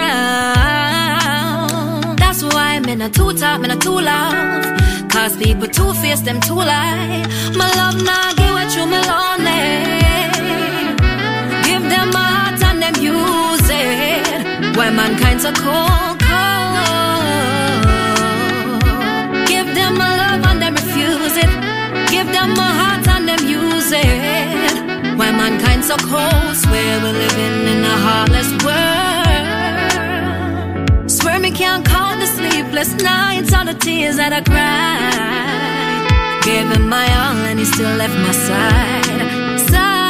[2.18, 4.64] That's why I'm in a two top, in a two love.
[5.09, 7.24] Cause people two face them too lie.
[7.56, 9.64] My love now give what you me lonely.
[11.68, 14.77] Give them my heart and them use it.
[14.77, 16.15] When mankind's so cold.
[22.37, 24.75] Them my heart and them use it.
[25.19, 29.91] When mankind's so cold, swear we're living in a heartless world.
[31.11, 36.43] Swear me can't count the sleepless nights, all the tears that I cried.
[36.45, 39.61] Gave him my all and he still left my side.
[39.71, 40.05] Side.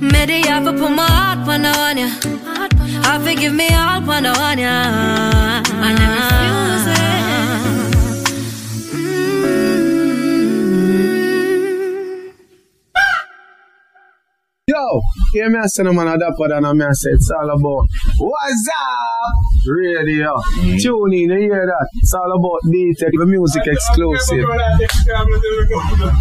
[0.00, 2.08] Maybe I could put my heart when want ya.
[3.02, 4.70] I forgive me all when want ya.
[4.70, 6.98] I never refuse it.
[14.68, 15.00] Yo,
[15.32, 17.88] hear me I say no man a dapper than I say it's all about
[18.18, 18.68] What's
[19.68, 19.76] up?
[19.76, 20.40] Radio.
[20.78, 21.88] Tune in, you hear that?
[21.96, 24.44] It's all about D-Tech, the music exclusive.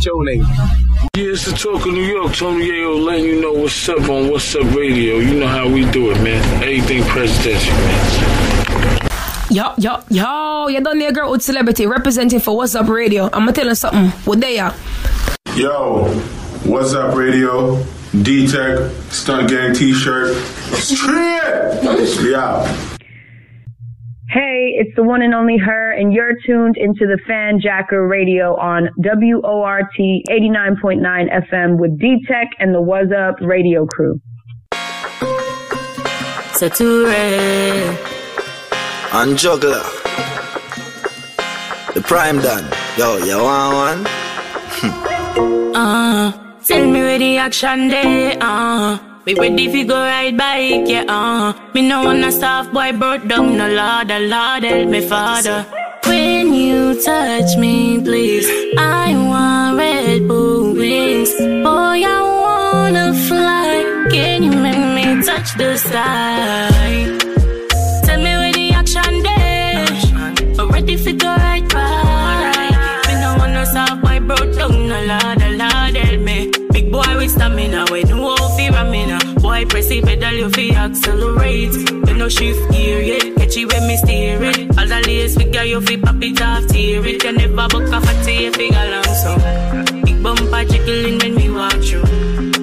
[0.01, 0.39] Tune in.
[1.15, 2.33] Yeah, it's the talk of New York.
[2.33, 5.17] Tony Yayo letting you know what's up on What's Up Radio.
[5.17, 6.43] You know how we do it, man.
[6.63, 9.07] Everything presidential, man.
[9.49, 13.25] Yo, yo, yo, you done there, girl with celebrity representing for What's Up Radio.
[13.25, 14.09] I'm gonna tell you something.
[14.25, 14.75] What they are?
[15.55, 16.09] Yo,
[16.65, 17.81] what's up, radio?
[18.21, 20.35] D Tech, Stunt Gang t shirt.
[20.73, 21.79] Straight!
[22.29, 22.96] Yeah.
[24.29, 28.89] Hey, it's the one and only her, and you're tuned into the Fanjacker Radio on
[28.97, 34.19] WORT 89.9 FM with D Tech and the Was Up radio crew.
[36.55, 37.07] Sature
[39.13, 39.83] and juggler.
[41.93, 42.69] The prime done.
[42.97, 45.03] Yo, you want one?
[45.77, 46.31] Uh,
[46.63, 48.97] tell me where the action day, uh.
[49.27, 51.51] We ready fi go ride bike, yeah, uh.
[51.73, 55.65] Me no wanna soft boy broke down, no lord, a lord help me father.
[56.05, 58.47] When you touch me, please,
[58.77, 61.33] I want Red Bull wings.
[61.67, 64.07] Boy, I wanna fly.
[64.13, 66.76] Can you make me touch the sky?
[80.37, 81.73] You fi accelerate.
[82.07, 84.77] You no shift gear yet, catch it when me steer it.
[84.77, 87.23] All the lace figure, you fi pop it off, tear it.
[87.23, 89.33] You never buck a fatty, you fi go long so.
[90.05, 92.03] Big bumper jiggling when me walk through.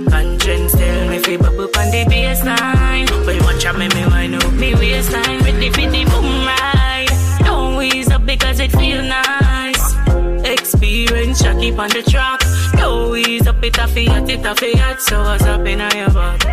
[0.08, 3.08] Conscience tell me fi bubble on the baseline.
[3.26, 5.40] But you watch out, me me wind up me waistline.
[5.42, 7.08] Ready for the boom ride.
[7.44, 9.84] Don't wheeze up because it feel nice.
[10.46, 12.43] Experience, I keep on the track.
[13.16, 16.44] Ease up it a fiat, it a fiat, so what's up in your back?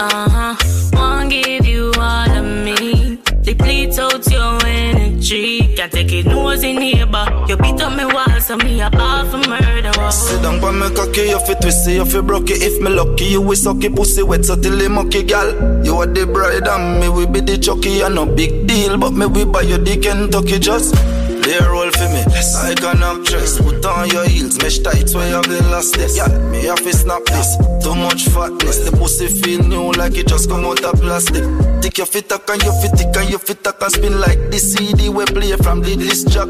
[0.00, 0.56] Uh huh,
[0.92, 3.18] wanna give you all of me.
[3.42, 5.74] Deplete out your energy.
[5.76, 7.44] Can't take it, nose in neighbor.
[7.48, 9.92] You beat up me wall, so me a ball for murder.
[10.10, 12.50] Sit down by me cocky, you fit twist it, you fit broke.
[12.50, 15.48] If me lucky, you will suck it, pussy wet, so till the mucky gal.
[15.84, 19.12] You are the bride and me we be the chucky, and no big deal, but
[19.12, 20.94] me we buy you the Kentucky just.
[21.50, 22.22] Play a role for me,
[22.62, 23.58] like an actress.
[23.58, 26.16] Put on your heels, mesh tights where you have the last this.
[26.16, 27.56] Yeah, me have to snap this.
[27.82, 31.42] Too much fatness, the pussy feel new like it just come out of plastic.
[31.82, 34.38] Tick your fit up and your fit tick and your fit up and spin like
[34.52, 36.46] the CD we play from the disc jock.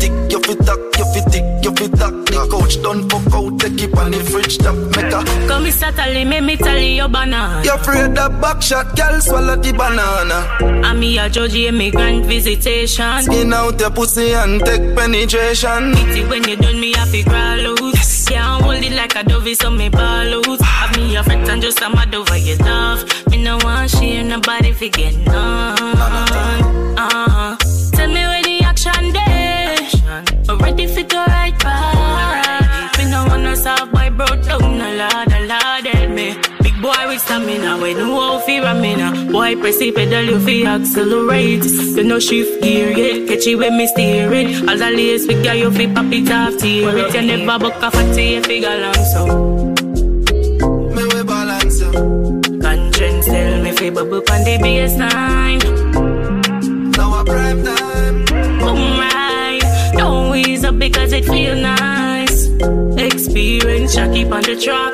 [0.00, 1.46] Tick your fit up, your fit tick,
[1.80, 2.12] fit up.
[2.26, 4.76] The coach done fuck out, take it on the fridge top.
[4.94, 5.94] Make a Come, Mr.
[5.96, 7.62] Tally, me me tell you your banana.
[7.64, 10.38] You afraid that back shot, girl swallow the banana.
[10.86, 13.22] I'm me a judge immigrant visitation.
[13.22, 15.94] Skin out your pussy and take penetration.
[15.94, 17.94] Pity when you done me to crawl out.
[18.30, 20.60] Can't hold it like a dovey, so me ball out.
[20.60, 23.02] Have me a your friends and just a mad over your love.
[23.30, 25.76] Me no want share nobody forget none.
[26.96, 27.59] Uh-huh.
[30.62, 32.98] Ready for go right back.
[32.98, 36.36] Me no want no soft boy broke down, no lord, no lord help me.
[36.62, 39.30] Big boy with stamina, we know how fi ramina.
[39.32, 41.64] Boy press the pedal, you fi accelerate.
[41.64, 44.68] You know shift gear, yeah, catch it when me steer it.
[44.68, 47.14] All the lace we got you fi pop it off, tear it.
[47.14, 49.22] You never buck a fatty, you fi go long so.
[50.94, 51.90] Me we balance ya.
[52.62, 55.89] Conscience tell me fi bubble on the baseline.
[60.80, 62.48] Because it feel nice.
[62.96, 64.92] Experience, I keep on the track.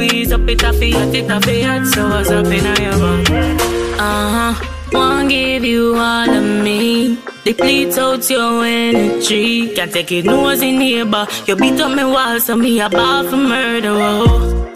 [0.00, 1.86] Ease up, it a fiat, it a fiat.
[1.86, 3.60] So what's up in back?
[4.00, 4.54] Uh huh.
[4.92, 7.18] Wanna give you all of me.
[7.44, 9.74] Deplete out your energy.
[9.74, 13.26] Can't take it nose in here, but you beat up me wall, so me about
[13.26, 13.92] for murder.
[13.92, 14.71] Oh.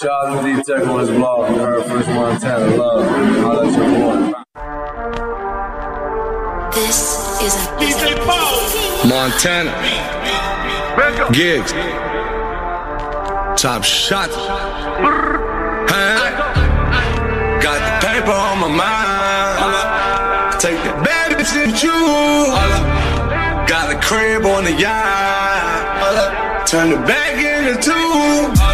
[0.00, 1.50] Shout out to D Tech on his blog.
[1.50, 3.04] You heard first Montana love.
[3.04, 4.32] Holla at your boy.
[6.72, 6.98] This
[7.42, 8.56] is a DJ Paul.
[9.06, 9.72] Montana.
[11.32, 11.72] Gigs.
[13.60, 14.30] Top shot.
[15.90, 16.30] Huh?
[17.60, 20.60] Got the paper on my mind.
[20.62, 22.00] Take that bad bitch and you.
[23.68, 26.66] Got the crib on the yacht.
[26.66, 28.69] Turn the back into two.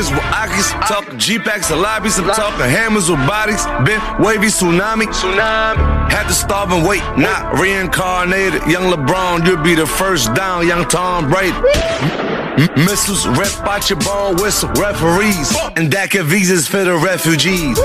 [0.00, 5.06] Bodegas with Akis, talking G-Packs and lobbies, I'm talking hammers with bodies, been wavy tsunami,
[5.06, 6.10] tsunami.
[6.10, 8.62] Had to starve and wait, not reincarnated.
[8.66, 12.29] Young LeBron, you'll be the first down, young Tom Brady.
[12.76, 17.78] Missiles, rep out your ball whistle, referees, and DACA visas for the refugees.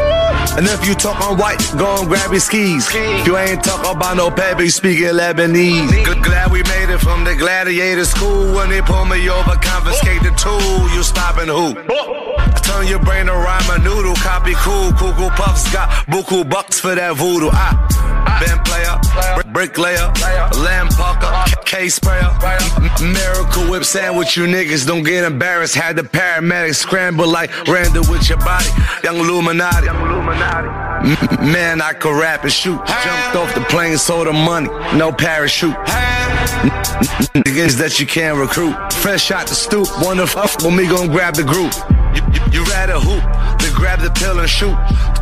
[0.58, 2.94] And if you talk on white, go and grab your skis.
[3.26, 6.04] You ain't talk about no Pepe speaking Lebanese.
[6.24, 8.54] Glad we made it from the gladiator school.
[8.56, 10.90] When they pull me over, confiscate the tool.
[10.96, 11.74] You stopping who?
[12.62, 14.16] Turn your brain to rhyme a noodle.
[14.16, 14.92] Copy cool.
[14.94, 17.50] Cuckoo Puffs got buku bucks for that voodoo.
[17.52, 18.96] I been player,
[19.36, 20.12] br- bricklayer,
[20.58, 21.32] lamb pucker,
[21.66, 22.32] K sprayer,
[23.02, 24.38] miracle whip sandwich.
[24.38, 25.76] You niggas don't get embarrassed.
[25.76, 28.70] Had the paramedics scramble like Randall with your body.
[29.04, 29.88] Young Illuminati.
[31.46, 32.78] Man, I could rap and shoot.
[32.86, 34.68] Jumped off the plane, sold the money,
[34.98, 35.76] no parachute.
[37.36, 38.76] Niggas that you can't recruit.
[38.94, 41.74] Fresh out the stoop, wanna fuck me gon' grab the group.
[42.16, 44.76] You, you, you rather hoop grab the pill and shoot.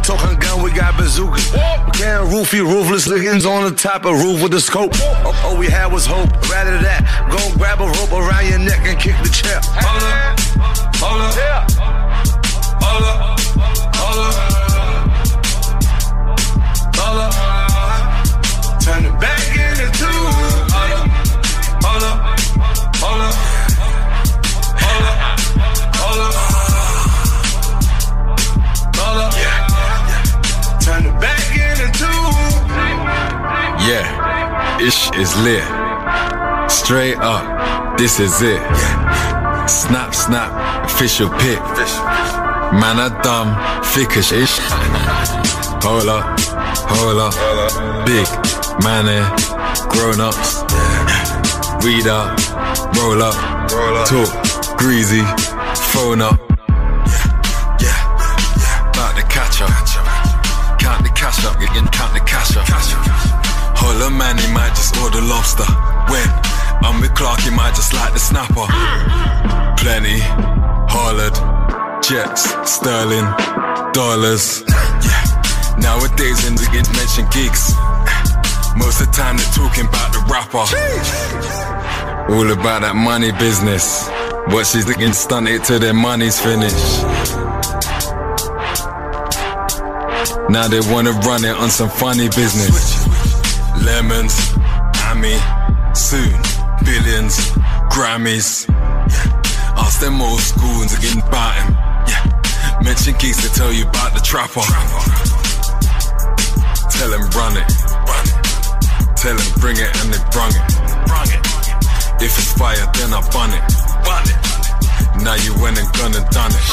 [0.03, 1.51] Talking gun, we got bazookas.
[1.51, 4.93] We can't roofie, roofless niggas on the top of roof with a scope.
[5.25, 6.29] All, all we had was hope.
[6.49, 9.59] Rather that, go grab a rope around your neck and kick the chair.
[9.63, 10.39] Hold up,
[10.97, 11.92] hold up,
[33.85, 35.61] Yeah, ish is lit.
[36.71, 38.61] Straight up, this is it.
[39.67, 41.59] Snap, snap, official pic.
[42.79, 43.53] Man, I dumb,
[43.91, 44.57] thickish ish.
[45.83, 46.39] Hold up,
[46.87, 47.35] hold up.
[48.05, 48.25] Big,
[48.85, 49.27] man, eh,
[49.91, 50.63] grown ups.
[51.83, 52.39] Read up,
[52.95, 53.35] roll up,
[54.07, 55.23] talk, greasy,
[55.91, 56.39] phone up.
[57.83, 60.79] Yeah, about to catch up.
[60.79, 62.22] Count the cash up, again, count the.
[63.93, 65.69] Holler man, he might just order lobster.
[66.09, 66.25] When
[66.81, 68.65] I'm with Clark, he might just like the snapper.
[69.77, 70.17] Plenty,
[70.89, 71.37] hollered,
[72.01, 73.25] jets, sterling,
[73.93, 74.63] dollars.
[75.03, 75.77] Yeah.
[75.77, 80.23] Nowadays, when they get mentioned gigs, eh, most of the time they're talking about the
[80.31, 80.63] rapper.
[82.33, 84.07] All about that money business.
[84.47, 87.03] But she's looking stunted till their money's finished.
[90.49, 93.02] Now they wanna run it on some funny business.
[93.81, 94.53] Lemons,
[95.09, 95.37] Amy,
[95.95, 96.33] soon,
[96.85, 97.35] billions,
[97.89, 98.67] Grammys.
[98.67, 99.41] Yeah.
[99.77, 101.73] Ask them old schools again about him.
[102.07, 102.81] Yeah.
[102.83, 104.61] Mention geeks to tell you about the trapper.
[106.91, 107.65] Tell him run it.
[108.05, 108.37] Run it.
[109.17, 110.63] Tell him bring it and they brung it.
[111.07, 111.41] Brung it.
[112.21, 113.63] If it's fire, then I bun it.
[114.05, 115.23] Bun it.
[115.23, 116.63] Now you went and gone and done it.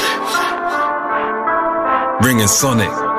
[2.25, 3.10] Ringing Sonic.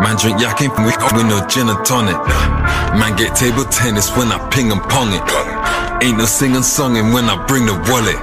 [0.00, 2.16] Man drink yak ain't with, with no gin and tonic.
[2.96, 5.22] Man get table tennis when I ping and pong it.
[6.02, 8.16] Ain't no singing songing when I bring the wallet.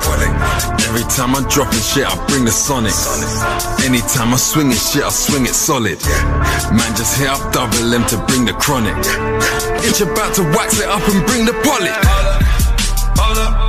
[0.90, 2.94] Every time I'm dropping shit, I bring the sonic.
[3.86, 6.02] Anytime I swing it shit, I swing it solid.
[6.74, 8.98] Man just hit up double M to bring the chronic.
[9.86, 11.94] It's about to wax it up and bring the bullet.
[13.22, 13.66] Hold up, hold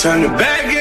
[0.00, 0.79] Turn it back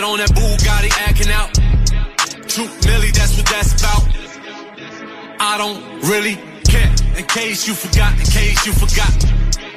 [0.00, 1.52] I on that Bugatti acting out.
[2.48, 4.02] Two milli, that's what that's about.
[5.38, 6.88] I don't really care.
[7.18, 9.12] In case you forgot, in case you forgot.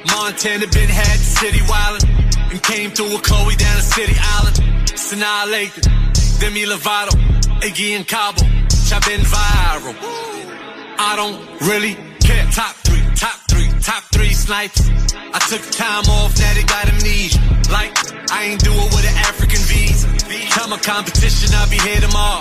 [0.08, 2.08] Montana been had the city wildin'
[2.52, 4.56] and came through with Chloe down the city island.
[4.96, 7.12] Sanaa Lathan, Demi Lovato,
[7.60, 9.94] Iggy and Cabo, I've been viral.
[10.98, 12.46] I don't really care.
[12.52, 13.43] Top three, top
[13.84, 14.88] top three snipers.
[15.12, 17.38] I took time off, now they got amnesia.
[17.68, 17.92] Like,
[18.32, 20.08] I ain't do it with an African visa.
[20.56, 22.40] Tell my competition I'll be here tomorrow.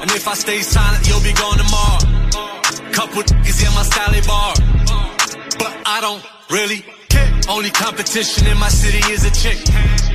[0.00, 2.06] And if I stay silent, you'll be gone tomorrow.
[2.94, 4.54] Couple niggas in my Sally bar.
[5.58, 7.34] But I don't really care.
[7.50, 9.58] Only competition in my city is a chick.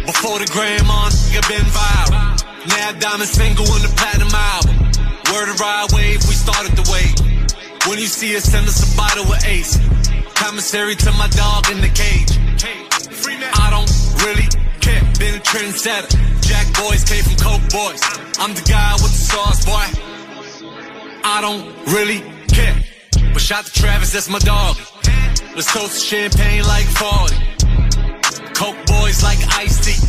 [0.07, 2.39] Before the grandma nigga been viral.
[2.71, 4.75] Now diamond single on the platinum album.
[5.35, 7.40] Word of ride wave, we started the wave.
[7.87, 9.77] When you see us, send us a bottle of Ace.
[10.35, 12.29] Commissary to my dog in the cage.
[13.57, 13.89] I don't
[14.21, 14.47] really
[14.79, 15.01] care.
[15.17, 16.13] Been a trendsetter.
[16.45, 18.01] Jack boys came from Coke boys.
[18.37, 19.87] I'm the guy with the sauce, boy.
[21.23, 22.77] I don't really care.
[23.33, 24.77] But shout to Travis, that's my dog.
[25.55, 27.35] Let's toast champagne like 40.
[28.53, 29.99] Coke boys like iced tea.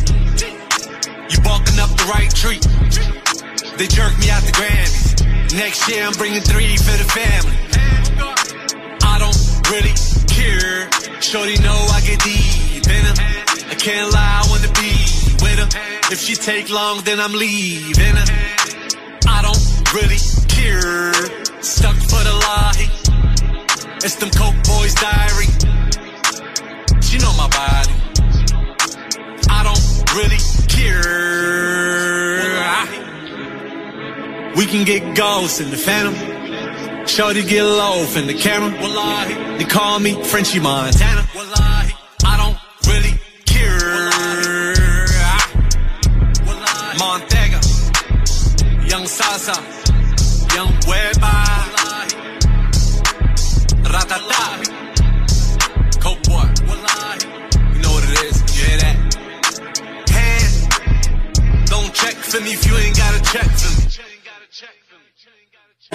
[1.29, 2.59] You barking up the right tree.
[3.77, 5.13] They jerk me out the Grammys.
[5.55, 7.57] Next year I'm bringing three for the family.
[9.03, 9.37] I don't
[9.69, 9.93] really
[10.25, 10.89] care.
[11.21, 13.13] Shorty know I get deep in her.
[13.69, 14.97] I can't lie, I wanna be
[15.43, 15.69] with her.
[16.11, 18.25] If she take long, then I'm leaving her.
[19.27, 20.17] I don't really
[20.49, 21.13] care.
[21.61, 22.89] Stuck for the lie.
[23.97, 25.49] It's them Coke Boys diary.
[27.01, 27.93] She know my body.
[29.49, 31.93] I don't really care.
[34.55, 36.13] We can get ghosts in the phantom.
[37.07, 38.69] Shorty get low in the camera.
[38.81, 39.57] Wallahi.
[39.57, 41.27] They call me Frenchie Montana.
[41.35, 41.93] Wallahi.
[42.23, 42.57] I don't
[42.87, 43.79] really care.
[47.01, 47.59] Montega.
[48.89, 49.55] Young Sasa.
[50.55, 51.33] Young Weba.
[53.93, 54.43] Ratata.
[55.99, 56.47] Coke boy.
[57.73, 58.37] You know what it is.
[58.55, 58.95] You hear that?
[60.09, 61.67] Hand.
[61.69, 64.12] Don't check for me if you ain't got to check for me.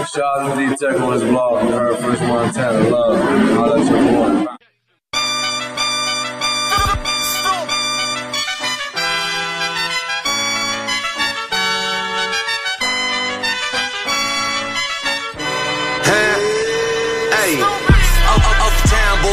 [0.07, 1.65] Shout out to D-Tech on his blog.
[1.65, 3.19] You heard First Montana Love.
[3.19, 4.55] Holla at your boy.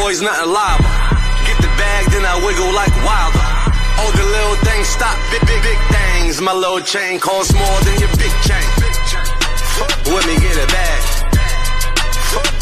[0.02, 0.84] Boys, nothing lava.
[1.46, 3.50] Get the bag, then I wiggle like wilder.
[4.02, 6.42] All the little things stop, big, big, big things.
[6.42, 8.65] My little chain costs more than your big chain.
[10.06, 11.02] With me get a bag.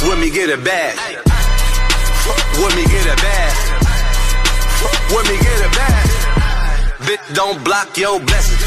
[0.08, 0.96] With me get a bag.
[2.58, 3.54] With me get a bag.
[5.12, 6.08] With me get a bag.
[7.02, 8.63] Bitch, don't block your blessings.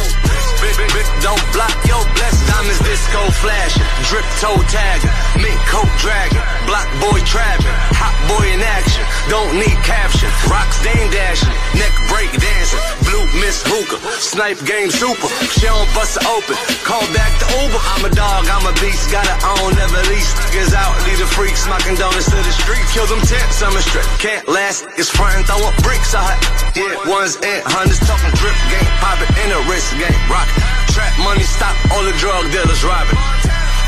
[1.23, 2.47] Don't block your blessings.
[2.47, 5.11] Diamonds disco flashing, drip toe tagging,
[5.43, 9.05] mink coat dragging, block boy trapping, hot boy in action.
[9.29, 15.29] Don't need caption, rocks dame dashing, neck break dancing, blue miss hookah, snipe game super.
[15.53, 16.55] She don't bust it open,
[16.87, 17.81] call back the Uber.
[17.93, 20.33] I'm a dog, I'm a beast, got it on, never lease.
[20.55, 22.83] Niggas out, lead the freaks, knocking donuts to the street.
[22.95, 24.07] Kill them tents, I'm a strip.
[24.23, 26.33] Can't last, it's frontin', throwing bricks out.
[26.73, 30.49] Yeah, ones and hundreds, talking drip game, pop it in a wrist game, rock.
[30.93, 33.19] Trap money, stop all the drug dealers robbing.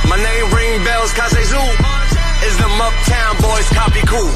[0.08, 1.68] My name ring bells, Kase Zoo.
[2.46, 4.32] Is them uptown boys copy cool?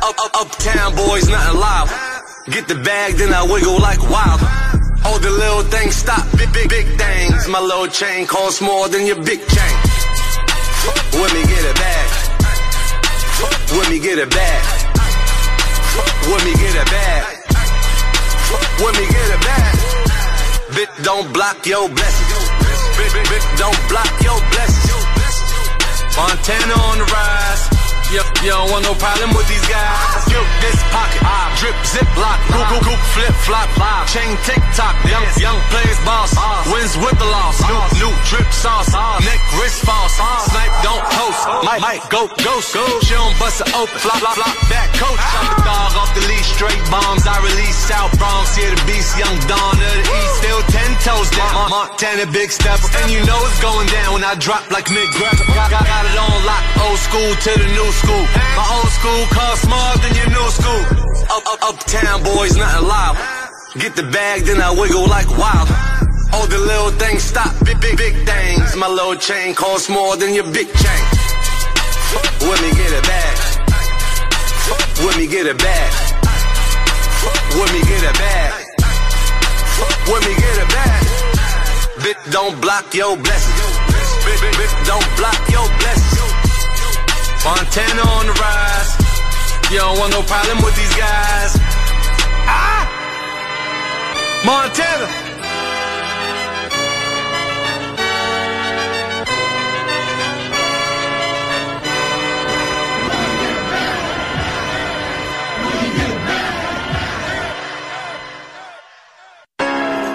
[0.00, 1.90] Up, up, uptown boys, nothing live.
[2.46, 4.40] Get the bag, then I wiggle like wild.
[5.04, 7.48] All the little things stop, big, big, big things.
[7.48, 9.76] My little chain costs more than your big chain.
[11.16, 12.08] Let me get it back.
[13.72, 14.62] Let me get it back.
[16.28, 17.24] Let me get it back.
[18.80, 19.73] Let me get it back.
[20.74, 22.50] Bit don't block your blessings.
[22.98, 25.06] Bit, bit, bit don't block your blessings.
[26.18, 27.62] Montana on the rise.
[28.10, 30.26] You, you don't want no problem with these guys.
[30.26, 31.22] Skip this pocket.
[31.22, 32.42] Ah, drip, zip, lock.
[32.50, 33.70] Goop, goop, goop, flip, flop.
[33.78, 34.10] Live.
[34.10, 34.98] Chain, tick, tock.
[35.06, 36.34] Young, young plays boss.
[36.66, 37.62] Wins with the loss.
[37.70, 38.90] New, new drip sauce.
[39.22, 40.18] Neck, wrist false.
[40.18, 40.74] Snipe,
[41.74, 41.82] post.
[41.82, 42.28] Might, might go.
[42.42, 42.60] Go.
[42.60, 43.98] She don't bust it open.
[43.98, 44.54] Flop, flop, flop.
[44.70, 45.18] Back coach.
[45.18, 46.48] Shot the dog off the leash.
[46.54, 47.26] Straight bombs.
[47.26, 48.56] I release South Bronx.
[48.56, 49.16] Here the beast.
[49.18, 50.34] Young Dawn of the East.
[50.42, 51.70] Still ten toes down.
[51.70, 52.78] Montana, big step.
[53.02, 55.44] And you know it's going down when I drop like Mick Greco.
[55.54, 56.64] Got, got, got it on lock.
[56.84, 58.24] Old school to the new school.
[58.58, 60.82] My old school costs more than your new school.
[61.30, 63.16] Up, up, uptown boys, nothing loud.
[63.78, 65.68] Get the bag, then I wiggle like wild.
[66.32, 68.76] All the little things stop, big, big, big things.
[68.76, 71.13] My little chain costs more than your big chain.
[72.14, 73.36] Let me get it back.
[75.04, 75.92] Let me get it back.
[77.56, 78.52] Let me get it back.
[80.06, 81.02] Let me get it back.
[82.02, 83.78] Bit don't block your blessings.
[84.24, 86.14] Bit, bit, bit don't block your blessings.
[87.44, 88.90] Montana on the rise.
[89.70, 91.56] You don't want no problem with these guys.
[92.46, 92.84] Ah!
[94.44, 95.23] Montana.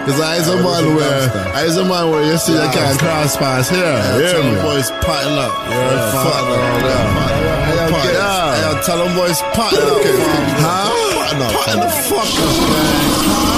[0.09, 2.97] Cause I is a man where I is a man where you see I can't
[2.97, 3.77] cross pass here.
[3.79, 5.53] Yeah, tell them boys potting up.
[5.69, 7.89] Yeah, fuck yeah.
[7.91, 8.73] Pot, yeah.
[8.73, 8.81] yeah.
[8.81, 10.01] Tell them boys potting up.
[10.65, 10.89] Huh?
[11.13, 11.51] Potting up.
[11.53, 13.48] Potting the fuck up, man.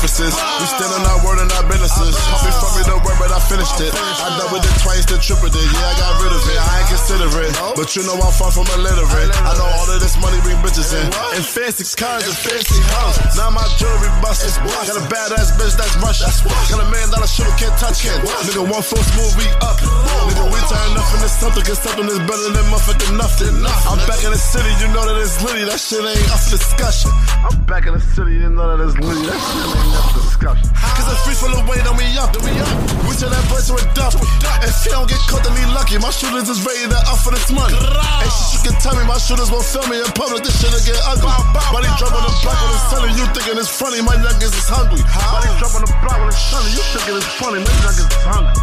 [0.00, 0.32] Nigga, differences.
[0.60, 2.16] We still in our word and our businesses.
[2.16, 3.92] Hopping from me the word, but I finished it.
[3.92, 5.60] I doubled it twice, then tripled it.
[5.60, 6.56] Yeah, I got rid of it.
[6.56, 7.52] I ain't consider it.
[7.76, 9.28] But you know I'm far from illiterate.
[9.44, 11.04] I know all of this money bring bitches in.
[11.36, 13.36] And fancy cars and fancy house.
[13.36, 14.56] Now my jewelry busted.
[14.88, 16.32] Got a badass bitch that's Russian.
[16.72, 18.16] Got a man dollar shooter can't touch him.
[18.48, 19.76] Nigga, one full smooth, we up.
[19.80, 23.52] Nigga, we turn up into something, cause something is better than motherfucking nothing.
[23.84, 25.64] I'm back in the city, you know that it's litty.
[25.68, 27.10] That shit ain't up for discussion.
[27.44, 29.26] I'm back in the city, you know that it's litty.
[29.28, 29.89] That shit ain't.
[29.90, 32.32] Cause the free full of weight on me up.
[32.40, 32.70] We up?
[33.04, 34.24] We tell that boy to a duffel.
[34.64, 36.00] If he don't get caught, then he lucky.
[36.00, 37.76] My shooters is ready to up for this money.
[37.76, 40.42] And she, she can tell me my shooters won't film me in public.
[40.42, 41.28] This shit'll get ugly.
[41.72, 43.10] Body drop on the block when it's sunny.
[43.16, 45.02] You thinking it's funny, my youngest is hungry.
[45.04, 46.70] Body drop on the block when it's sunny.
[46.72, 48.56] You thinking it's funny, my youngest is hungry.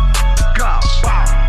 [0.58, 1.47] God.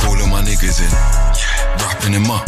[0.00, 0.92] Calling my niggas in.
[1.82, 2.46] Wrapping him up.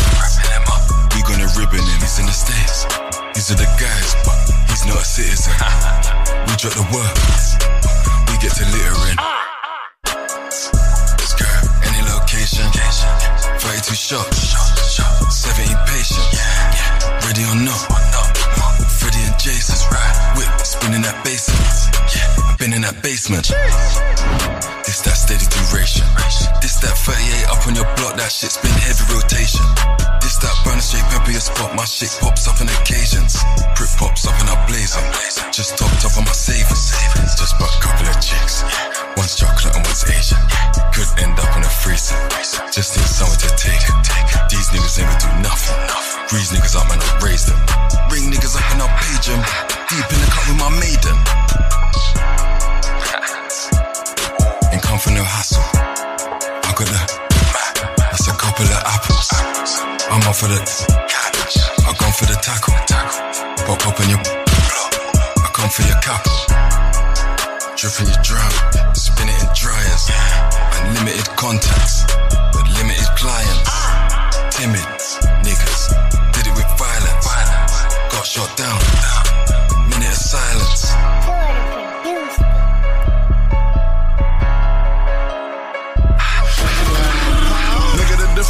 [1.14, 2.00] We gonna ribbon him.
[2.00, 2.86] He's in the States.
[3.34, 4.38] These are the guys, but
[4.70, 5.52] he's not a citizen.
[6.46, 7.14] we drop the work.
[8.30, 9.18] We get to littering.
[11.26, 12.66] Skirt, any location.
[13.58, 14.54] 32 shots.
[15.30, 16.26] 17 patient.
[17.26, 17.82] Ready or not.
[18.88, 20.34] Freddy and Jason's right.
[20.36, 22.39] Whip spinning that basement.
[22.60, 23.48] Been in that basement.
[24.84, 26.04] This that steady duration.
[26.60, 29.64] This that 38 up on your block, that shit's been heavy rotation.
[30.20, 33.40] This that burner pepper your spot, my shit pops up on occasions.
[33.72, 35.00] Prip pops up in our blazer.
[35.48, 36.92] Just topped up on my savings.
[37.32, 38.60] Just bought a couple of chicks.
[39.16, 40.36] One's chocolate and one's Asian.
[40.92, 42.12] Could end up in a freezer.
[42.68, 43.80] Just need someone to take.
[43.88, 43.96] It.
[44.52, 45.80] These niggas ain't gonna do nothing.
[46.28, 47.56] Grease niggas up and I raise them.
[48.12, 49.40] Ring niggas up and I page them
[49.90, 51.16] deep in the cut with my maiden.
[54.70, 55.66] Ain't come for no hustle.
[56.62, 57.00] I got a,
[57.98, 59.26] that's a couple of apples.
[60.06, 62.78] I'm off for the, I gone for the tackle.
[63.66, 66.22] Pop up in your, I come for your cap.
[67.74, 68.52] Dripping your drum,
[68.94, 70.06] spin it in dryers.
[70.86, 72.06] Unlimited contacts,
[72.54, 73.66] but limited clients.
[74.54, 74.86] Timid
[75.42, 75.90] niggas,
[76.30, 77.26] did it with violence.
[78.14, 78.89] Got shot down.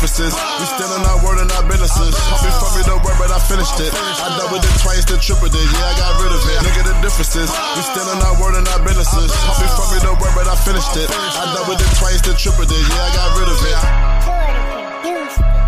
[0.01, 0.32] Differences.
[0.32, 2.16] We still on our word and our businesses.
[2.32, 3.93] Hoping for me to work, but I finished it.
[3.93, 5.60] I doubled it twice, then tripled it.
[5.60, 6.56] Yeah, I got rid of it.
[6.64, 7.52] Look at the differences.
[7.52, 9.28] We still on our word and our businesses.
[9.28, 11.05] Hoping for me to work, but I finished it.
[11.12, 12.81] I doubled it twice, then tripled it.
[12.81, 15.60] Yeah, I got rid of it.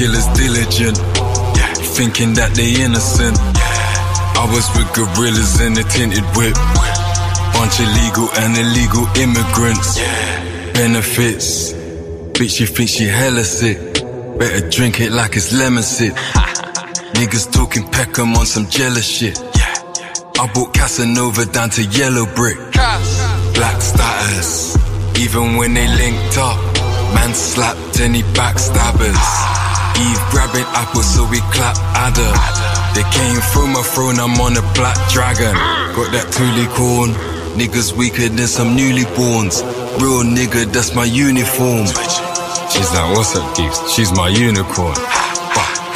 [0.00, 0.96] Killers diligent.
[1.58, 3.36] Yeah, thinking that they innocent.
[3.36, 6.56] I was with gorillas in a tinted whip.
[7.52, 10.00] Bunch of legal and illegal immigrants.
[10.72, 11.74] Benefits.
[12.32, 14.00] Bitch, you think she hella sick.
[14.40, 16.14] Better drink it like it's lemon sip.
[17.20, 19.36] Niggas talking Peckham on some jealous shit.
[20.40, 22.56] I brought Casanova down to yellow brick.
[22.72, 24.78] Black status.
[25.20, 26.56] Even when they linked up,
[27.14, 29.59] man slapped any backstabbers.
[30.00, 32.32] Eve grabbing apples, so we clap adder.
[32.96, 35.54] They came from my throne, I'm on a black dragon.
[35.96, 37.12] Got that toolie corn.
[37.58, 39.60] Niggas weaker than some newlyborns.
[40.00, 41.86] Real nigga, that's my uniform.
[42.70, 43.78] She's like, what's up, geeks?
[43.92, 44.96] She's my unicorn.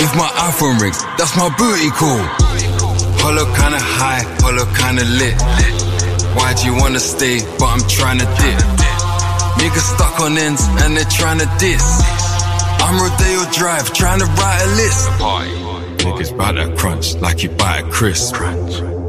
[0.02, 2.20] If my iPhone rings, that's my booty call.
[3.22, 5.38] Hollow kinda high, hollow kinda lit.
[6.36, 7.40] Why do you wanna stay?
[7.58, 8.60] But I'm trying to dip.
[9.62, 12.02] Niggas stuck on ends and they're trying to diss.
[12.94, 15.08] I'm Rodeo Drive, trying to write a list.
[15.98, 18.36] Niggas bout that crunch like you buy a crisp.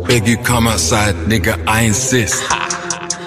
[0.07, 2.43] Beg you come outside, nigga, I insist.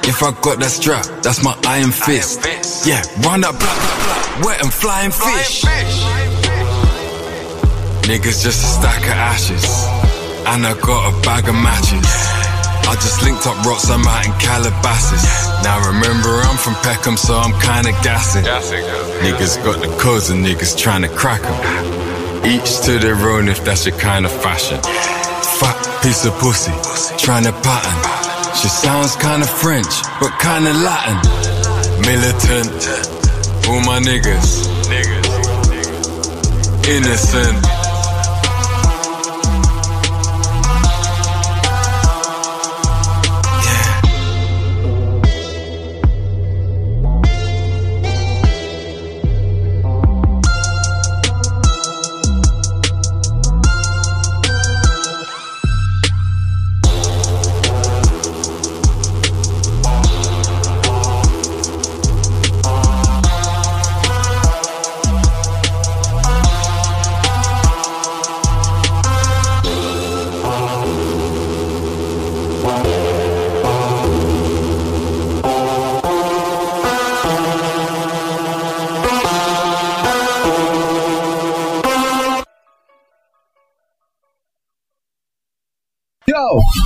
[0.08, 2.40] If I got that strap, that's my iron fist.
[2.88, 5.62] Yeah, run that black, black, black, wet and flying fish.
[8.08, 9.68] Niggas just a stack of ashes.
[10.48, 12.08] And I got a bag of matches.
[12.88, 15.22] I just linked up rocks, I'm out in Calabasas.
[15.62, 18.48] Now remember, I'm from Peckham, so I'm kinda gassing.
[19.22, 22.46] Niggas got the codes and niggas trying to crack crack 'em.
[22.46, 24.80] Each to their own if that's your kind of fashion.
[25.58, 26.72] Fat piece of pussy,
[27.18, 27.98] trying to pattern.
[28.54, 31.18] She sounds kinda French, but kinda Latin.
[32.00, 32.88] Militant,
[33.68, 34.68] all my niggas.
[36.88, 37.77] Innocent.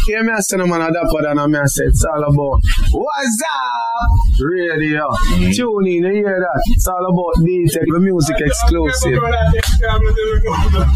[0.07, 2.05] Yo, hear me I say no man a dapper than a me I say it's
[2.05, 2.61] all about
[2.93, 4.41] What's up?
[4.41, 5.09] Radio.
[5.53, 6.62] Tune in, you hear that?
[6.66, 9.20] It's all about D-Tech, the music exclusive.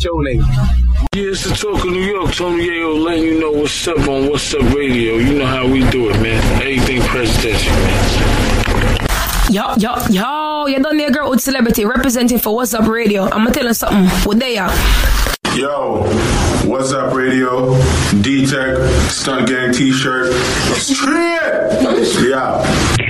[0.00, 0.38] Tune in.
[1.14, 2.32] Yeah, it's the talk of New York.
[2.34, 5.16] Tony Yayo letting you know what's up on What's Up Radio.
[5.16, 6.42] You know how we do it, man.
[6.62, 8.98] Everything presidential, man.
[9.50, 13.24] Yo, yo, yo, you done there, girl with celebrity representing for What's Up Radio.
[13.24, 14.08] I'm gonna tell you something.
[14.26, 14.72] What they are?
[15.56, 16.02] Yo,
[16.66, 17.74] what's up, radio?
[18.20, 18.76] D Tech,
[19.10, 20.30] Stunt Gang t shirt.
[22.22, 23.05] Yeah.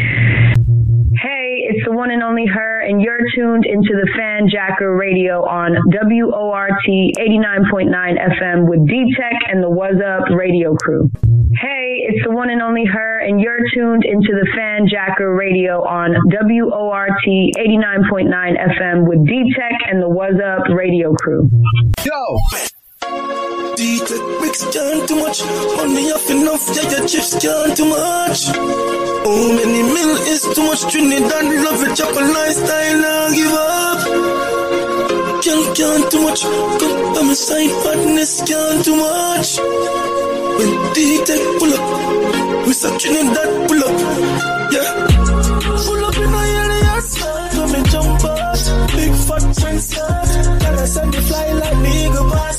[2.06, 8.70] One and only her, and you're tuned into the Fanjacker Radio on WORT 89.9 FM
[8.70, 11.10] with D-Tech and the What's Up Radio crew.
[11.60, 16.14] Hey, it's the one and only her, and you're tuned into the Fanjacker Radio on
[16.30, 21.50] WORT 89.9 FM with D-Tech and the What's Up Radio crew.
[22.04, 22.38] Yo!
[23.76, 25.44] D-Tech bricks can't too much.
[25.76, 28.46] Money off enough, yeah, your chips can't too much.
[28.46, 30.80] How many mil is too much?
[30.90, 34.00] Trinidad love it, chop lifestyle, now give up.
[35.44, 36.42] Can't, can't too much.
[36.42, 39.58] Come by my side, fatness can't too much.
[40.58, 43.96] When D-Tech pull up, we start Trinidad pull up.
[44.72, 44.90] Yeah.
[45.84, 48.62] Pull up in my area, so me jump out.
[48.96, 49.44] Big fat
[49.80, 50.60] skirt.
[50.60, 52.55] Tell us send me fly like the eagle passport.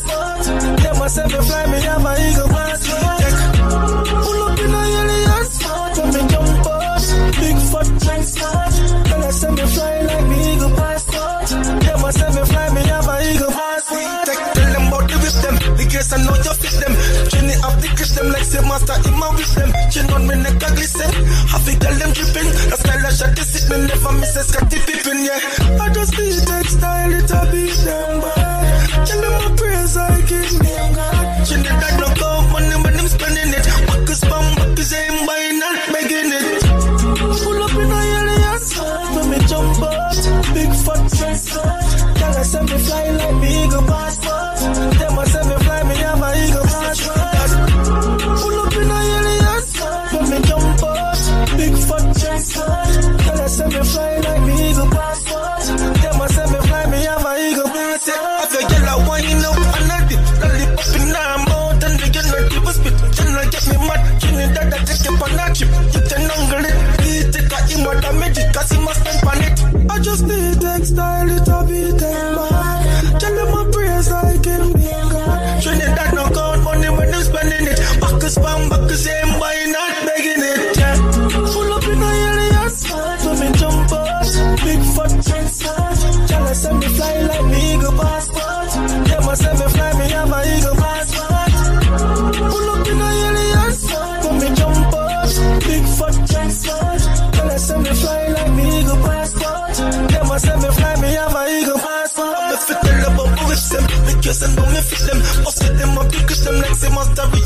[1.08, 5.52] I say me fly, me have a eagle glass Pull up in a alias,
[5.96, 7.00] from me jump out,
[7.40, 8.68] big fat nice car.
[9.08, 11.48] Girl, I say me fly like me eagle passport.
[11.88, 14.28] Yeah, I say me fly, me have a eagle passport.
[14.52, 16.94] Tell them about the whip them, the case I know you fit them.
[17.32, 19.72] Jenny up the kiss them like say master in my with them.
[19.88, 22.52] Chin on me neck a glisten, have it tell them dripping.
[22.68, 25.40] That's style a shot to sit me never miss a Scottie Pippen, yeah.
[25.80, 28.37] I just need textile, it a beat them, but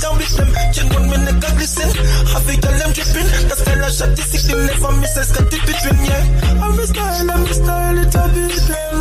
[0.01, 0.49] down with them.
[0.73, 1.89] Chin one me neck a glisten.
[2.33, 3.29] Have it all them dripping.
[3.47, 4.49] The style of shot is sick.
[4.49, 5.97] Never miss a Scottie Pippen.
[6.03, 6.65] Yeah.
[6.65, 7.97] I'm a style, I'm a style.
[7.97, 9.00] It a beat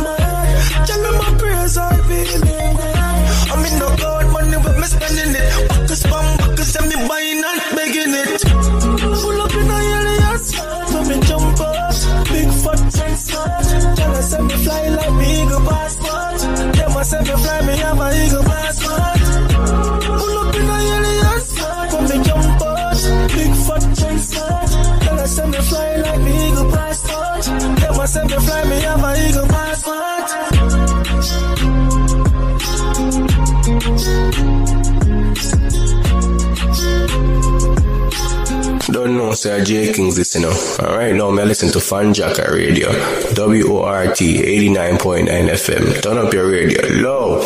[39.33, 40.53] Sir J Kings you know.
[40.79, 42.89] Alright, now me listen to Fanjacker Radio.
[42.89, 46.01] WORT 89.9 FM.
[46.01, 47.39] Turn up your radio low.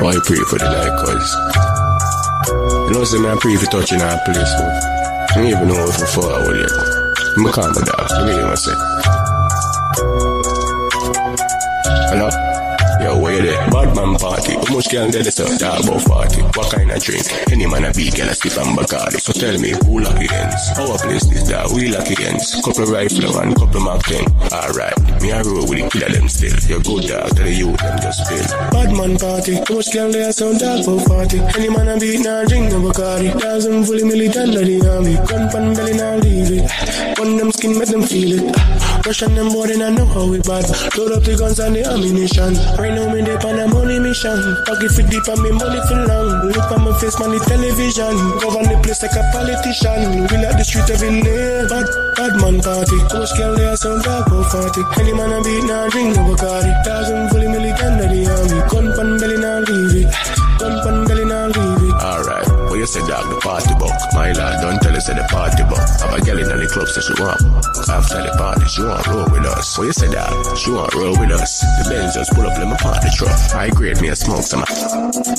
[0.00, 1.34] Why pray for the night, cause.
[2.88, 4.38] You know, say me I pray for touching our place.
[4.38, 6.70] I don't even know if I'm forward yet.
[7.36, 8.10] I'm calm dog.
[8.10, 8.74] You know what I'm say.
[12.10, 12.53] Hello?
[13.04, 13.68] Yo, where you there?
[13.68, 14.56] Bad man party.
[14.56, 15.52] How much can get this up?
[15.60, 16.40] Talk about 40.
[16.56, 17.28] What kind of drink?
[17.52, 19.20] Any man a beat, girl a stiff and Bacardi.
[19.20, 20.72] So tell me, who lucky ends?
[20.80, 22.56] Our place is that we lucky ends.
[22.64, 24.24] Couple rifle and couple Mac 10.
[24.48, 26.56] Alright, me a roll with the killer them still.
[26.64, 28.48] You good dog, tell the youth them just spill.
[28.72, 29.60] Bad man party.
[29.60, 31.60] How much can they sound talk about 40?
[31.60, 33.36] Any man a beat, nah drink no Bacardi.
[33.36, 35.20] Thousand fully militant of the army.
[35.28, 37.20] Gun pan belly, nah leave it.
[37.20, 38.93] On them skin, make them feel it.
[39.04, 40.64] Russian them boy, they not know how we bad.
[40.96, 42.56] Load up the guns and the ammunition.
[42.80, 44.32] Right now me dey on a money mission.
[44.64, 46.48] Pocket for deep and me money for long.
[46.48, 48.16] Look on my face, man, the television.
[48.40, 50.24] Govern the place like a politician.
[50.32, 51.68] We like the street every day.
[51.68, 51.84] Bad,
[52.16, 52.96] bad man party.
[53.12, 54.80] Much girl they are sound talk about 40.
[54.96, 56.72] Any man a beat, nah drink no Bacardi.
[56.88, 58.58] Thousand fully militant of the army.
[58.72, 60.33] Gun pan belly, nah leave it.
[62.84, 63.96] You say, dog, the party book.
[64.12, 65.80] My lad, don't tell us that the party book.
[66.04, 67.40] Have a girl in the club, so she want.
[67.88, 69.78] After the party, she want roll with us.
[69.80, 70.36] What you say, dog?
[70.52, 71.64] She want roll with us.
[71.80, 73.32] The Benz just pull up, me park the truck.
[73.56, 74.68] I grade me a smoke some.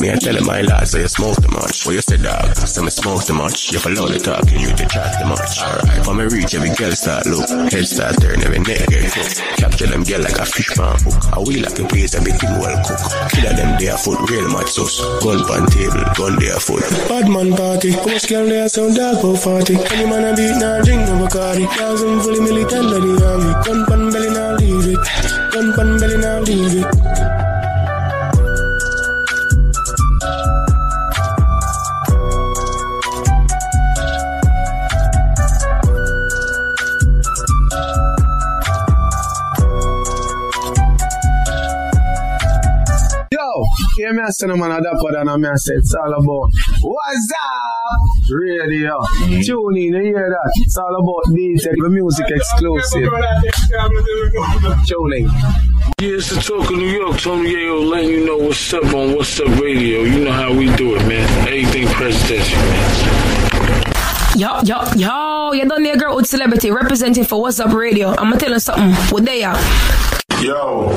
[0.01, 1.85] Me I tell him my lad, say you smoke too much.
[1.85, 2.49] What you say, dog?
[2.57, 3.69] Say me smoke too much.
[3.69, 5.61] You follow the talk and you to chat too much.
[5.61, 7.45] Alright, for me reach, every girl start look.
[7.69, 9.37] Head start turn, every neck get cooked.
[9.61, 11.21] Capture them girl like a fish pan hook.
[11.29, 13.01] I wheel like a place, everything well cook.
[13.37, 14.97] Killer them there foot, real much sauce.
[15.21, 16.81] Gun pan table, gun there foot.
[17.05, 19.75] Bad man party, how much girl there sound dark about 40.
[19.75, 21.67] Any man a beat, nah drink no Bacardi.
[21.75, 23.51] Thousand fully militant of army.
[23.65, 25.51] Gun pan belly, nah leave it.
[25.51, 27.34] Gun pan belly, nah leave it.
[43.97, 46.51] Yo, hear me a no man a dapper than a me a it's all about
[46.81, 48.29] What's up?
[48.29, 48.99] Radio.
[48.99, 49.45] Mm.
[49.45, 50.51] Tune in, you hear that?
[50.55, 53.09] It's all about the music exclusive.
[54.87, 55.27] Tuning.
[55.99, 57.19] Yeah, it's the talk of New York.
[57.19, 60.01] Tony Yayo letting you know what's up on What's Up Radio.
[60.01, 61.47] You know how we do it, man.
[61.47, 63.83] Everything presidential, man.
[64.35, 68.09] Yo, yo, yo, you done there, girl with celebrity representing for What's Up Radio.
[68.09, 68.91] I'm gonna tell you something.
[69.13, 69.57] What they are?
[70.41, 70.89] Yo,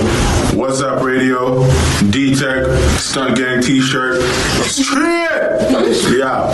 [0.55, 1.63] what's up, radio?
[2.11, 2.65] D Tech,
[2.99, 4.21] Stunt Gang t shirt.
[6.11, 6.53] Yeah.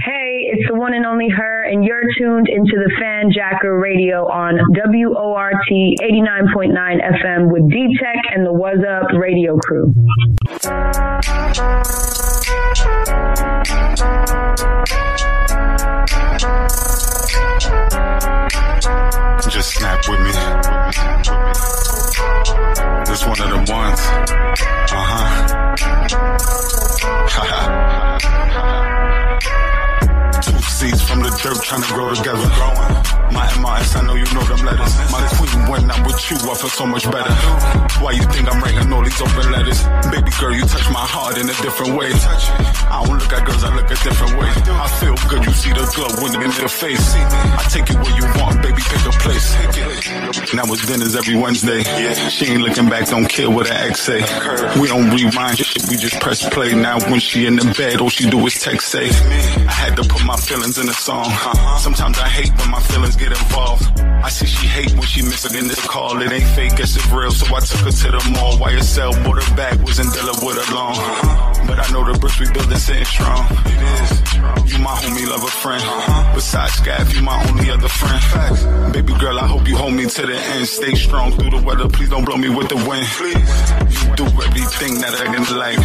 [0.00, 4.58] Hey, it's the one and only her, and you're tuned into the Fanjacker Radio on
[4.74, 9.94] WORT 89.9 FM with D Tech and the What's Up Radio crew.
[19.62, 20.32] Just snap with me.
[23.06, 24.00] This one of the ones.
[24.90, 25.28] Uh huh.
[30.42, 32.42] Two seeds from the dirt trying to grow together.
[33.32, 34.92] My MRS, I know you know them letters.
[35.10, 37.32] My queen, when I'm with you, I feel so much better.
[38.02, 39.80] Why you think I'm writing all these open letters?
[40.10, 42.10] Baby girl, you touch my heart in a different way.
[42.12, 44.50] I don't look at girls, I look a different way.
[44.50, 47.14] I feel good, you see the glow when in your face.
[47.14, 49.54] I take it where you want, baby, pick a place.
[50.52, 51.82] Now it's dinners every Wednesday.
[52.28, 54.20] She ain't looking back, don't care what an ex say.
[54.78, 56.74] We don't rewind we just press play.
[56.74, 59.08] Now when she in the bed, all she do is text say.
[59.08, 61.26] I had to put my feelings in a song.
[61.26, 61.78] Uh-huh.
[61.78, 63.84] Sometimes I hate when my feelings get involved.
[64.00, 66.20] I see she hate when she missing in this call.
[66.22, 67.30] It ain't fake, guess it's real.
[67.30, 68.58] So I took her to the mall.
[68.58, 70.94] Why YSL bought her back, was in Dilla with her long.
[70.94, 71.66] Uh-huh.
[71.66, 73.46] But I know the bricks we building sitting strong.
[73.66, 74.10] It is.
[74.72, 75.82] You my homie, love a friend.
[75.82, 76.34] Uh-huh.
[76.34, 78.22] Besides Scav, you my only other friend.
[78.24, 78.64] Facts.
[78.92, 80.66] Baby girl, I hope you hold me to the end.
[80.66, 81.88] Stay strong through the weather.
[81.88, 83.06] Please don't blow me with the wind.
[83.18, 83.50] Please.
[84.02, 85.78] You do everything that I can like.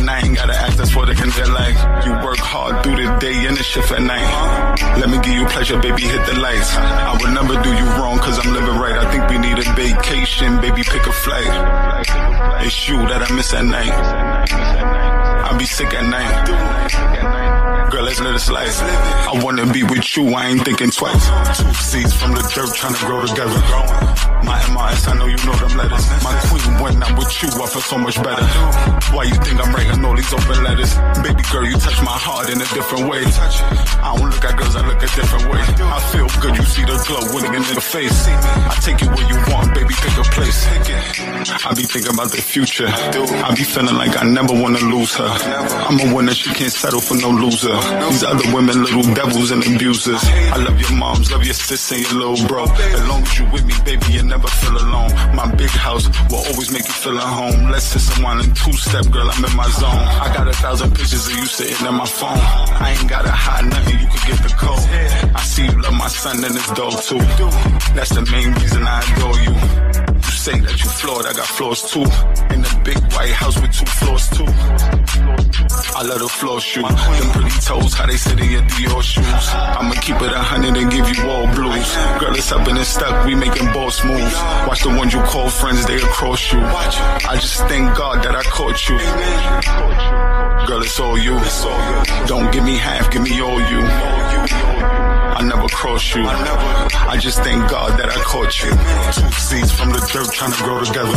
[0.00, 1.76] And I ain't gotta act, that's what I can feel like.
[2.04, 4.76] You work hard through the day and the shift night.
[4.98, 6.74] Let me give you pleasure, baby, hit the lights.
[6.76, 8.96] I would never do you wrong, cause I'm living right.
[8.96, 11.52] I think we need a vacation, baby, pick a flight.
[12.64, 13.92] It's you that I miss at night.
[13.92, 17.36] I be sick at night.
[17.90, 18.80] Girl, let's live this life.
[18.82, 21.24] I wanna be with you, I ain't thinking twice.
[21.56, 23.60] Two seeds from the dirt trying to grow together.
[24.42, 26.06] My MRS, I know you know them letters.
[26.22, 28.46] My queen, when I'm with you, I feel so much better.
[29.14, 30.94] Why you think I'm writing all these open letters?
[31.22, 33.22] Baby girl, you touch my heart in a different way.
[34.02, 35.60] I don't look at girls, I look a different way.
[35.60, 38.26] I feel good, you see the glow winning in the face.
[38.26, 40.66] I take you where you want, baby, pick a place.
[41.66, 42.86] I be thinking about the future.
[42.86, 45.30] I be feeling like I never wanna lose her.
[45.90, 47.74] I'm a winner, she can't settle for no loser.
[48.10, 50.22] These other women, little devils and abusers.
[50.54, 52.64] I love your moms, love your sis and your little bro.
[52.64, 55.10] As long as you with me, baby, you never feel alone.
[55.34, 57.70] My big house will always make you feel at home.
[57.70, 60.06] Let's sit someone in two step, girl, I'm in my zone.
[60.22, 62.38] I got a thousand pictures of you sitting in my phone.
[62.38, 63.30] I ain't gotta
[63.62, 64.78] nothing, you can get the code.
[65.34, 67.18] I see you love my son and his dog too.
[67.94, 70.05] That's the main reason I adore you.
[70.46, 72.06] Say that you flawed, I got flaws too.
[72.54, 74.46] In the big white house with two floors too.
[75.98, 76.86] I love the floor shoe.
[76.86, 79.46] Them pretty toes, how they sit in your Dior shoes.
[79.50, 81.90] I'ma keep it a hundred and give you all blues.
[82.22, 84.38] Girl, it's up and it's stuck, we making boss moves.
[84.70, 86.60] Watch the ones you call friends, they across you.
[86.62, 89.02] I just thank God that I caught you.
[90.70, 91.34] Girl, it's all you.
[92.30, 93.82] Don't give me half, give me all you.
[94.36, 96.24] I never cross you.
[96.24, 96.68] I never.
[97.08, 98.72] I just thank God that I caught you.
[99.12, 101.16] Two seeds from the dirt trying to grow together.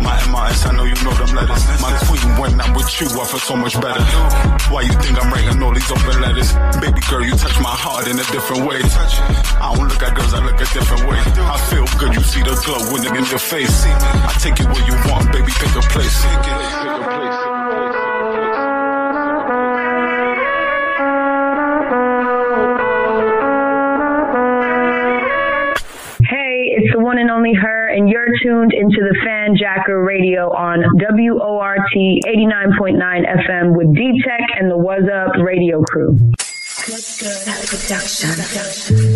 [0.00, 1.64] My MRS, I know you know them letters.
[1.80, 4.04] My queen, when I'm with you, I feel so much better.
[4.72, 6.52] Why you think I'm writing all these open letters?
[6.80, 8.80] Baby girl, you touch my heart in a different way.
[8.84, 11.20] I don't look at girls, I look a different way.
[11.20, 13.84] I feel good, you see the glow winning in your face.
[13.84, 16.22] I take it where you want, baby, pick a place.
[16.24, 17.95] Hey,
[27.96, 34.70] and you're tuned into the Fanjacker Radio on WORT 89.9 FM with D Tech and
[34.70, 36.18] the What's Up Radio crew.
[36.88, 36.94] Yeah,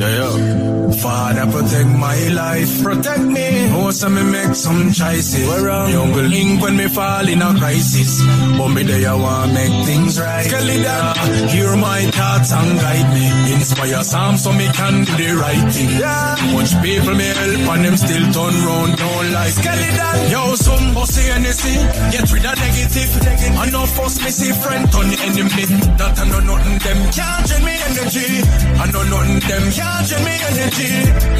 [0.00, 0.90] yeah.
[0.98, 2.82] Father, protect my life.
[2.82, 3.70] Protect me.
[3.70, 5.46] Also, me make some choices.
[5.46, 8.20] Young will link when me fall in a crisis.
[8.58, 10.46] But me there, I want make things right.
[10.46, 11.16] Skelly that,
[11.50, 13.54] hear my thoughts and guide me.
[13.54, 15.90] Inspire some so me can do the right thing.
[16.00, 16.36] Yeah.
[16.52, 19.52] Much people me help and them still turn round, don't like.
[19.52, 21.86] Skelly that, yo, some bossy anything.
[22.10, 23.14] Get rid of negative.
[23.62, 25.70] I know first me see friend turn enemy.
[26.02, 28.42] That I know nothing them can't drain me energy.
[28.80, 30.92] I know nothing them can't drain me energy.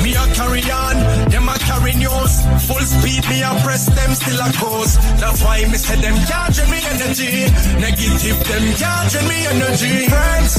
[0.02, 0.96] Me a carry on,
[1.30, 2.32] them a carry news.
[2.66, 4.96] Full speed, me a press them still a cruise.
[5.20, 7.48] That's why me say them can't drain me energy.
[7.80, 10.08] Negative them can't drain me energy.
[10.08, 10.54] Friends,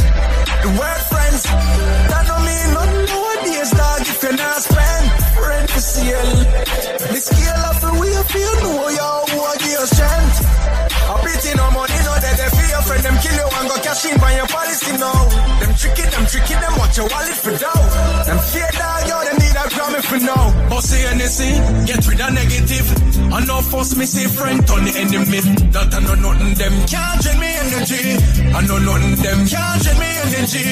[0.64, 1.44] the word friends,
[2.10, 4.02] that don't mean nothing nowadays, dog.
[4.02, 5.06] If you're not spend,
[5.42, 6.30] rent the seal.
[7.12, 10.90] The scale of the way you feel, know you who I give you strength.
[11.12, 13.76] I beat no money, no that they fear your friend, them kill you and go
[13.84, 15.28] cash in by your policy now.
[15.60, 17.84] Them tricky, them tricky, them watch your wallet for dough.
[18.24, 20.70] Them fear dog, yo, them need a Grammy for now.
[20.70, 21.52] Bossy and Hennessy,
[21.86, 22.88] get rid of negative.
[23.32, 25.42] I know force me see friend on the enemy.
[25.72, 28.18] That I know nothing them can't drain me energy.
[28.52, 30.66] I know nothing them can't drain me energy.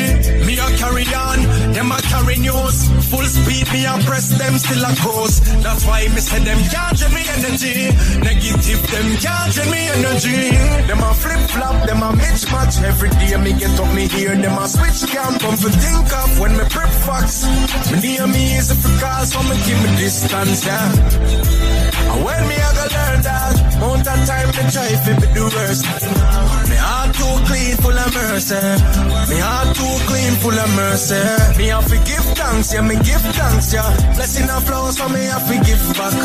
[0.45, 1.40] Me a carry on,
[1.74, 2.90] them a carry news.
[3.10, 5.40] Full speed, me a press them still a cruise.
[5.64, 7.76] That's why me say them can't drain me energy.
[8.20, 10.56] Negative them can't drain me energy.
[10.88, 12.82] Them a flip flop, them a mismatch.
[12.84, 15.40] Every day me get up me here, them a switch camp.
[15.41, 17.45] Come to think of when me prep fox.
[17.91, 20.88] Me near me is a for cause, so me keep me distance, yeah.
[22.11, 25.45] And when me I go learn that, mount of time to try if it do
[25.45, 25.81] worse.
[26.69, 28.60] Me heart too clean, full of mercy.
[29.30, 31.22] Me heart too clean, full of mercy.
[31.57, 33.89] Me have to give thanks, yeah, me give thanks, yeah.
[34.15, 36.15] Blessing and flows for me, I give back.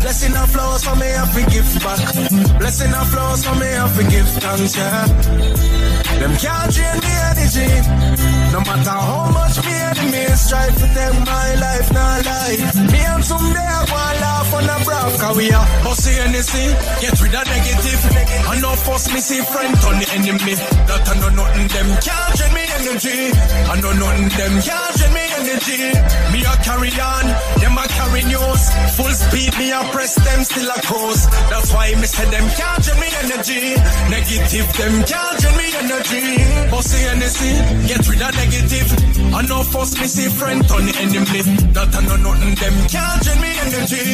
[0.00, 2.00] Blessing and flows for me, I give back.
[2.58, 5.06] Blessing and flows for me, I give thanks, yeah.
[6.20, 8.43] Them can't drain the energy.
[8.54, 12.54] No matter how much me enemies try to take my life, not lie.
[12.86, 16.70] Me and someday I want laugh on a brave Cause we are bossy anything.
[17.02, 17.98] Get rid of negative.
[18.46, 20.54] I know force me see friend on the enemy.
[20.86, 23.34] That I know nothing them can't drain me energy.
[23.34, 25.80] I know nothing them can't drain me energy.
[26.30, 27.26] Me a carry on
[27.58, 28.62] Them a carry news
[28.96, 32.82] Full speed me a press them still a cruise That's why me say them can't
[32.84, 33.62] drain me energy
[34.10, 36.24] Negative them can't drain me energy
[36.70, 37.56] Bossy anything
[37.88, 38.88] Get rid of negative
[39.34, 43.22] I know force me see friend on the enemy That I know nothing them can't
[43.22, 44.04] drain me energy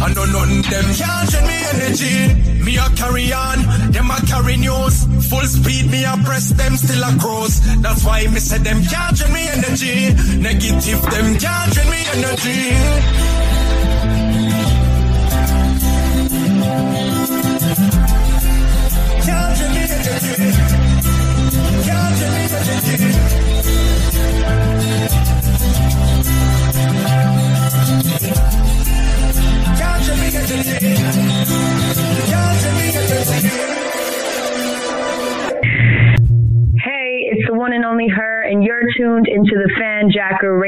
[0.00, 2.34] I know nothing them can't drain me energy.
[2.64, 3.58] Me a carry on,
[3.92, 5.04] them a carry news.
[5.28, 7.60] Full speed, me a press them still a cruise.
[7.80, 10.14] That's why me say them can't drain me energy.
[10.40, 13.49] Negative them can't drain me energy.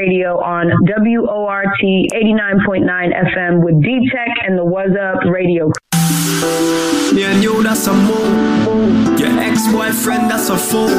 [0.03, 5.71] Radio on WORT 89.9 FM with D Tech and the What's Up Radio.
[7.15, 9.19] And you, that's a move.
[9.19, 10.89] Your ex-boyfriend, that's a fool.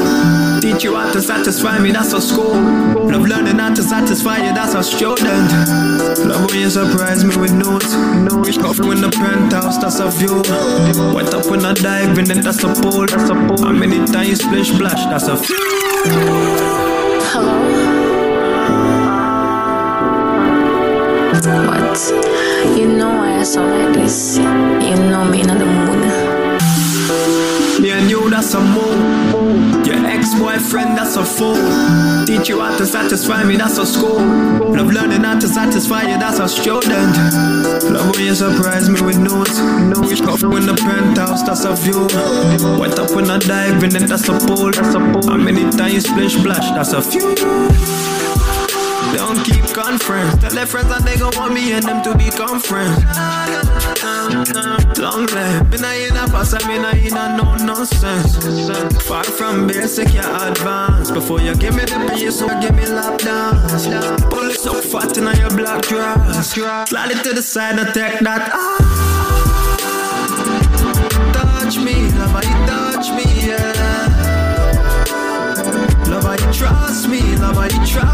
[0.59, 2.55] Teach you how to satisfy me, that's a school.
[2.55, 5.51] Love learning how to satisfy you, that's a student.
[6.27, 7.93] Love when you surprise me with notes.
[8.45, 10.41] Wish coffee in the penthouse, that's a view.
[11.13, 13.05] Wet up when I dive in it, that's a pool.
[13.05, 13.63] That's a pool.
[13.63, 15.55] How many times you splish splash, that's a few.
[17.31, 17.55] Hello.
[21.43, 24.37] But you know I sound like this.
[24.37, 26.04] You know me in the mood.
[27.77, 29.85] And you, that's a move.
[29.85, 31.55] Your ex-boyfriend, that's a fool.
[32.25, 34.15] Teach you how to satisfy me, that's a school.
[34.15, 37.15] Love learning how to satisfy you, that's a student.
[37.91, 39.59] Love when you surprise me with notes.
[40.09, 42.07] Wish coffee in the penthouse, that's a view.
[42.79, 44.71] Wet up when I dive in it, that's a pool.
[44.71, 45.29] That's a pool.
[45.29, 47.35] How many times you splish splash, that's a few.
[49.15, 50.35] Don't keep conference.
[50.41, 52.99] Tell their friends that they gon' want me and them to become friends.
[54.99, 58.35] Long life, been a in a pass, I mean I in a no nonsense.
[59.07, 61.11] Far from basic, you advance.
[61.11, 63.87] Before you give me the pace, so give me lap dance.
[64.25, 66.51] Pull it so fat in your black dress.
[66.51, 68.51] Slide it to the side and take that.
[68.53, 69.05] Ah.
[71.31, 74.25] Touch me, love how you touch me, yeah.
[76.09, 78.04] Love how you trust me, love how you trust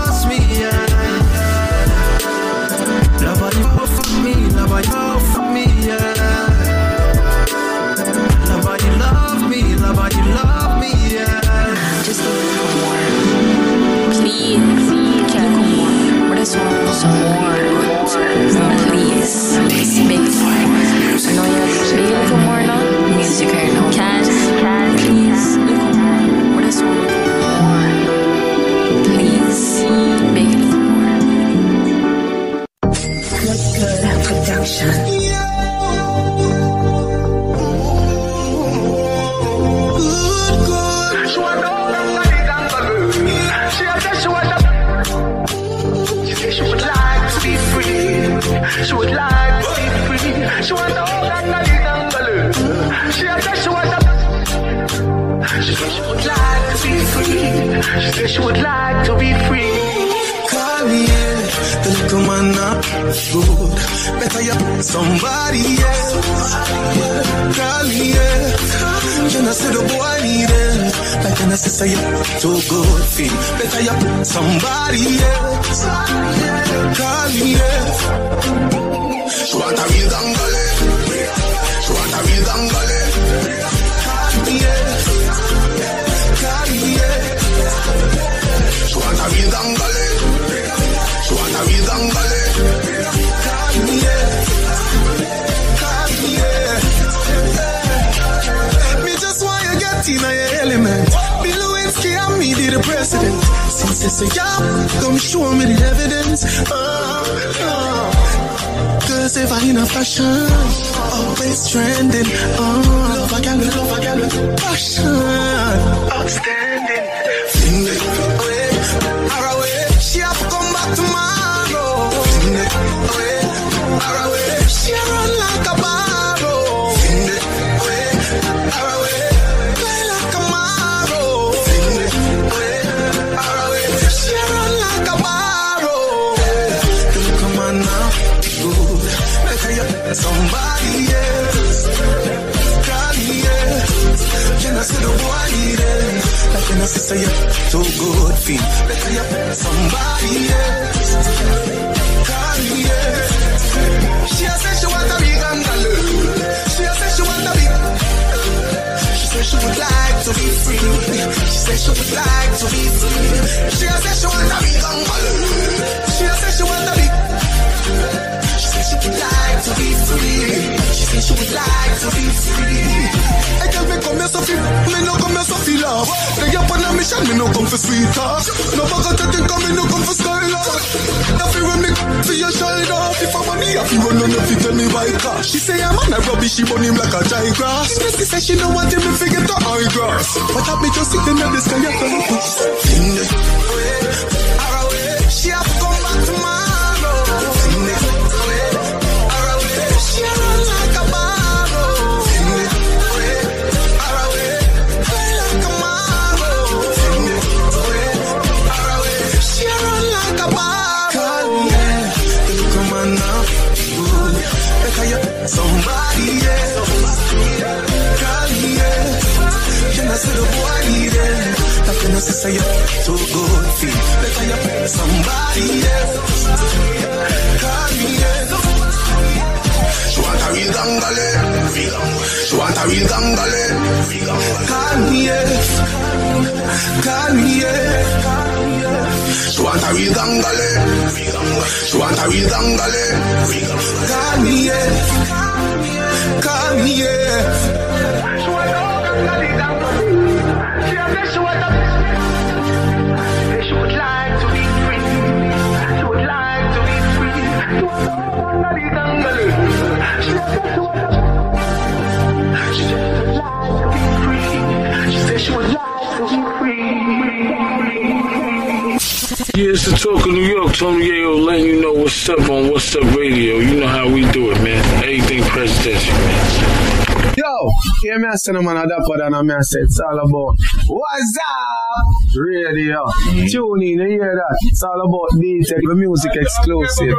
[278.41, 278.57] send.
[278.57, 280.55] It's all about
[280.87, 283.05] what's up radio.
[283.05, 283.47] Mm-hmm.
[283.47, 284.57] Tune in, you hear that?
[284.63, 287.15] It's all about the music exclusive.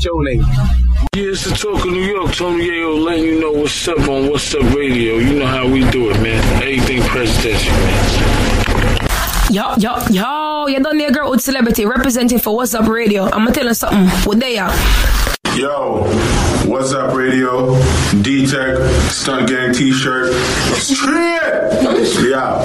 [0.00, 0.40] Tuning.
[1.14, 2.32] Yeah, it's the talk of New York.
[2.34, 5.16] Tony Yayo letting you know what's up on What's Up Radio.
[5.16, 6.62] You know how we do it, man.
[6.62, 9.06] Anything presidential, man.
[9.50, 13.24] Yo, yo, yo, you done there, girl with celebrity representing for What's Up Radio.
[13.24, 14.06] I'm gonna tell you something.
[14.28, 14.72] What they are.
[15.56, 16.04] Yo,
[16.66, 17.74] What's Up Radio,
[18.22, 18.76] D Tech,
[19.10, 20.32] Stunt Gang T shirt.
[22.22, 22.64] Yeah.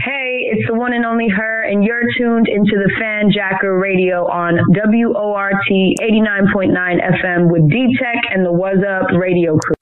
[0.00, 4.58] Hey, it's the one and only her, and you're tuned into the Fanjacker Radio on
[4.68, 6.74] WORT 89.9
[7.22, 9.74] FM with D Tech and the What's Up Radio crew.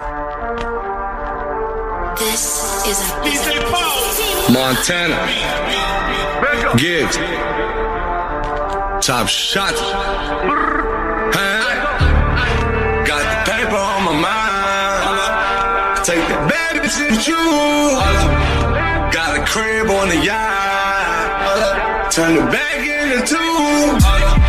[2.19, 3.61] This is a DJ
[4.53, 5.27] Montana.
[6.77, 7.17] Gibbs.
[9.07, 9.73] Top shot.
[11.33, 11.90] Huh?
[16.99, 17.37] is you?
[17.37, 21.41] Uh, got a crib on the yacht.
[21.47, 23.37] Uh, turn the back into two.
[23.39, 24.40] Uh,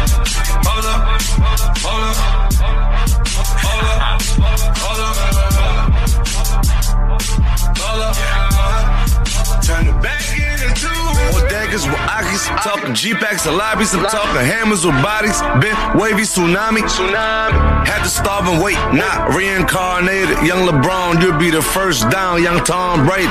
[12.45, 13.93] talking G-Packs and lobbies.
[13.93, 15.41] I'm talking hammers with bodies.
[15.61, 16.81] Been wavy tsunami.
[16.81, 17.85] Tsunami.
[17.87, 18.75] Had to starve and wait.
[18.93, 20.45] Not reincarnated.
[20.45, 22.41] Young LeBron, you'll be the first down.
[22.41, 23.27] Young Tom Brady.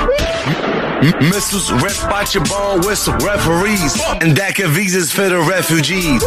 [1.00, 6.22] Missiles, ref out your ball whistle, referees, and DACA visas for the refugees.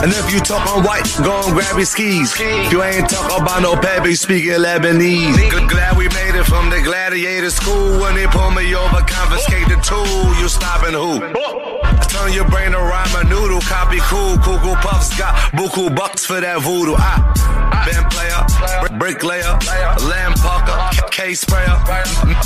[0.00, 2.34] And if you talk on white, go and grab your skis.
[2.38, 5.50] If you ain't talk about no pappy speaking Lebanese.
[5.50, 8.00] Good, glad we made it from the gladiator school.
[8.00, 11.75] When they pull me over, confiscate the tool, you stopping who?
[12.16, 13.60] Turn your brain to rhyme a noodle.
[13.60, 14.38] Copy cool.
[14.38, 16.94] Cuckoo puffs got buku bucks for that voodoo.
[16.96, 17.82] Ah, ah.
[17.82, 19.58] I been player, bricklayer,
[20.08, 21.78] lamb pucker, K sprayer,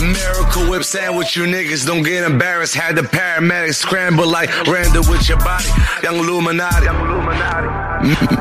[0.01, 1.37] miracle whip sandwich.
[1.37, 2.75] You niggas don't get embarrassed.
[2.75, 5.69] Had the paramedics scramble like Randall with your body.
[6.03, 6.87] Young Illuminati.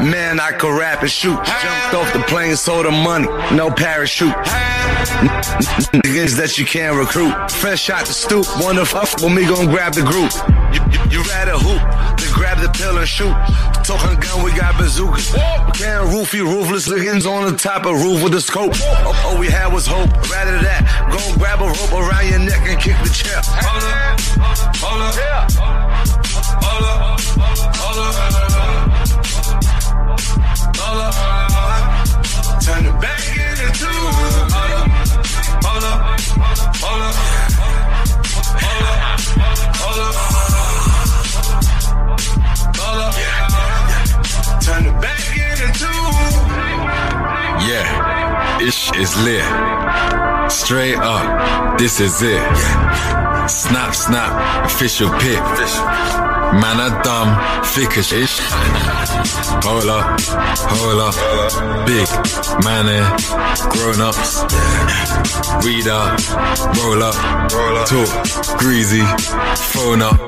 [0.03, 1.35] Man, I could rap and shoot.
[1.35, 3.27] Jumped off the plane, sold the money.
[3.55, 4.33] No parachute.
[6.03, 7.33] Niggas that you can't recruit.
[7.51, 8.45] Fresh out the stoop.
[8.61, 10.31] Wanna fuck with me, gon' grab the group.
[10.73, 11.81] You, you, you rather hoop
[12.49, 13.33] grab the pill and shoot.
[13.83, 15.33] Talking gun, we got bazookas.
[15.33, 15.39] We
[15.77, 18.73] can't roofie, roofless lickings on the top of roof with the scope.
[19.25, 20.09] All we had was hope.
[20.31, 23.41] Rather that, go grab a rope around your neck and kick the chair.
[23.45, 24.19] Hold up,
[24.81, 25.15] hold up,
[26.63, 27.19] hold up,
[27.75, 28.15] hold up,
[30.77, 31.38] hold up.
[48.61, 49.41] Ish is lit.
[50.51, 52.41] Straight up, this is it.
[53.47, 55.39] Snap, snap, official pick.
[56.59, 58.39] Man, I dumb, thick as ish.
[59.63, 60.19] Hold up,
[60.75, 61.15] hold up,
[61.87, 62.07] big
[62.65, 62.87] man
[63.69, 64.43] grown ups.
[65.65, 66.19] Read up,
[66.75, 67.15] roll up,
[67.87, 68.09] talk,
[68.59, 69.05] greasy,
[69.71, 70.19] phone up.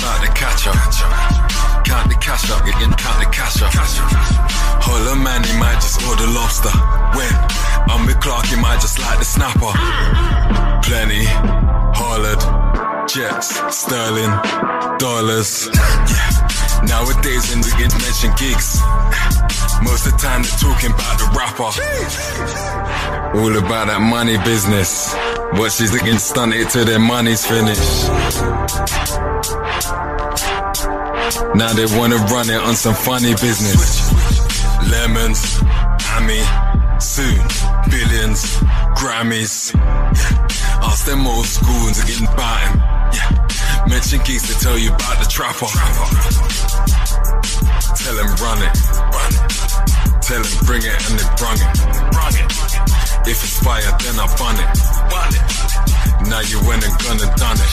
[0.00, 0.76] About to catch up,
[1.84, 4.43] count the cash up, again, count the cash up.
[4.84, 6.72] Holla man, he might just order lobster.
[7.16, 7.34] When
[7.88, 9.72] I'm with Clark, he might just like the snapper.
[10.84, 11.24] Plenty,
[11.96, 12.40] Harlot,
[13.08, 14.30] jets, sterling,
[14.98, 15.68] dollars.
[15.72, 16.44] Yeah.
[16.84, 18.80] Nowadays, when we get mentioned gigs,
[19.82, 21.72] most of the time they're talking about the rapper.
[23.38, 25.14] All about that money business.
[25.56, 28.08] But she's looking stunted till their money's finished.
[31.54, 34.33] Now they wanna run it on some funny business.
[34.90, 35.58] Lemons,
[36.00, 36.42] Hammy,
[37.00, 37.38] soon,
[37.90, 38.56] billions,
[38.98, 39.74] Grammys.
[40.84, 42.78] Ask them old schools to get about him.
[43.14, 43.44] Yeah.
[43.88, 45.66] Mention gigs to tell you about the trapper.
[47.96, 48.74] Tell him run it,
[49.12, 49.42] run it.
[50.22, 51.68] Tell him bring it and they brung it.
[52.34, 52.50] It.
[53.28, 54.68] If it's fire, then I bun it.
[55.34, 56.28] It.
[56.28, 57.72] Now you went and gone and done it.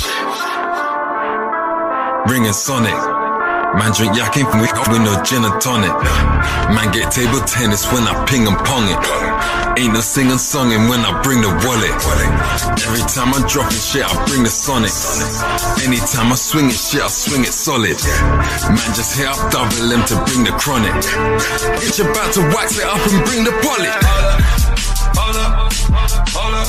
[2.29, 3.30] Ringing Sonic.
[3.77, 5.95] Man drink yak ain't with, with no gin and tonic.
[6.75, 8.99] Man get table tennis when I ping and pong it.
[9.79, 11.95] Ain't no singing songing when I bring the wallet.
[12.83, 14.91] Every time I'm dropping shit, I bring the sonic.
[15.87, 17.95] Anytime I swing it shit, I swing it solid.
[18.67, 20.91] Man just hit up double M to bring the chronic.
[21.79, 23.87] It's about to wax it up and bring the poly.
[25.15, 25.71] Hold up,
[26.35, 26.67] hold up,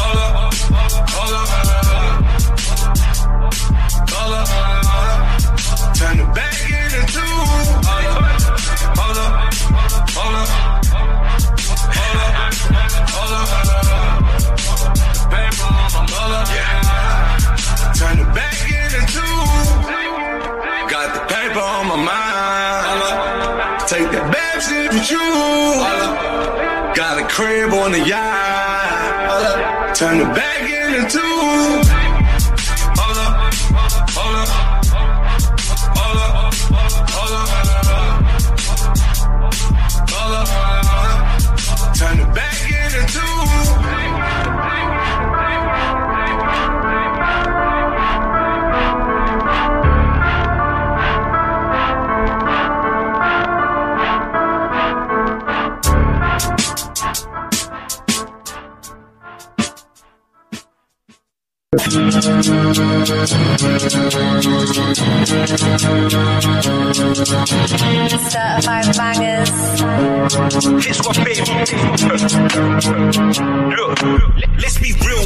[0.00, 0.48] hold up,
[1.12, 1.48] hold up,
[4.08, 4.71] hold up.
[6.12, 7.20] Turn it back into two.
[7.24, 8.20] Hold up,
[9.00, 9.32] hold up,
[10.12, 10.60] hold up, hold up,
[13.08, 13.48] hold up.
[15.94, 17.96] My mother, yeah.
[17.96, 19.36] Turn back into two.
[20.90, 23.00] Got the paper on my mind.
[23.88, 25.32] Take that bad shit with you.
[26.94, 29.96] Got a crib on the yacht.
[29.96, 31.91] Turn the back into two.
[61.72, 62.12] Certified
[68.92, 69.48] bangers.
[70.84, 71.40] This one, baby.
[73.72, 73.96] Look,
[74.60, 75.24] let's be real.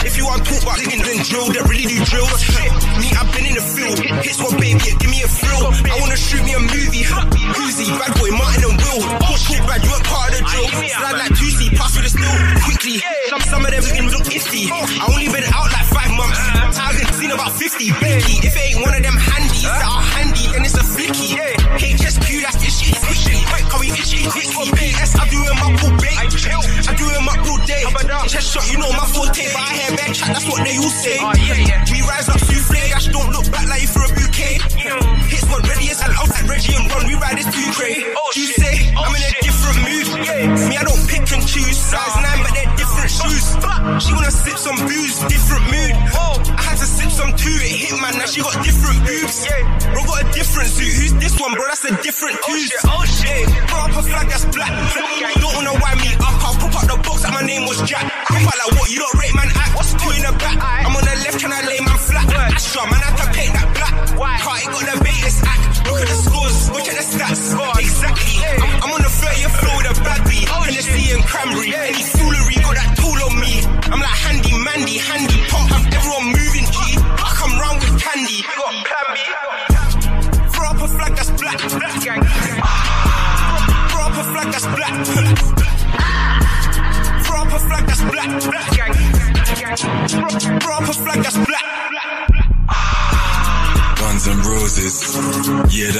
[0.00, 2.32] If you want to talk about digging then drill, that really do drill.
[2.40, 4.00] Shit, me, I've been in the field.
[4.24, 5.68] Hits one, baby, give me a thrill.
[5.68, 7.04] I wanna shoot me a movie.
[7.60, 9.04] Uzi, bad boy, Martin and Will.
[9.20, 10.64] Push shit bad, you weren't part of the drill.
[10.96, 11.36] Slide like
[12.84, 13.00] Quickly,
[13.32, 14.68] some, some of them looking look iffy.
[14.68, 16.36] I only been out like five months.
[16.76, 17.80] Thousand, seen about 50.
[17.96, 21.32] Becky, if it ain't one of them handies that are handy, then it's a flicky.
[21.80, 23.40] HSQ, that's itchy, itchy.
[23.48, 24.68] Quick, can we itchy, quicky.
[24.76, 26.12] BS, I do him up all day.
[26.12, 27.88] I do him up all day.
[28.28, 30.92] Chest shot, you know my forte, but I hear bad chat, that's what they all
[30.92, 31.16] say.
[31.24, 31.32] Oh,
[31.88, 34.60] we rise up souffle, Ash don't look back like you for a bouquet.
[35.32, 36.53] Hits what ready as hell, outside Reggie
[51.84, 52.38] a different.
[52.46, 53.04] Oh shit, oh,
[53.98, 54.63] a flag that's black.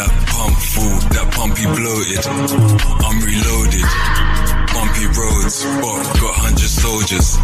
[0.04, 2.24] That pump full, that pumpy bloated.
[2.28, 3.88] I'm reloaded.
[4.74, 7.38] Bumpy roads, but got hundred soldiers.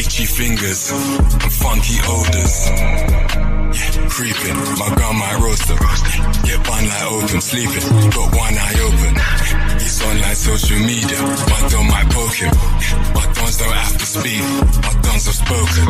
[0.00, 2.54] Itchy fingers and funky odors.
[3.74, 5.78] Yeah, creeping, my gun might roaster.
[6.46, 9.14] Get bun like open, sleeping, got one eye open.
[9.78, 11.18] He's on like social media,
[11.50, 12.54] my don might poke him.
[13.14, 14.42] My dons don't have to speak,
[14.82, 15.84] my dons have spoken.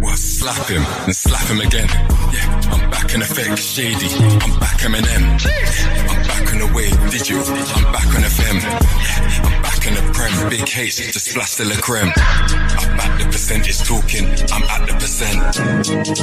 [0.00, 1.88] What, slap him and slap him again?
[2.32, 4.08] Yeah, I'm back in effect, shady.
[4.40, 5.36] I'm back Eminem.
[6.08, 7.36] I'm back on the way, did you?
[7.36, 8.56] I'm back on FM.
[9.44, 12.08] I'm back in the prem, big H, just splash the la creme.
[12.08, 15.36] I'm at the percentage talking, I'm at the percent.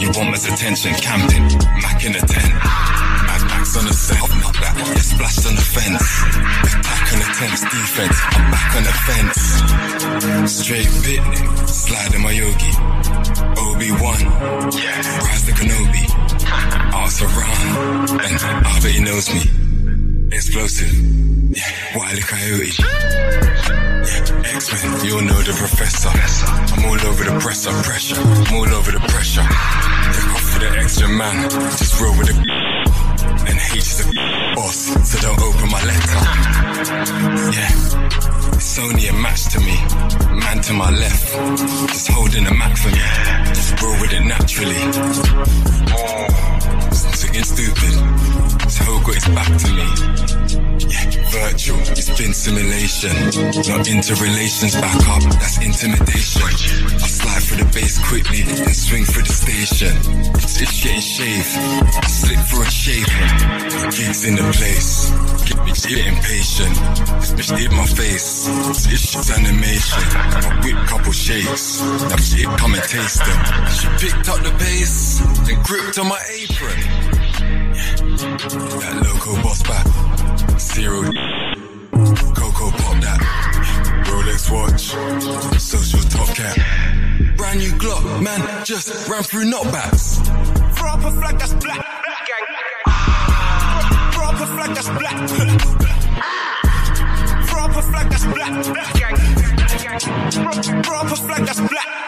[0.01, 1.45] You want my attention, camping,
[1.85, 2.53] Mac in a tent.
[3.29, 6.05] Mad Max on the set, not that, yeah, splashed on the fence.
[6.81, 9.39] Back on the tense defense, I'm back on the fence.
[10.49, 11.21] Straight bit,
[11.69, 12.73] slide in my yogi.
[13.77, 14.17] Obi-Wan,
[15.21, 16.03] rise the Kenobi.
[16.95, 19.41] Arts around, and I he knows me.
[20.35, 20.89] Explosive,
[21.55, 22.17] yeah, Wile.
[22.25, 22.73] Coyote.
[22.73, 26.09] Yeah, X-Men, you'll know the professor.
[26.09, 28.19] I'm all over the presser, pressure.
[28.19, 29.45] I'm all over the pressure.
[29.45, 31.47] Yeah, off for the extra man,
[31.77, 32.67] just roll with the
[33.47, 36.21] and H is a boss, so don't open my letter.
[37.53, 37.69] Yeah,
[38.55, 39.77] it's only a match to me.
[40.41, 41.31] Man to my left,
[41.89, 43.46] just holding a Mac for me.
[43.81, 44.75] Roll with it naturally.
[45.91, 47.93] Oh, singing stupid.
[48.71, 50.36] So got his back to me.
[51.31, 53.11] Virtual, it's been simulation.
[53.67, 56.41] Not interrelations, back up, that's intimidation.
[56.41, 59.91] I slide for the base quickly and swing for the station.
[60.35, 61.51] It's, it's getting shaved,
[61.99, 63.07] I slip through and shave.
[63.91, 65.11] Gigs in the place,
[65.43, 66.75] get me get impatient.
[67.19, 68.47] This bitch hit my face,
[68.87, 70.03] it's shit's animation.
[70.15, 73.39] I whip couple shakes, that shit come and taste them.
[73.67, 76.79] She picked up the pace and gripped on my apron.
[78.79, 80.26] That loco boss back.
[80.59, 81.03] Zero.
[82.33, 83.19] Coco pop that.
[84.05, 84.95] Rolex watch.
[85.59, 86.55] Social top cap.
[87.37, 90.17] Brand new Glock, man, just ran through knockbacks.
[90.75, 91.85] Throw up a flag that's black.
[94.13, 95.29] Throw up a flag that's black.
[97.47, 98.63] Throw up a flag that's black.
[100.83, 102.06] Throw up a flag that's black.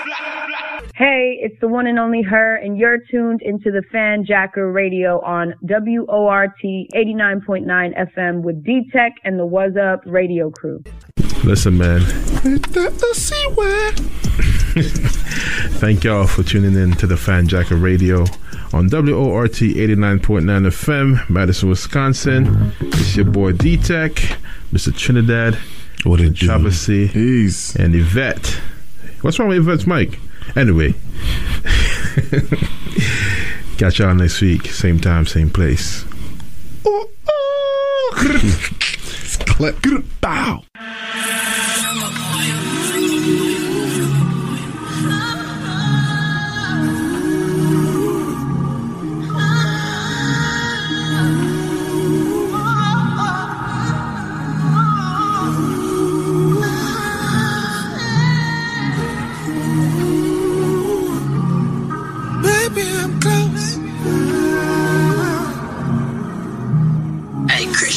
[1.00, 5.54] Hey, it's the one and only her, and you're tuned into the Fanjacker Radio on
[5.62, 7.66] WORT 89.9
[8.18, 10.84] FM with D Tech and the What's Up radio crew.
[11.46, 12.02] Listen, man.
[15.80, 18.24] Thank y'all for tuning in to the Fanjacker Radio
[18.74, 22.74] on WORT 89.9 FM, Madison, Wisconsin.
[22.82, 24.16] It's your boy D Tech,
[24.74, 24.94] Mr.
[24.94, 25.58] Trinidad,
[26.04, 27.06] what a Travesty,
[27.80, 28.60] and Yvette.
[29.22, 30.20] What's wrong with Yvette's mic?
[30.56, 30.94] Anyway,
[33.78, 36.06] catch y'all next week, same time, same place.
[36.86, 38.14] Oh, oh.
[39.46, 39.78] Clip.
[40.22, 40.64] Bow.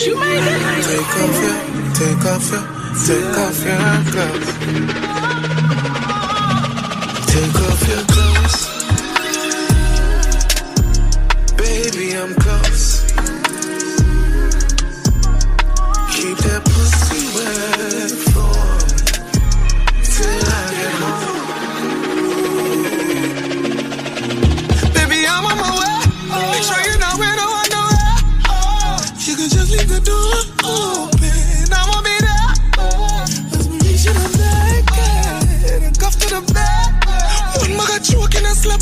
[0.02, 1.54] Take off your,
[1.94, 2.64] take off your,
[3.06, 3.78] take off your
[4.10, 4.50] clothes.
[7.28, 8.58] Take off your clothes.
[11.56, 12.84] Baby, I'm close.
[16.16, 16.71] Keep that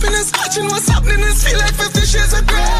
[0.00, 0.32] happiness.
[0.32, 2.79] Watching what's happening It's feel like 50 shades of gray.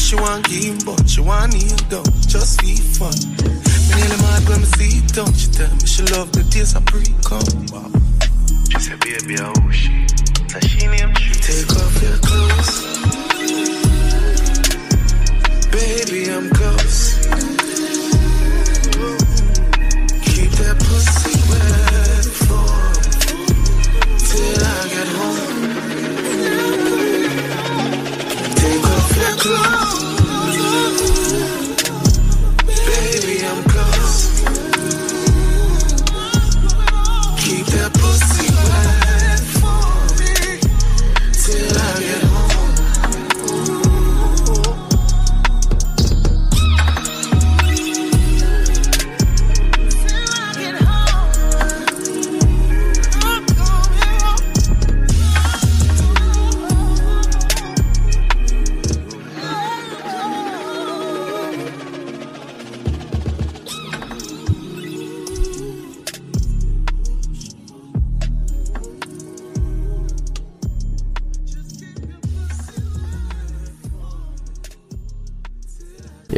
[0.00, 2.04] She want game, but she want kneel down.
[2.26, 3.14] Just for fun.
[3.36, 5.32] Me nearly mad when me see it down.
[5.34, 7.66] She tell me she love the days I pre-come.
[7.70, 7.90] Wow.
[8.70, 10.06] She said, baby, oh she.
[10.48, 12.99] So she named Take off your clothes.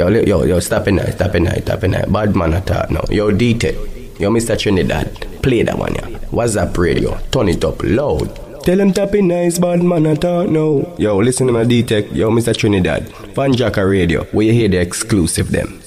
[0.03, 2.05] Yo, yo, yo, stop it now, stop it now, stop it now.
[2.07, 3.05] Bad man attack now.
[3.09, 4.19] Yo, DT.
[4.19, 4.59] Yo, Mr.
[4.59, 5.09] Trinidad.
[5.43, 6.19] Play that one, yeah.
[6.31, 7.16] What's Up radio.
[7.31, 8.65] Turn it up loud.
[8.65, 10.95] Tell him tap it nice, bad man attack now.
[10.99, 12.11] Yo, listen to my D-Tech.
[12.12, 12.57] Yo, Mr.
[12.57, 13.07] Trinidad.
[13.35, 14.24] Fanjacker Radio.
[14.33, 15.81] Where you hear the exclusive them.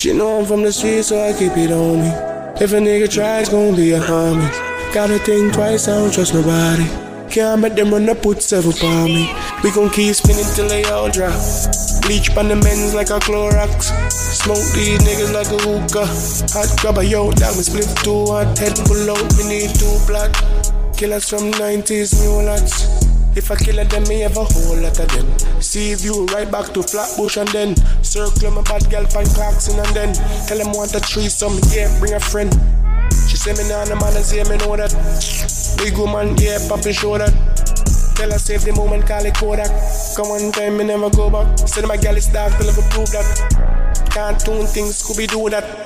[0.00, 2.08] She know I'm from the street, so I keep it on me.
[2.62, 4.92] If a nigga try, it's gonna be a homie.
[4.92, 6.84] Gotta think twice, I don't trust nobody.
[7.30, 9.34] Can't make them run up, put seven on me.
[9.62, 11.34] We gon' keep spinning till they all drop.
[12.06, 13.90] Bleach on the men's like a Clorox.
[14.14, 16.06] Smoke these niggas like a hookah.
[16.54, 18.56] Hot grabber, yo, dog me split too hot.
[18.56, 20.30] Head pull out, me need two black.
[20.94, 22.86] Killers from 90s, new lots.
[23.34, 25.26] If I kill them, me have a whole lot of them.
[25.60, 27.74] See view right back to Flatbush and then
[28.04, 30.14] circle my bad girl pan Clarkson and then
[30.46, 32.54] tell them want a threesome, yeah, bring a friend.
[33.26, 34.94] She say me nah no man say me know that.
[35.82, 37.34] Big woman, yeah, papi show that.
[38.16, 39.68] Tell her save the moment, call it Kodak.
[40.16, 41.54] Come one time, me never go back.
[41.56, 44.08] To my girl it's dark, till I prove that.
[44.10, 45.85] Cartoon things, Scooby do that.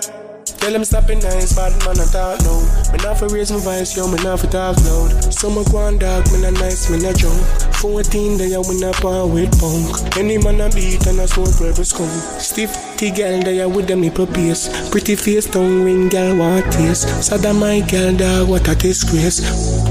[0.61, 2.61] Tell them stop it nice, bad man I talk no
[2.93, 5.33] Me not for raise my voice, yo, me not for talk loud.
[5.33, 7.41] Summer gone dark, me not nice, me not drunk.
[7.81, 9.89] 14 day, yo, me not pan with punk.
[10.19, 12.13] Any man a beat and a smoke rubber skunk.
[12.39, 17.09] Stiff T girl, they with them nipple piece Pretty face, tongue ring, girl, what taste.
[17.25, 19.41] Sada my girl, dog, what a disgrace.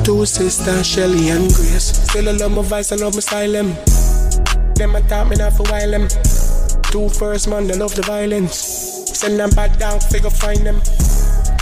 [0.04, 1.98] Two sisters, Shelly and Grace.
[2.08, 3.74] Still I love my voice, I love my style, them
[4.76, 6.08] Them I talk me not for while, them
[6.92, 10.82] Two first man, they love the violence Send them back down, figure find them.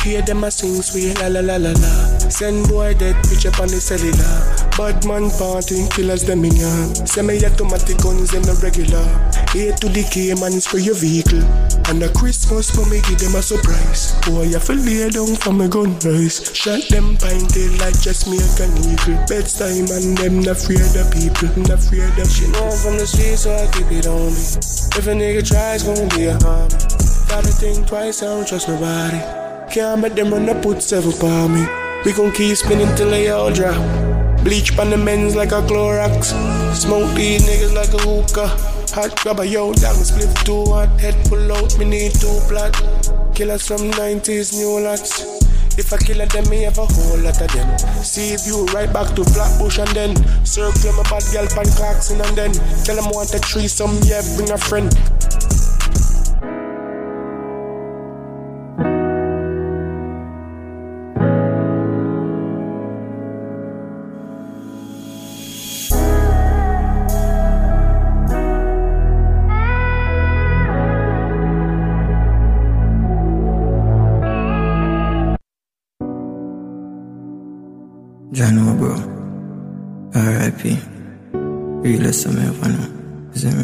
[0.04, 2.18] Hear them a sing sweet la la la la la.
[2.30, 4.57] Send boy dead bitch up on the cellular.
[4.78, 6.70] Bad man party, killers them in ya.
[7.02, 9.02] Semi-automatic guns them the regular.
[9.58, 11.42] A to the K man for your vehicle.
[11.90, 14.14] And a Christmas for me give them a surprise.
[14.22, 16.54] Boy, you feel lay down for my gun rise.
[16.54, 18.46] Shot them pine tail like just me a
[18.86, 19.18] eagle.
[19.26, 21.50] Beds time and them not afraid of people.
[21.66, 24.46] Not afraid of She know I'm from the street so I keep it on me.
[24.94, 26.70] If a nigga tries, gonna be a harm.
[27.26, 29.18] Gotta think twice, I don't trust nobody.
[29.74, 31.66] Can't make them run up, put seven on me.
[32.06, 34.27] We gon' keep spinning till they all drop.
[34.48, 36.32] Bleach on the men's like a Clorox.
[36.74, 38.48] Smoke these niggas like a hookah.
[38.96, 40.88] Hot grabber, yo, down split too hot.
[41.02, 42.72] Head pull out, me need two plot.
[43.36, 45.44] Killers from 90s, new lots.
[45.78, 47.78] If I kill them, me have a whole lot of them.
[48.06, 50.16] See if you right back to Flatbush and then
[50.46, 52.54] circle my bad girl pan Clarkson and then
[52.86, 54.88] tell them want a threesome, yeah, bring a friend.
[78.38, 78.94] Jano, bro.
[80.14, 80.62] R.I.P.
[81.82, 82.88] Me ever know.
[83.34, 83.64] You see me?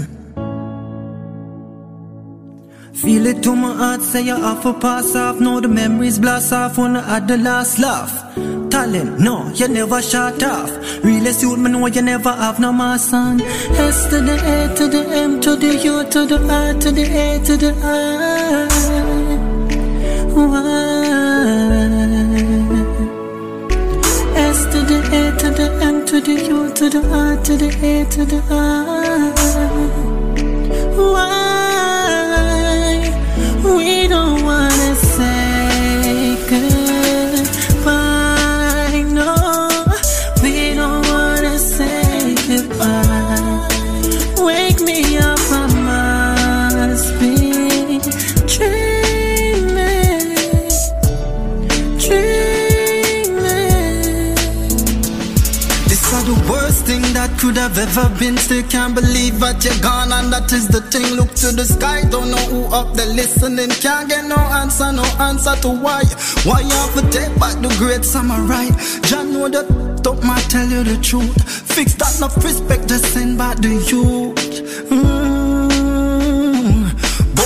[2.96, 5.40] Feel it to my heart, say you have to pass off.
[5.40, 8.36] Now the memories blast off when I had the last laugh.
[8.72, 10.72] Talent, no, you never shut off.
[11.04, 13.42] Realest youth, me know you never have no more son.
[13.42, 17.04] S to the A to the M to the U to the R to the
[17.04, 18.68] A to the I.
[20.34, 21.03] Why?
[25.56, 28.26] The A to the M to the U to the R to the A to
[28.26, 29.34] the I.
[30.96, 32.34] Why?
[33.64, 34.33] We don't
[56.14, 58.38] are the worst thing that could have ever been.
[58.38, 61.16] Still can't believe that you're gone, and that is the thing.
[61.18, 63.70] Look to the sky, don't know who up there listening.
[63.82, 66.04] Can't get no answer, no answer to why.
[66.46, 68.70] Why you have to take back the great samurai?
[69.10, 69.68] John know that
[70.04, 71.34] don't tell you the truth.
[71.50, 74.90] Fix that, no respect, just send back the youth.
[74.90, 75.13] Mm.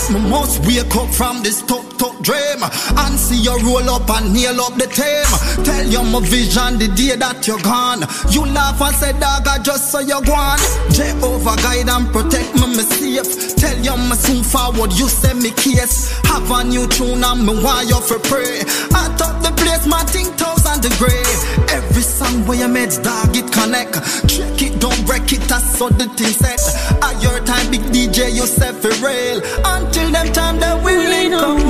[0.09, 4.33] Me must wake up from this top top dream and see you roll up and
[4.33, 5.27] nail up the team.
[5.65, 8.07] Tell you my vision the day that you're gone.
[8.31, 10.59] You laugh and say, dog, I just saw you gone.
[10.95, 13.55] Jehovah guide and protect me, me safe.
[13.59, 16.15] Tell you me soon forward, you send me case.
[16.23, 18.63] Have a new tune and me wire for pray.
[18.95, 20.31] I top the place, my thing
[20.77, 21.75] thousand degree.
[21.75, 23.95] Every song where you made, dog, it connect.
[24.27, 26.59] Check it, don't break it, that's so the thing set.
[27.03, 29.41] At your time, big DJ, you set for real.
[29.65, 31.65] Until them time that we link don't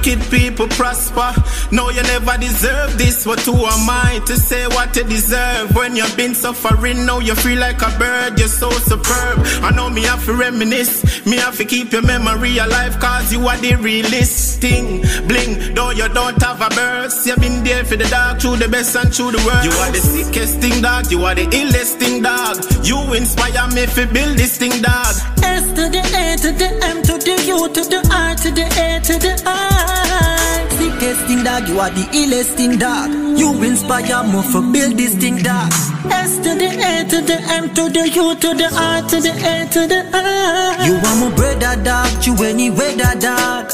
[0.00, 1.32] wicked people prosper.
[1.72, 3.26] No, you never deserve this.
[3.26, 5.74] What who am I to say what you deserve?
[5.74, 8.38] When you've been suffering, now you feel like a bird.
[8.38, 9.38] You're so superb.
[9.62, 11.26] I know me have to reminisce.
[11.26, 15.02] Me have to keep your memory alive, cause you are the realest thing.
[15.28, 17.26] Bling, though you don't have a burst.
[17.26, 19.64] You've been there for the dark, through the best and through the worst.
[19.64, 21.10] You are the sickest thing, dog.
[21.10, 22.56] You are the illest thing, dog.
[22.84, 25.39] You inspire me to build this thing, dog.
[25.56, 28.66] S to the A to the M to the U to the R to the
[28.86, 30.66] A to the I.
[30.78, 31.68] Sickest thing, dog.
[31.68, 33.10] You are the illest thing, dog.
[33.38, 35.72] You inspire me for build this thing, dog.
[36.10, 39.34] S to the A to the M to the U to the R to the
[39.52, 40.86] A to the I.
[40.86, 42.26] You are my brother, dog.
[42.26, 43.70] You any weather, dog.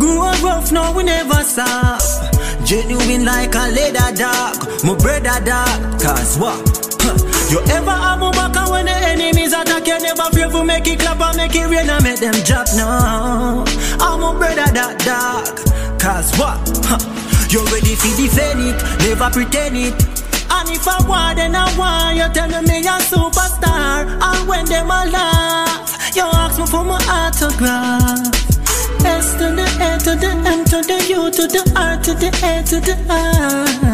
[0.00, 2.00] Grew up rough, no, we never stop.
[2.64, 4.56] Genuine like a leather dog.
[4.84, 6.00] My brother, dog.
[6.00, 6.81] Cause what?
[7.52, 9.98] You ever have my back when the enemies attack you?
[10.00, 13.62] Never fear for make it clap and make it rain and make them drop now.
[14.00, 15.60] I'm a brother that dog
[16.00, 16.56] Cause what?
[16.88, 16.96] Huh.
[17.52, 19.92] You ready for defend it, never pretend it.
[20.48, 22.16] And if I want then I want.
[22.16, 24.08] You tell me me a superstar.
[24.08, 28.32] And when them a laugh You ask me for my autograph.
[29.04, 32.32] S to the A to the M to the U to the R to the
[32.48, 33.92] A to the I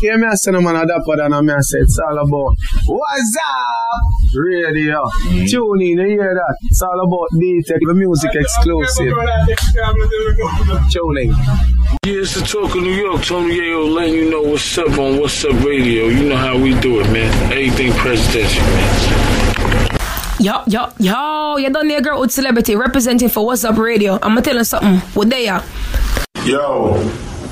[0.00, 2.56] Yo, hear me I say no man a dapper than I say it's all about
[2.86, 4.34] What's up?
[4.34, 5.04] Radio.
[5.04, 5.50] Mm.
[5.50, 6.56] Tune in, you hear that?
[6.64, 9.12] It's all about D-Tech, the music exclusive.
[10.90, 11.30] Tuning.
[12.04, 13.22] Yeah, it's the talk of New York.
[13.24, 16.06] Tony Yayo letting you know what's up on What's Up Radio.
[16.06, 17.52] You know how we do it, man.
[17.52, 19.88] Everything presidential, man.
[20.38, 24.14] Yo, yo, yo, you done there, girl with celebrity representing for What's Up Radio.
[24.14, 25.00] I'm gonna tell you something.
[25.14, 25.62] What they are?
[26.44, 26.94] Yo,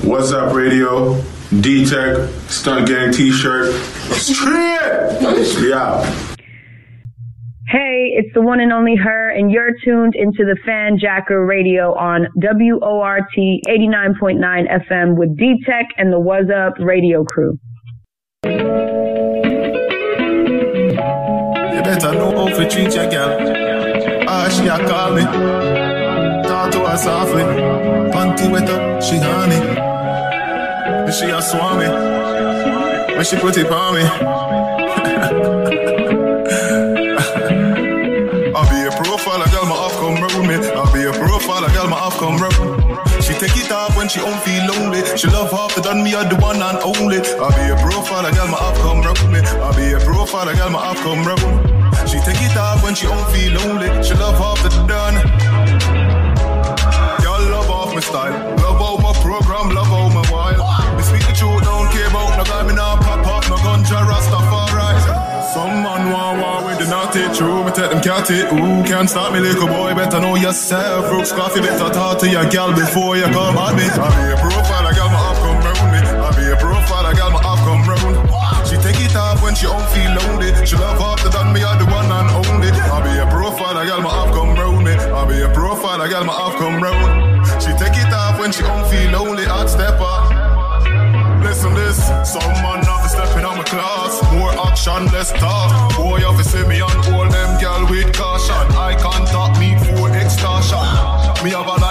[0.01, 1.21] what's up, radio?
[1.49, 3.73] D Tech, Stunt Gang t shirt.
[4.13, 5.67] Straight!
[5.67, 6.05] Yeah.
[7.67, 12.27] Hey, it's the one and only her, and you're tuned into the Fanjacker Radio on
[12.35, 17.57] WORT 89.9 FM with D Tech and the What's Up radio crew.
[18.43, 18.51] You
[21.81, 23.39] better know how to treat your girl.
[24.27, 25.23] Ah, she a call me.
[26.47, 27.43] Talk to her softly.
[28.13, 29.98] Panty wet up, she honey.
[31.09, 31.89] And she a swami.
[33.17, 34.03] When she put it on me.
[38.53, 40.53] I'll be a profile, girl my off come round me.
[40.69, 42.53] I'll be a profile, girl my off come round.
[43.23, 45.01] She take it off when she don't feel lonely.
[45.17, 47.17] She love half the done me are the one and only.
[47.41, 49.41] I'll be a profile, a girl my off come round me.
[49.65, 51.41] I'll be a profile, a girl my off come round.
[52.07, 53.89] She take it off when she don't feel lonely.
[54.03, 55.15] She love half the done.
[57.25, 60.08] Y'all love off my style, love all my program, love all
[62.39, 64.87] no guy, me nah pop off no gunja Rastafari.
[65.51, 68.47] Some man want war with the naughty true, me take them cat it.
[68.53, 71.09] Ooh, can't stop me, little boy, better know yourself.
[71.09, 73.83] Brooks coffee, better talk to your gal before you come at me.
[73.91, 75.99] I'll be a profile, a gal my off come round me.
[76.23, 78.15] I'll be a profile, a gal my off come round.
[78.67, 80.53] She take it off when she don't feel lonely.
[80.65, 82.69] She love the done me, are the one and only.
[82.87, 84.93] I'll be a profile, a gal my off come round me.
[85.11, 87.43] I'll be a profile, a gal my off come round.
[87.59, 89.98] She take it off when she don't feel lonely, hot stepper.
[91.89, 94.21] This, some man have to step in on my class.
[94.37, 95.97] More action, less talk.
[95.97, 98.53] Boy, have to see me on all them girl with caution.
[98.77, 100.85] I can't talk me for extortion.
[101.41, 101.81] Me have a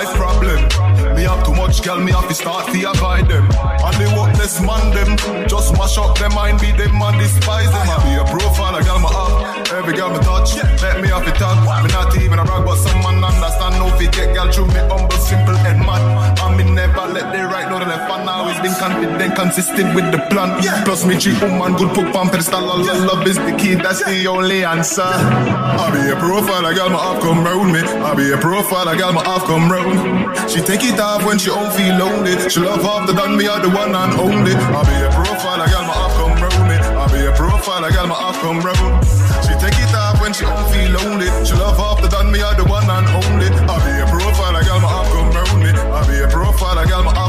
[1.79, 3.45] much girl, me have to start to avoid them.
[3.45, 5.17] And the worthless man them,
[5.49, 7.89] just mash up them mind, be them man despise them.
[7.89, 9.69] I be a profile, a girl my up.
[9.73, 11.59] Every girl me touch, let me have it talk.
[11.83, 13.77] Me not even a rag, but some man understand.
[13.79, 16.39] No get girl through me humble, simple and mad.
[16.41, 18.11] And me never let the right know the left.
[18.11, 20.59] And always been confident, consistent with the plan.
[20.85, 22.65] Plus me treat woman good, put on pedestal.
[22.65, 25.03] All love is the key, that's the only answer.
[25.03, 27.81] I be a profile, a girl my up come round me.
[27.81, 30.51] I be a profile, a girl my up come round.
[30.51, 32.51] She take it off when she don't feel lonely.
[32.51, 34.53] She love off the done me are the one and only.
[34.53, 36.77] I be a profile, a girl my up come round me.
[36.77, 39.05] I be a profile, a girl my up come round.
[39.45, 41.29] She take it off when she don't feel lonely.
[41.45, 43.49] She love off the done me are the one and only.
[43.53, 45.71] I be a profile, a girl my up come round me.
[45.73, 47.28] I be a profile, a girl my up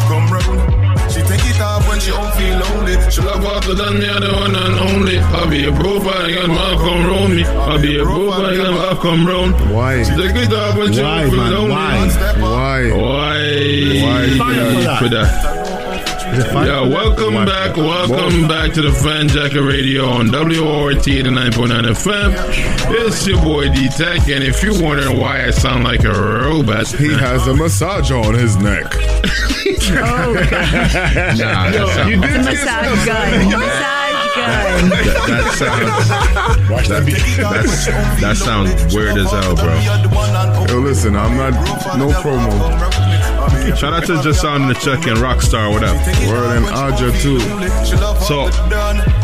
[2.10, 3.12] she don't feel lonely.
[3.12, 5.20] She love off the done me are the one and only.
[5.20, 7.44] I be a profile, got my up come round me.
[7.44, 9.74] I be a profile, got my up come round.
[9.74, 10.04] Why?
[10.04, 11.54] She take it off when she Why, don't feel man?
[11.54, 11.76] lonely.
[12.42, 12.92] Why?
[12.92, 12.92] Why?
[12.92, 14.38] Why?
[14.40, 15.00] Why?
[15.00, 15.59] For that.
[16.32, 22.34] Yeah, welcome back, welcome back to the Fanjacker Radio on WORT 89.9 FM.
[23.08, 26.88] It's your boy D Tech, and if you're wondering why I sound like a robot,
[26.88, 28.86] he has a massage on his neck.
[29.92, 31.36] Oh, nah, that
[31.96, 33.50] sounds- you did Massage gun.
[33.50, 33.99] Massage
[34.40, 36.10] That, that sounds.
[36.90, 37.06] That,
[37.38, 37.86] that's,
[38.22, 39.74] that sounds weird as hell, bro.
[40.70, 41.54] Yo, listen, I'm not
[41.98, 43.76] no promo.
[43.76, 45.96] Shout out to Just Sound in the Check and Rockstar, what up?
[46.28, 47.40] Word and Aja too.
[48.26, 48.50] So,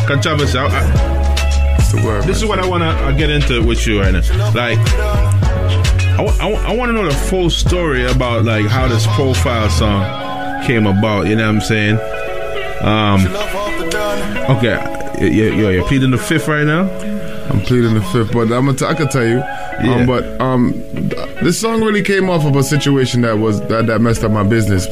[0.08, 0.58] controversy.
[0.58, 4.22] I, I, this is what I want to get into with you right now.
[4.54, 4.78] Like,
[6.18, 6.24] I
[6.68, 11.28] I, want to know the full story about like how this profile song came about.
[11.28, 12.00] You know what I'm saying?
[12.82, 13.26] Um.
[14.58, 14.76] Okay,
[15.22, 16.90] you, you, you're pleading the fifth right now.
[17.50, 19.38] I'm pleading the fifth, but I'm gonna t- I can tell you.
[19.38, 19.96] Yeah.
[20.00, 20.72] Um, but um,
[21.44, 24.44] this song really came off of a situation that was that, that messed up my
[24.44, 24.88] business.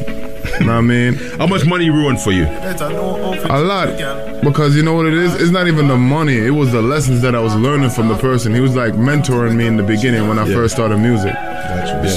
[0.60, 1.14] You know what I mean?
[1.40, 2.44] How much money ruined for you?
[2.46, 4.44] A lot.
[4.44, 5.34] Because you know what it is?
[5.36, 6.38] It's not even the money.
[6.38, 8.54] It was the lessons that I was learning from the person.
[8.54, 10.54] He was like mentoring me in the beginning when I Yeah.
[10.56, 11.34] first started music.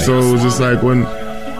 [0.05, 1.05] So it was just like when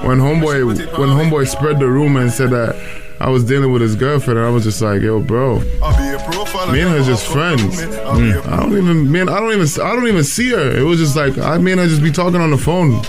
[0.06, 2.76] when homeboy when homeboy spread the rumor and said that
[3.19, 5.59] I was dealing with his girlfriend, and I was just like, yo, bro.
[5.59, 7.82] Me and her just friends.
[7.82, 8.45] Mm.
[8.48, 10.77] I don't even man, I don't even I don't even see her.
[10.77, 13.01] It was just like I mean, I just be talking on the phone.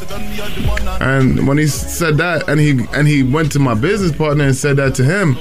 [1.01, 4.57] And when he said that, and he and he went to my business partner and
[4.57, 5.37] said that to him,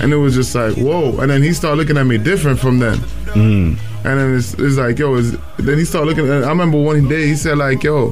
[0.00, 1.18] and it was just like whoa.
[1.20, 2.98] And then he started looking at me different from then.
[3.32, 3.78] Mm.
[4.04, 6.28] And then it's, it's like yo, is then he started looking.
[6.28, 8.10] At, I remember one day he said like yo,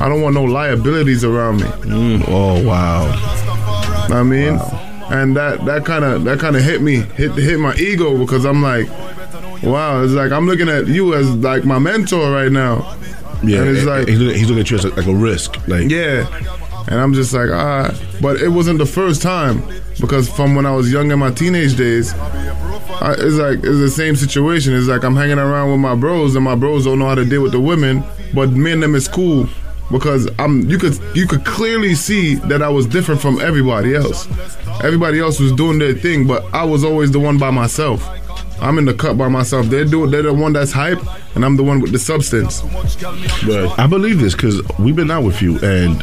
[0.00, 1.66] I don't want no liabilities around me.
[1.66, 2.24] Mm.
[2.28, 3.04] Oh wow.
[4.08, 4.58] I mean,
[5.10, 8.46] and that that kind of that kind of hit me, hit hit my ego because
[8.46, 8.88] I'm like,
[9.62, 12.96] wow, it's like I'm looking at you as like my mentor right now.
[13.44, 15.68] Yeah, and it's like he's looking, he's looking at you as like a risk.
[15.68, 16.26] Like yeah,
[16.88, 19.62] and I'm just like ah, but it wasn't the first time
[20.00, 22.14] because from when I was young in my teenage days.
[23.02, 24.74] I, it's like it's the same situation.
[24.74, 27.24] It's like I'm hanging around with my bros, and my bros don't know how to
[27.24, 28.02] deal with the women.
[28.34, 29.48] But me and them is cool
[29.90, 30.68] because I'm.
[30.68, 34.26] You could you could clearly see that I was different from everybody else.
[34.82, 38.08] Everybody else was doing their thing, but I was always the one by myself.
[38.62, 39.66] I'm in the cut by myself.
[39.66, 40.10] They're doing.
[40.10, 41.00] They're the one that's hype,
[41.34, 42.60] and I'm the one with the substance.
[43.46, 46.02] But I believe this because we've been out with you, and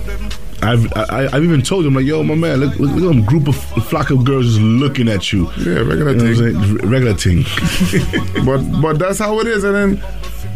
[0.63, 3.25] I've I, I've even told him like, yo, my man, look, look, look at them
[3.25, 3.55] group of
[3.87, 5.49] flock of girls just looking at you.
[5.57, 6.89] Yeah, regular You know thing.
[6.89, 7.43] regular thing.
[8.45, 9.63] but but that's how it is.
[9.63, 10.03] And then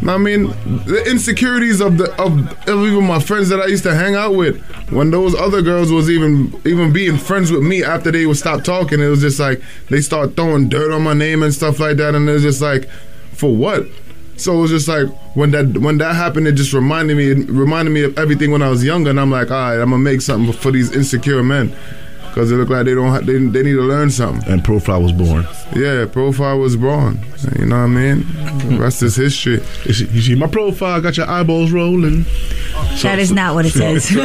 [0.07, 0.47] I mean
[0.85, 4.35] the insecurities of the of, of even my friends that I used to hang out
[4.35, 4.59] with.
[4.91, 8.63] When those other girls was even even being friends with me after they would stop
[8.63, 11.97] talking, it was just like they start throwing dirt on my name and stuff like
[11.97, 12.15] that.
[12.15, 12.89] And it was just like,
[13.33, 13.85] for what?
[14.37, 17.49] So it was just like when that when that happened, it just reminded me it
[17.49, 19.99] reminded me of everything when I was younger, and I'm like, all right, I'm gonna
[19.99, 21.75] make something for these insecure men
[22.31, 24.49] because they look like they don't ha- they, they need to learn something.
[24.51, 25.45] And Profile was born.
[25.75, 27.19] Yeah, profile was born.
[27.59, 28.25] You know what I mean?
[28.69, 29.61] The rest is history.
[29.85, 32.23] You see, you see my profile got your eyeballs rolling.
[33.01, 34.09] that is not what it says.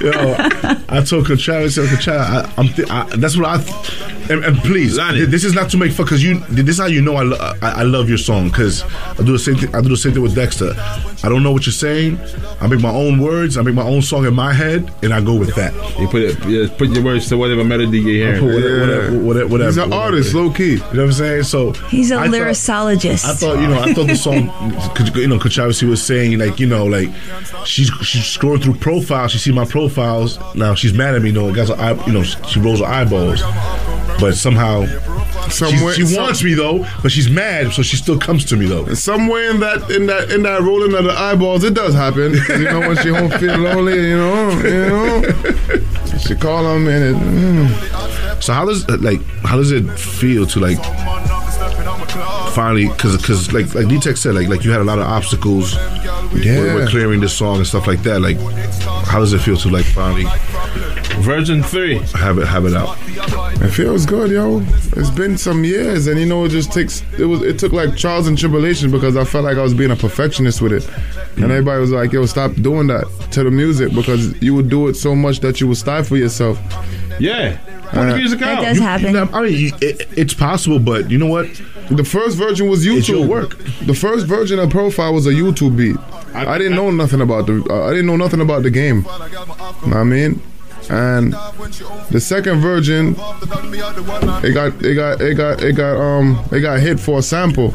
[0.00, 0.34] Yo,
[0.88, 3.58] I told Conchal, I said, Conchal, I, I'm th- I, that's what I.
[3.62, 6.38] Th- And, and please, th- this is not to make fun because you.
[6.48, 9.32] This is how you know I, lo- I, I love your song because I do
[9.32, 9.74] the same thing.
[9.74, 10.72] I do the same thing with Dexter.
[11.22, 12.18] I don't know what you're saying.
[12.60, 13.56] I make my own words.
[13.58, 15.74] I make my own song in my head, and I go with that.
[15.98, 18.44] You put it, yeah, put your words to whatever melody you're I hearing.
[18.54, 20.02] whatever, whatever, whatever, whatever, He's an whatever.
[20.04, 20.72] artist, low key.
[20.72, 21.42] You know what I'm saying?
[21.44, 23.24] So He's a I thought- lyricologist.
[23.24, 26.66] I thought, you know, I thought the song, you know, Controversy was saying, like, you
[26.66, 27.08] know, like,
[27.64, 31.34] she's she's scrolling through profiles, she see my profiles, now she's mad at me, you
[31.34, 33.42] know, it got her you know, she rolls her eyeballs,
[34.20, 34.84] but somehow,
[35.48, 38.92] Somewhere- she, wants me though, but she's mad, so she still comes to me though.
[38.94, 42.34] Somewhere in that in that in that rolling of the eyeballs, it does happen.
[42.48, 45.22] You know, when she home feel lonely, you know, you know,
[46.18, 47.16] she call him and it.
[47.16, 48.42] mm.
[48.42, 50.78] So how does like how does it feel to like
[52.52, 55.74] finally because because like like D-Tech said like like you had a lot of obstacles
[56.34, 56.62] Yeah.
[56.62, 58.38] with, with clearing this song and stuff like that like
[59.06, 60.24] how does it feel to like finally
[61.20, 62.96] Virgin Three have it have it out
[63.62, 64.60] It feels good, yo.
[64.96, 67.02] It's been some years, and you know, it just takes.
[67.18, 67.42] It was.
[67.42, 70.60] It took like trials and tribulations because I felt like I was being a perfectionist
[70.62, 70.88] with it,
[71.36, 74.88] and everybody was like, "Yo, stop doing that to the music because you would do
[74.88, 76.58] it so much that you would stifle yourself."
[77.18, 77.58] Yeah,
[77.90, 78.60] Put the music out.
[78.62, 79.06] That does You- happen.
[79.08, 81.48] you know, I mean, it, it's possible, but you know what?
[81.90, 82.98] The first version was YouTube.
[82.98, 83.58] It's your work.
[83.84, 85.96] The first version of Profile was a YouTube beat.
[86.34, 87.66] I, didn't know nothing about the.
[87.68, 89.02] Uh, I didn't know nothing about the game.
[89.02, 90.40] Know what I mean,
[90.88, 91.32] and
[92.10, 93.10] the second version,
[94.42, 97.72] it got it got it got it got um it got hit for a sample.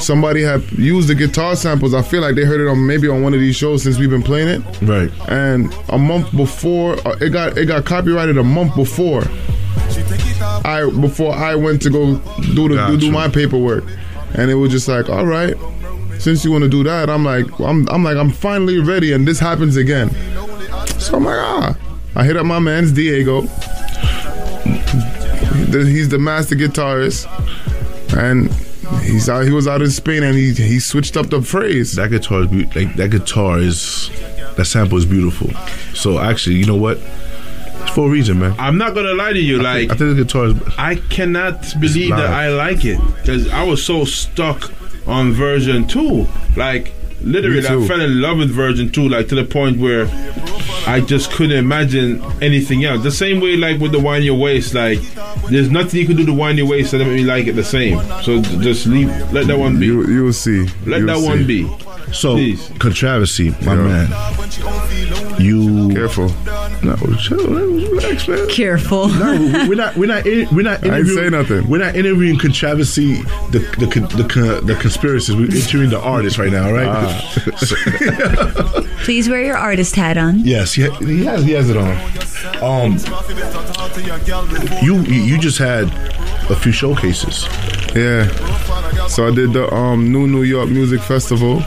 [0.00, 1.94] Somebody had used the guitar samples.
[1.94, 4.10] I feel like they heard it on maybe on one of these shows since we've
[4.10, 4.82] been playing it.
[4.82, 5.10] Right.
[5.28, 9.24] And a month before, uh, it got it got copyrighted a month before.
[10.64, 12.16] I before I went to go
[12.54, 13.84] do the do, do my paperwork,
[14.34, 15.56] and it was just like, all right,
[16.18, 19.26] since you want to do that, I'm like, I'm I'm like, I'm finally ready, and
[19.26, 20.10] this happens again.
[20.98, 21.76] So I'm like, ah,
[22.14, 23.42] I hit up my man's Diego.
[25.70, 27.26] He's the master guitarist,
[28.16, 28.50] and
[29.02, 29.44] he's out.
[29.44, 31.94] He was out in Spain, and he he switched up the phrase.
[31.96, 34.10] That guitar is beau- like that guitar is
[34.56, 35.50] that sample is beautiful.
[35.94, 36.98] So actually, you know what?
[36.98, 38.54] It's for a reason, man.
[38.58, 39.60] I'm not gonna lie to you.
[39.60, 40.54] I like think, I think the guitar is.
[40.78, 42.32] I cannot believe that.
[42.32, 44.72] I like it because I was so stuck
[45.06, 46.26] on version two.
[46.56, 50.06] Like literally, I fell in love with version two, like to the point where
[50.88, 53.02] I just couldn't imagine anything else.
[53.02, 54.98] The same way, like with the wind your waist, like
[55.50, 57.62] there's nothing you can do to wine your waist that make me like it the
[57.64, 57.98] same.
[58.22, 59.86] So just leave, let that one be.
[59.86, 60.66] You you will see.
[60.86, 61.26] Let You'll that see.
[61.26, 61.64] one be.
[62.12, 62.36] So
[62.78, 64.08] controversy, my man.
[65.40, 66.28] You careful.
[66.82, 68.48] No, chill, relax, man.
[68.48, 69.08] Careful.
[69.08, 69.96] No, we're not.
[69.96, 70.26] We're not.
[70.26, 70.82] in- We're not.
[70.84, 71.68] I ain't interviewing- say nothing.
[71.68, 73.22] We're not interviewing controversy.
[73.52, 75.34] The the con- the, the conspiracies.
[75.36, 76.86] We're interviewing the artist right now, right?
[76.88, 78.84] Ah.
[79.04, 80.40] Please wear your artist hat on.
[80.40, 81.44] yes, he, he has.
[81.44, 81.96] He has it on.
[82.62, 82.96] Um,
[84.82, 85.84] you you just had
[86.50, 87.44] a few showcases.
[87.94, 88.28] Yeah.
[89.08, 91.62] So I did the um, New New York Music Festival.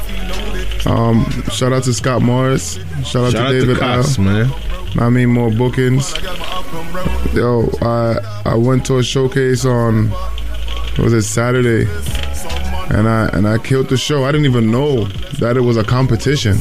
[0.85, 2.75] Um, shout out to Scott Morris.
[2.75, 4.23] Shout out Shout out to to David Cox, Al.
[4.25, 4.51] man.
[4.99, 6.13] I mean more bookings.
[7.33, 10.09] Yo, I I went to a showcase on
[10.97, 11.89] was it Saturday,
[12.89, 14.23] and I and I killed the show.
[14.25, 15.05] I didn't even know
[15.39, 16.57] that it was a competition.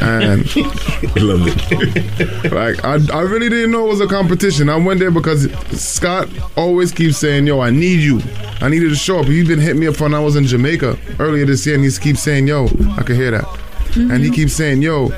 [0.00, 2.52] And I love it.
[2.52, 4.68] like I, I really didn't know it was a competition.
[4.68, 8.20] I went there because Scott always keeps saying, "Yo, I need you.
[8.60, 10.98] I needed to show up." He's been hitting me up when I was in Jamaica
[11.18, 14.10] earlier this year, and he keeps saying, "Yo, I can hear that," mm-hmm.
[14.10, 15.10] and he keeps saying, "Yo."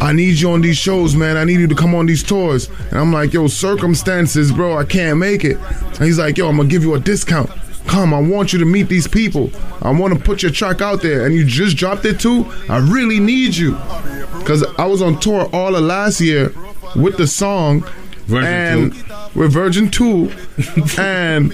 [0.00, 1.36] I need you on these shows, man.
[1.36, 2.68] I need you to come on these tours.
[2.90, 5.58] And I'm like, yo, circumstances, bro, I can't make it.
[5.58, 7.50] And he's like, yo, I'm gonna give you a discount.
[7.86, 9.50] Come, I want you to meet these people.
[9.82, 11.26] I want to put your track out there.
[11.26, 12.46] And you just dropped it too.
[12.68, 13.74] I really need you.
[14.44, 16.52] Cause I was on tour all of last year
[16.96, 17.84] with the song.
[18.30, 18.94] and
[19.34, 20.30] with Virgin 2.
[20.98, 21.52] and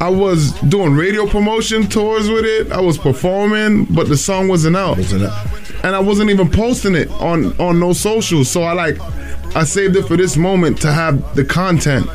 [0.00, 2.72] I was doing radio promotion tours with it.
[2.72, 4.98] I was performing, but the song wasn't out.
[5.84, 8.48] And I wasn't even posting it on on no socials.
[8.48, 8.98] So I like
[9.54, 12.06] I saved it for this moment to have the content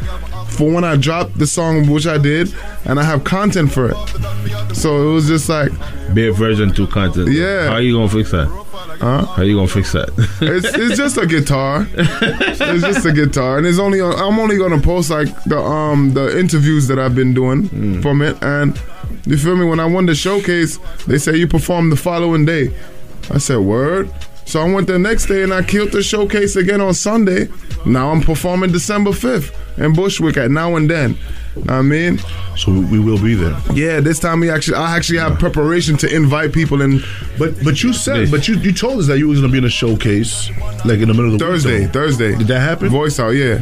[0.57, 2.53] for when I dropped the song, which I did,
[2.85, 4.75] and I have content for it.
[4.75, 5.71] So it was just like
[6.13, 7.31] Bare version two content.
[7.31, 7.69] Yeah.
[7.69, 8.47] How you gonna fix that?
[8.47, 9.25] Huh?
[9.25, 10.09] How you gonna fix that?
[10.41, 11.87] it's, it's just a guitar.
[11.93, 16.13] It's just a guitar, and it's only on, I'm only gonna post like the um
[16.13, 18.79] the interviews that I've been doing from it, and
[19.25, 19.65] you feel me?
[19.65, 22.73] When I won the showcase, they say you perform the following day.
[23.29, 24.09] I said word.
[24.48, 27.50] So I went the next day and I killed the showcase again on Sunday.
[27.85, 31.17] Now I'm performing December 5th in Bushwick at Now and Then.
[31.67, 32.19] I mean,
[32.56, 33.59] so we will be there.
[33.74, 37.03] Yeah, this time we actually I actually have preparation to invite people in.
[37.38, 39.66] But but you said but you you told us that you was gonna be in
[39.66, 40.50] a showcase
[40.85, 41.92] like in the middle of the Thursday, week.
[41.92, 42.38] Thursday.
[42.38, 42.88] Did that happen?
[42.88, 43.61] Voice out, yeah.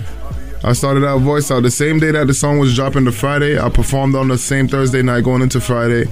[0.64, 3.06] I started out voice out the same day that the song was dropping.
[3.06, 6.06] The Friday, I performed on the same Thursday night going into Friday.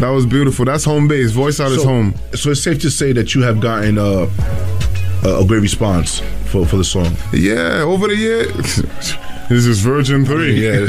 [0.00, 0.64] That was beautiful.
[0.64, 1.30] That's home base.
[1.30, 2.14] Voice out is home.
[2.34, 4.28] So it's safe to say that you have gotten uh,
[5.24, 7.16] a, a great response for, for the song.
[7.32, 8.46] Yeah, over the year.
[9.48, 10.54] This is Virgin 3.
[10.54, 10.70] Yeah,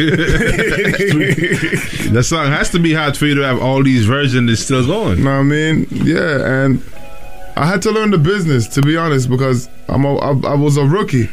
[2.12, 4.86] that song has to be hot for you to have all these versions that's still
[4.88, 5.22] going.
[5.26, 5.86] know what I mean?
[5.92, 6.82] Yeah, and
[7.58, 10.78] I had to learn the business, to be honest, because I'm a, I, I was
[10.78, 11.30] a rookie.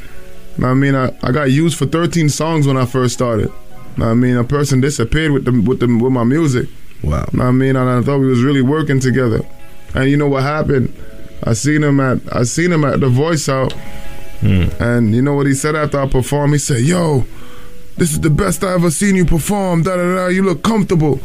[0.59, 3.53] Know I mean, I, I got used for 13 songs when I first started.
[3.97, 6.69] Know I mean, a person disappeared with the with the with my music.
[7.03, 7.27] Wow.
[7.41, 9.41] I mean, and I thought we was really working together.
[9.95, 10.95] And you know what happened?
[11.45, 13.73] I seen him at I seen him at the Voice Out,
[14.41, 14.67] hmm.
[14.81, 16.53] and you know what he said after I performed?
[16.53, 17.27] He said, "Yo,
[17.97, 19.83] this is the best I ever seen you perform.
[19.83, 20.27] Da da da.
[20.29, 21.21] You look comfortable."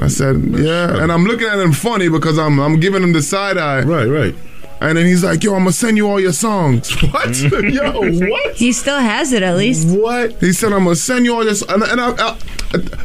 [0.00, 3.22] I said, "Yeah," and I'm looking at him funny because I'm I'm giving him the
[3.22, 3.82] side eye.
[3.82, 4.34] Right, right.
[4.82, 7.38] And then he's like, "Yo, I'm gonna send you all your songs." What?
[7.62, 7.92] Yo,
[8.28, 8.54] what?
[8.56, 9.96] He still has it at least.
[9.96, 10.32] What?
[10.40, 12.38] He said, "I'm gonna send you all this." And, and I, I,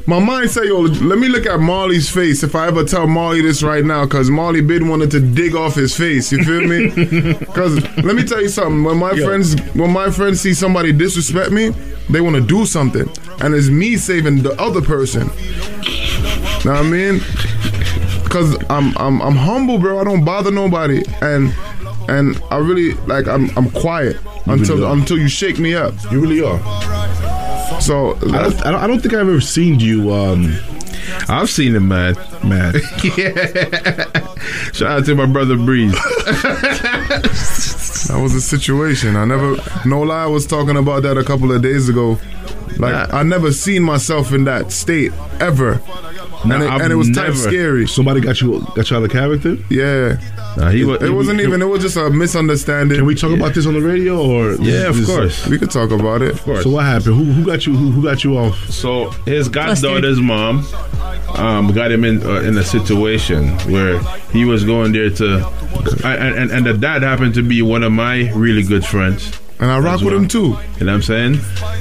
[0.08, 3.42] my mind said, "Yo, let me look at Marley's face if I ever tell Marley
[3.42, 6.32] this right now, because Marley been wanted to dig off his face.
[6.32, 7.34] You feel me?
[7.58, 8.84] Because let me tell you something.
[8.84, 11.70] When my friends, when my friends see somebody disrespect me,
[12.10, 13.08] they want to do something,
[13.42, 15.28] and it's me saving the other person.
[16.66, 17.22] Know what I mean?
[18.30, 20.00] Cause I'm I'm I'm humble, bro.
[20.00, 21.54] I don't bother nobody, and
[22.10, 25.94] and I really like I'm I'm quiet until really until you shake me up.
[26.12, 26.60] You really are.
[27.82, 30.14] So I don't, I don't, I don't think I've ever seen you.
[30.14, 30.58] Um,
[31.30, 32.16] I've seen him mad.
[32.44, 32.76] Mad.
[33.18, 34.06] yeah.
[34.74, 35.94] Shout out to my brother Breeze.
[38.08, 39.18] That was a situation.
[39.18, 42.18] I never, no lie, I was talking about that a couple of days ago.
[42.80, 45.82] Like I never seen myself in that state ever,
[46.44, 47.88] and, it, and it was type scary.
[47.88, 49.58] Somebody got you got you out of character.
[49.70, 50.20] Yeah,
[50.58, 51.62] Nah, he it, wa- it wasn't even.
[51.62, 52.98] It was just a misunderstanding.
[52.98, 54.54] Can we talk about this on the radio or?
[54.56, 55.46] Yeah, of course.
[55.48, 56.34] We could talk about it.
[56.34, 56.64] Of course.
[56.64, 57.16] So what happened?
[57.16, 57.76] Who, who got you?
[57.76, 58.56] Who, who got you off?
[58.70, 60.66] So his goddaughter's mom
[61.36, 64.00] um, got him in uh, in a situation where
[64.32, 65.48] he was going there to,
[66.04, 69.32] and, and and the dad happened to be one of my really good friends.
[69.60, 70.18] And I rock with well.
[70.18, 70.40] him too.
[70.40, 71.34] You know what I'm saying?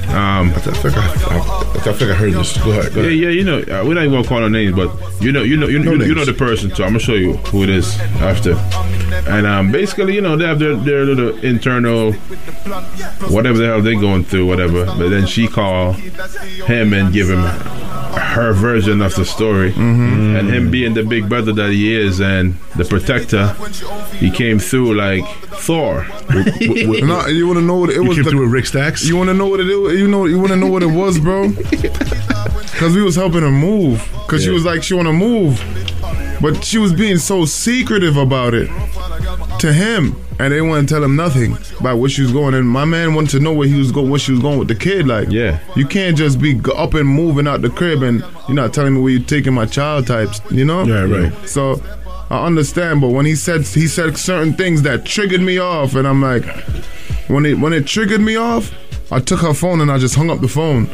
[0.07, 2.57] Um, I think I, I, I think I heard this.
[2.57, 2.93] Go ahead.
[2.93, 3.19] Go yeah, ahead.
[3.19, 4.89] yeah, you know, uh, we're not even gonna call no names, but
[5.21, 7.13] you know, you know, you, No you, you know the person, so I'm gonna show
[7.13, 8.53] you who it is after.
[9.29, 12.13] And um, basically, you know, they have their, their little internal,
[13.29, 14.85] whatever the hell they're going through, whatever.
[14.85, 17.41] But then she call him and give him
[18.19, 20.35] her version of the story, mm-hmm.
[20.35, 20.71] and him mm-hmm.
[20.71, 23.53] being the big brother that he is and the protector,
[24.17, 25.25] he came through like
[25.59, 26.05] Thor.
[27.07, 28.17] No, you want to know what it You was?
[28.17, 29.05] came the- through with Rick Stacks.
[29.05, 29.99] You want to know what it is?
[29.99, 31.49] You know, you want to know what it was, bro?
[32.77, 34.07] Because we was helping her move.
[34.27, 35.59] Because she was like, she want to move,
[36.39, 38.69] but she was being so secretive about it
[39.59, 42.53] to him, and they wouldn't tell him nothing about where she was going.
[42.53, 44.67] And my man wanted to know where he was going, where she was going with
[44.67, 45.07] the kid.
[45.07, 45.59] Like, Yeah.
[45.75, 49.01] you can't just be up and moving out the crib, and you're not telling me
[49.01, 50.41] where you're taking my child types.
[50.51, 50.83] You know?
[50.83, 51.49] Yeah, right.
[51.49, 51.81] So.
[52.29, 56.05] I understand, but when he said he said certain things that triggered me off, and
[56.05, 56.43] I'm like,
[57.29, 58.73] when it when it triggered me off,
[59.13, 60.89] I took her phone and I just hung up the phone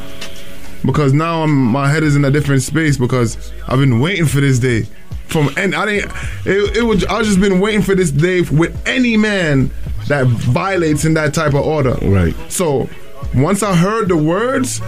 [0.86, 4.42] because now I'm my head is in a different space because I've been waiting for
[4.42, 4.86] this day
[5.28, 6.12] from and I didn't
[6.46, 9.72] it, it was I just been waiting for this day with any man
[10.08, 11.96] that violates in that type of order.
[12.02, 12.36] Right.
[12.50, 12.90] So
[13.34, 14.82] once I heard the words,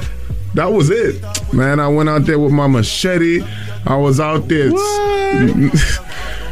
[0.53, 1.21] that was it.
[1.53, 3.41] Man, I went out there with my machete.
[3.85, 4.71] I was out there.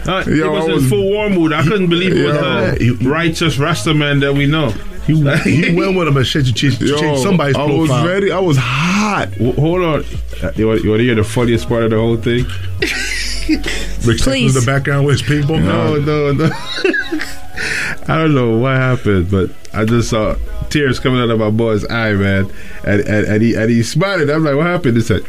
[0.06, 1.53] Uh, he Yo, was I in full war mood.
[1.53, 2.72] I couldn't believe it was Yeah.
[2.76, 4.72] the righteous Rasta man that we know.
[5.08, 7.80] He, he went with a machete to change, to Yo, change somebody's I profile.
[8.02, 8.30] was ready.
[8.30, 9.32] I was hot.
[9.32, 10.03] W- hold on.
[10.44, 12.45] Uh, You want, you want to hear the funniest part of the whole thing?
[13.50, 14.54] Rick Stacks was Please.
[14.54, 15.56] the background with people.
[15.56, 16.50] paintball No, no, no.
[18.08, 20.36] I don't know what happened, but I just saw
[20.70, 22.52] tears coming out of my boy's eye, man.
[22.84, 24.30] And and, and he and he smiled.
[24.30, 24.98] I'm like, what happened?
[24.98, 25.24] He said,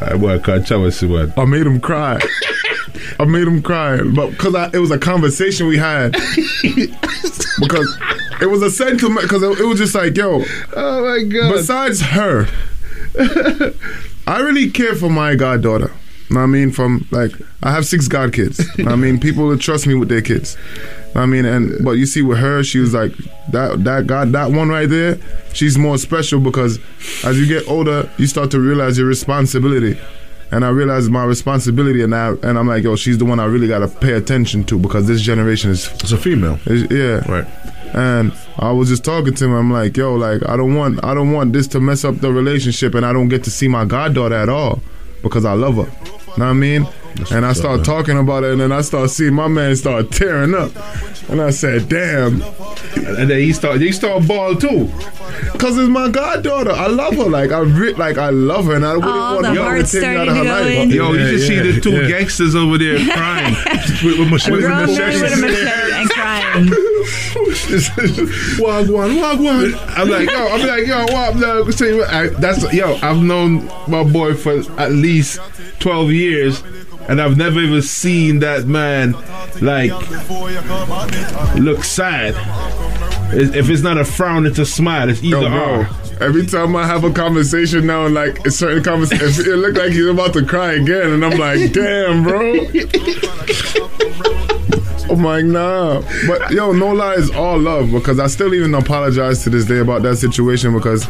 [0.00, 1.32] I want to catch someone.
[1.36, 2.20] I made him cry.
[3.20, 6.12] I made him cry, but because it was a conversation we had.
[7.60, 7.98] because
[8.40, 9.22] it was a sentiment.
[9.22, 10.44] Because it, it was just like, yo.
[10.76, 11.52] Oh my god.
[11.52, 12.46] Besides her,
[14.26, 15.92] I really care for my goddaughter.
[16.36, 17.32] I mean, from like
[17.62, 18.60] I have six god kids.
[18.86, 20.56] I mean, people will trust me with their kids.
[21.14, 23.12] I mean, and but you see with her, she was like
[23.52, 23.82] that.
[23.84, 25.18] That god, that one right there,
[25.54, 26.78] she's more special because
[27.24, 29.98] as you get older, you start to realize your responsibility.
[30.50, 33.44] And I realized my responsibility, and I and I'm like, yo, she's the one I
[33.46, 36.58] really gotta pay attention to because this generation is It's a female.
[36.66, 37.30] is- yeah.
[37.30, 37.46] Right.
[37.94, 39.52] And I was just talking to him.
[39.52, 42.30] I'm like, yo, like I don't want I don't want this to mess up the
[42.32, 44.80] relationship and I don't get to see my goddaughter at all
[45.22, 46.17] because I love her.
[46.38, 46.86] Know what I mean?
[47.32, 49.74] and I what's up, start talking about it, and then I start seeing my man
[49.74, 50.70] start tearing up,
[51.28, 52.42] and I said, "Damn!"
[52.94, 54.88] And then he start he start ball too.
[55.58, 56.70] Cause it's my goddaughter.
[56.70, 57.24] I love her.
[57.24, 59.90] Like I re- like I love her, and I wouldn't Oh, want the to heart's
[59.92, 60.76] take me out of her starting to life.
[60.76, 60.90] go in.
[60.90, 62.08] Yo, you should see the two yeah.
[62.08, 63.54] gangsters over there crying
[64.04, 64.60] with, with machete.
[64.60, 66.66] Grown men with a machete and crying.
[68.58, 69.74] Wagwan, wagwan.
[69.96, 71.36] I'm like, yo, I'm like, yo, what?
[71.36, 72.94] No, tell you what, I, that's yo.
[73.02, 75.40] I've known my boy for at least
[75.80, 76.62] twelve years,
[77.08, 79.12] and I've never even seen that man
[79.60, 79.92] like
[81.56, 82.34] look sad.
[83.32, 85.08] If if it's not a frown, it's a smile.
[85.08, 85.88] It's either Yo, or.
[86.20, 89.92] Every time I have a conversation now, and like a certain conversation, it look like
[89.92, 92.66] he's about to cry again, and I'm like, damn, bro.
[95.10, 96.02] I'm like, nah.
[96.26, 99.78] But yo, no lie, it's all love because I still even apologize to this day
[99.78, 101.08] about that situation because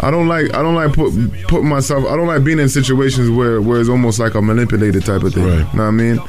[0.00, 1.12] I don't like I don't like put
[1.48, 5.04] putting myself I don't like being in situations where where it's almost like a manipulated
[5.04, 5.44] type of thing.
[5.44, 5.74] Right.
[5.74, 6.20] Know what I mean?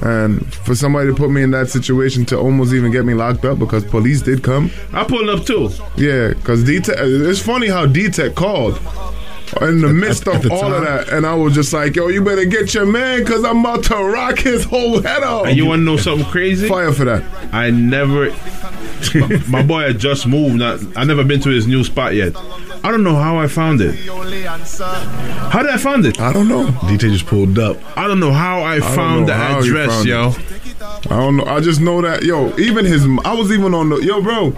[0.00, 3.44] And for somebody to put me in that situation to almost even get me locked
[3.44, 4.70] up because police did come.
[4.92, 5.70] I pulled up too.
[5.96, 8.78] Yeah, because D-Tech, it's funny how D-Tech called
[9.62, 11.08] in the midst of the all of that.
[11.08, 13.96] And I was just like, yo, you better get your man because I'm about to
[13.96, 15.46] rock his whole head off.
[15.46, 16.68] And you want to know something crazy?
[16.68, 17.22] Fire for that.
[17.52, 18.34] I never.
[19.48, 20.56] my boy had just moved.
[20.56, 22.36] Not, I never been to his new spot yet.
[22.84, 23.94] I don't know how I found it.
[23.94, 26.20] How did I find it?
[26.20, 26.66] I don't know.
[26.66, 27.78] DT just pulled up.
[27.96, 30.28] I don't know how I, don't found know the how address, found yo.
[30.30, 31.06] it.
[31.10, 31.44] I don't know.
[31.44, 34.50] I just know that, yo, even his, I was even on the, yo, bro.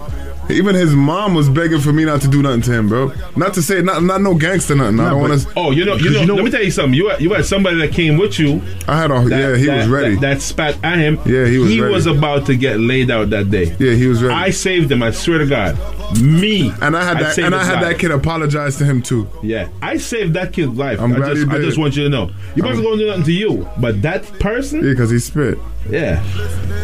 [0.49, 3.11] Even his mom was begging for me not to do nothing to him, bro.
[3.35, 4.99] Not to say, not not no gangster nothing.
[4.99, 5.53] I don't want to.
[5.55, 6.93] Oh, you know, you know, Let me tell you something.
[6.93, 8.61] You had, you had somebody that came with you.
[8.87, 9.55] I had a yeah.
[9.55, 10.15] He was ready.
[10.15, 11.17] That, that spat at him.
[11.25, 11.73] Yeah, he was ready.
[11.73, 11.93] He ready.
[11.93, 13.75] was about to get laid out that day.
[13.79, 14.33] Yeah, he was ready.
[14.33, 15.03] I saved him.
[15.03, 15.77] I swear to God.
[16.21, 16.71] Me.
[16.81, 17.83] and I had that, saved and I had life.
[17.83, 19.29] that kid apologize to him too.
[19.43, 21.01] Yeah, I saved that kid's life.
[21.01, 22.31] I'm I glad just, you I just want you to know.
[22.55, 24.83] You wasn't going to do nothing to you, but that person.
[24.83, 25.57] Yeah, because he spit.
[25.89, 26.23] Yeah.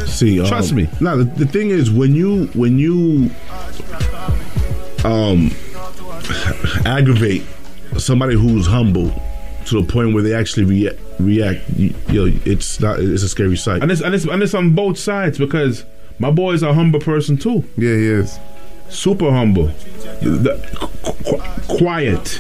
[0.06, 0.90] See, Trust um, me.
[1.00, 3.30] Now the, the thing is, when you when you
[5.06, 5.51] um
[6.85, 7.43] aggravate
[7.98, 9.11] somebody who's humble
[9.65, 12.99] to the point where they actually rea- react, you, you know, it's not.
[12.99, 13.82] It's a scary sight.
[13.82, 15.85] And it's, and it's and it's on both sides because
[16.19, 17.64] my boy is a humble person too.
[17.77, 18.38] Yeah, he is.
[18.90, 19.67] Super humble.
[20.22, 22.40] The, qu- qu- quiet.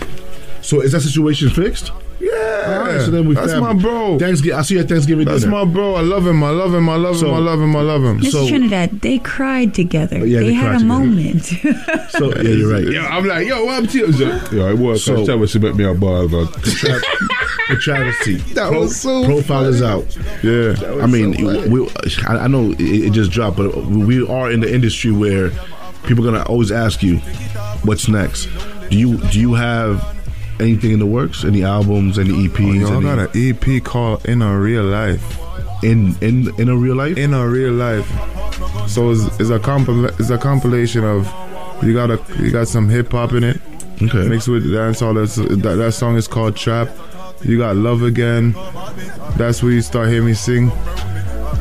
[0.61, 1.91] So is that situation fixed?
[2.23, 3.73] Yeah, All right, so then we that's family.
[3.73, 4.17] my bro.
[4.17, 4.57] Thanksgiving.
[4.57, 5.65] I see you at Thanksgiving That's dinner.
[5.65, 5.95] my bro.
[5.95, 6.41] I love him.
[6.41, 6.87] I love him.
[6.87, 7.33] I love him.
[7.33, 7.75] I love him.
[7.75, 8.19] I love him.
[8.21, 10.19] Miss So Trinidad, they cried together.
[10.21, 10.85] Oh, yeah, they, they had a together.
[10.85, 11.51] moment.
[12.13, 12.87] So yeah, you're right.
[12.87, 14.13] Yeah, I'm like, yo, what up to you?
[14.13, 14.97] So, yo, I work.
[14.97, 18.35] So- So, tell me she met me a ball, but The travesty.
[18.53, 20.15] That was so profile is out.
[20.43, 21.31] yeah, I mean,
[21.71, 21.89] we,
[22.27, 25.49] I, I know it, it just dropped, but we are in the industry where
[26.05, 27.17] people are gonna always ask you,
[27.83, 28.47] "What's next?"
[28.89, 30.01] Do you do you have
[30.59, 31.43] anything in the works?
[31.43, 32.19] Any albums?
[32.19, 32.85] Any EPs?
[32.87, 35.39] Oh, I any, got an EP called "In a Real Life."
[35.83, 37.17] in in in a real life?
[37.17, 38.07] In a real life.
[38.87, 41.25] So it's, it's a compil- it's a compilation of
[41.83, 43.61] you got a you got some hip hop in it.
[44.01, 44.27] Okay.
[44.27, 45.15] Mixed with dancehall.
[45.15, 46.89] That's, that that song is called Trap.
[47.43, 48.53] You got Love Again.
[49.37, 50.71] That's where you start hearing me sing.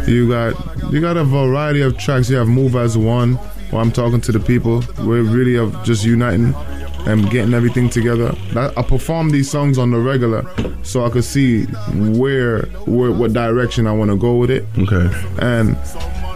[0.06, 2.30] You got you got a variety of tracks.
[2.30, 3.34] You have Move as One,
[3.70, 4.82] where I'm talking to the people.
[4.98, 6.54] We're really of just uniting
[7.06, 8.34] and getting everything together.
[8.56, 10.44] I, perform these songs on the regular,
[10.82, 14.64] so I could see where, where what direction I want to go with it.
[14.78, 15.10] Okay.
[15.40, 15.76] And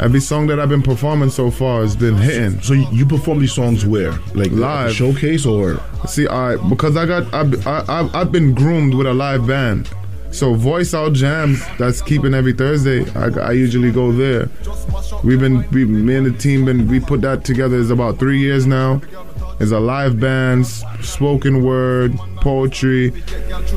[0.00, 2.60] every song that I've been performing so far has been hitting.
[2.60, 4.12] So you, perform these songs where?
[4.34, 4.94] Like Live.
[4.94, 5.80] showcase or?
[6.06, 9.88] See, I because I got I've, I, I've been groomed with a live band.
[10.30, 13.08] So voice out jams that's keeping every Thursday.
[13.12, 14.50] I, I usually go there.
[15.24, 17.78] We've been we me and the team been we put that together.
[17.78, 19.00] It's about three years now.
[19.58, 23.12] It's a live band, spoken word, poetry.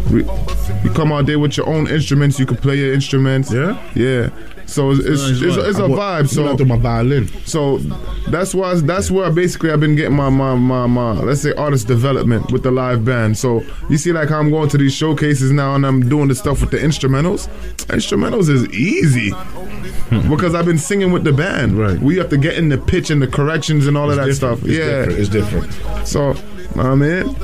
[0.10, 2.38] You come out there with your own instruments.
[2.38, 3.52] You can play your instruments.
[3.52, 3.82] Yeah?
[3.96, 4.30] yeah.
[4.70, 6.30] So it's it's, it's, it's a vibe.
[6.30, 7.28] So gonna my violin.
[7.46, 7.80] so
[8.30, 11.88] that's why that's where basically I've been getting my my my my let's say artist
[11.88, 13.38] development with the live band.
[13.38, 16.36] So you see like how I'm going to these showcases now and I'm doing the
[16.36, 17.48] stuff with the instrumentals.
[17.88, 19.34] Instrumentals is easy.
[20.10, 20.28] Hmm.
[20.28, 21.78] because I've been singing with the band.
[21.78, 22.00] Right.
[22.00, 24.38] We have to get in the pitch and the corrections and all of that It's
[24.38, 24.60] stuff.
[24.64, 25.06] It's yeah.
[25.06, 25.20] different.
[25.20, 26.08] It's different.
[26.08, 26.36] So,
[26.76, 27.36] I mean,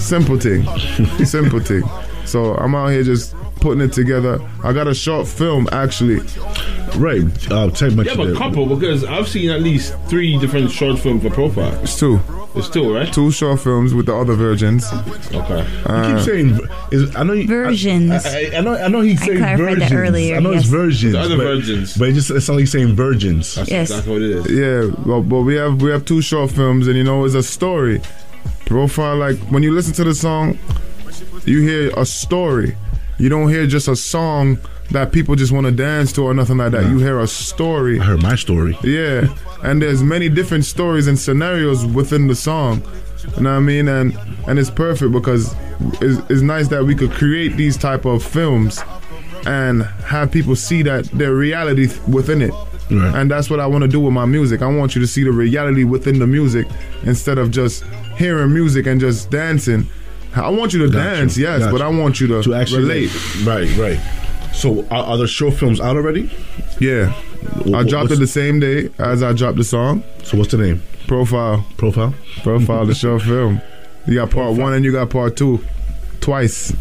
[0.00, 0.64] simple thing.
[1.24, 1.84] simple thing.
[2.24, 4.40] So I'm out here just putting it together.
[4.64, 6.20] I got a short film actually.
[6.96, 7.24] Right.
[7.52, 10.98] I'll take my you have a couple because I've seen at least three different short
[10.98, 11.72] films for profile.
[11.82, 12.20] It's two.
[12.56, 13.12] It's two, right?
[13.12, 14.84] Two short films with the other virgins.
[14.92, 15.64] Okay.
[15.86, 18.26] Uh, You keep saying is I know you, Versions.
[18.26, 19.92] I, I, I know I know he's I saying clarified that virgins.
[19.92, 20.62] earlier, I know yes.
[20.62, 21.12] it's virgins.
[21.12, 21.96] The other but, virgins.
[21.96, 23.54] But it just it's only saying virgins.
[23.54, 23.90] That's Yes.
[23.90, 24.50] exactly what it is.
[24.50, 27.42] Yeah, well, but we have we have two short films, and you know it's a
[27.42, 28.00] story.
[28.66, 30.58] Profile like when you listen to the song,
[31.44, 32.76] you hear a story,
[33.20, 34.58] you don't hear just a song
[34.90, 36.88] that people just want to dance to or nothing like that.
[36.88, 38.00] You hear a story.
[38.00, 38.76] I heard my story.
[38.82, 39.28] Yeah,
[39.62, 42.82] and there's many different stories and scenarios within the song.
[43.36, 43.88] You know what I mean?
[43.88, 44.16] And
[44.48, 45.54] and it's perfect because
[46.00, 48.80] it's, it's nice that we could create these type of films
[49.46, 52.54] and have people see that their reality within it.
[52.90, 54.62] And that's what I want to do with my music.
[54.62, 56.66] I want you to see the reality within the music
[57.04, 57.84] instead of just
[58.16, 59.86] hearing music and just dancing.
[60.34, 61.16] I want you to Gotcha.
[61.16, 61.72] dance, yes, Gotcha.
[61.72, 63.10] but I want you to, to actually relate.
[63.44, 63.98] Right, right.
[64.54, 66.30] So are, are the short films out already?
[66.80, 67.12] Yeah.
[67.74, 70.02] I dropped it the same day as I dropped the song.
[70.24, 70.82] So what's the name?
[71.06, 71.64] Profile.
[71.76, 72.14] Profile.
[72.42, 73.60] Profile the short film.
[74.06, 75.64] You got part one and you got part two,
[76.20, 76.72] twice.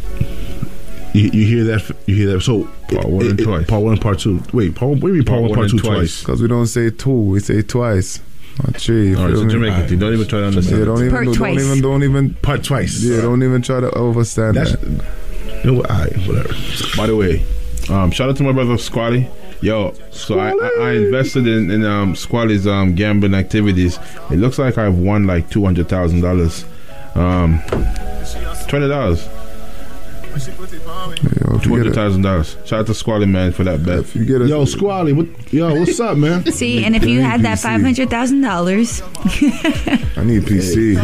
[1.13, 1.95] You, you hear that?
[2.05, 2.41] You hear that?
[2.41, 3.65] So part one and twice.
[3.67, 4.41] Part one, and part two.
[4.53, 4.99] Wait, part one.
[4.99, 6.19] What do you mean part, one, part two, twice?
[6.19, 8.21] Because we don't say two, we say twice.
[8.63, 9.09] Not three.
[9.09, 9.47] you All right, it's a?
[9.47, 9.99] Jamaican thing.
[9.99, 11.55] Don't even try to understand Yeah, don't even, Part do, twice.
[11.57, 13.01] don't even, don't even part twice.
[13.03, 15.05] Yeah, don't even try to overstand That's- that.
[15.65, 15.91] You know what?
[15.91, 16.53] Alright, whatever.
[16.97, 17.45] By the way,
[17.89, 19.27] um, shout out to my brother Squally.
[19.61, 23.99] Yo, so I, I, I invested in, in um, Squally's um, gambling activities.
[24.31, 26.63] It looks like I've won like two hundred thousand dollars,
[27.15, 27.61] um,
[28.69, 29.27] twenty dollars,
[31.57, 32.55] two hundred thousand dollars.
[32.65, 34.13] Shout out to Squally man for that bet.
[34.15, 35.27] you get Yo, Squally, what?
[35.51, 36.45] Yo, what's up, man?
[36.51, 40.95] See, and if you had that five hundred thousand dollars, I need PC.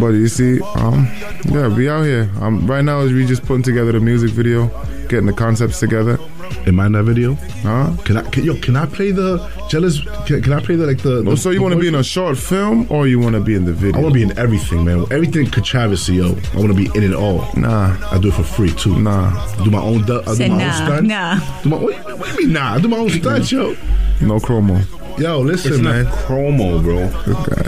[0.00, 1.06] But you see, um,
[1.46, 2.30] yeah, we out here.
[2.40, 4.68] Um, right now we just putting together the music video,
[5.08, 6.18] getting the concepts together.
[6.66, 7.34] Am I in that video?
[7.62, 7.94] Huh?
[8.04, 8.22] Can I?
[8.30, 9.38] Can, yo, can I play the
[9.68, 10.00] jealous?
[10.26, 11.24] Can, can I play the like the?
[11.26, 13.54] Oh, so you want to be in a short film or you want to be
[13.54, 13.98] in the video?
[13.98, 15.06] I want to be in everything, man.
[15.10, 16.36] Everything controversy, yo.
[16.52, 17.48] I want to be in it all.
[17.56, 18.98] Nah, I do it for free too.
[19.00, 20.02] Nah, I do my own.
[20.04, 21.08] du- I do said my nah, own stunts.
[21.08, 21.62] nah.
[21.62, 22.74] Do my, what, what do you mean nah?
[22.74, 23.76] I do my own stunts, yo.
[24.20, 24.80] No chromo.
[25.18, 26.06] Yo, listen, It's man.
[26.26, 27.08] chromo, bro.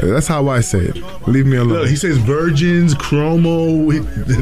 [0.02, 0.96] That's how I say it.
[1.28, 1.80] Leave me alone.
[1.80, 3.90] Look, he says virgins, chromo,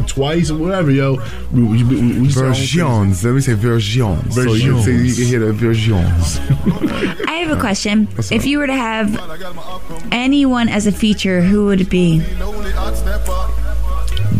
[0.07, 1.17] twice, whatever, yo.
[1.53, 2.71] We, we, we, we say our own things.
[2.73, 3.25] Versions.
[3.25, 4.35] Let me say virgins.
[4.35, 6.39] So you can, say, you can hear the versions.
[7.27, 8.07] I have a question.
[8.31, 9.19] If you were to have
[10.13, 12.21] anyone as a feature, who would it be?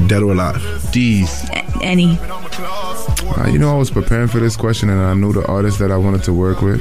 [0.07, 0.63] Dead or alive.
[0.93, 1.45] D's.
[1.51, 2.19] A- Any?
[2.21, 5.91] Uh, you know, I was preparing for this question and I knew the artist that
[5.91, 6.81] I wanted to work with.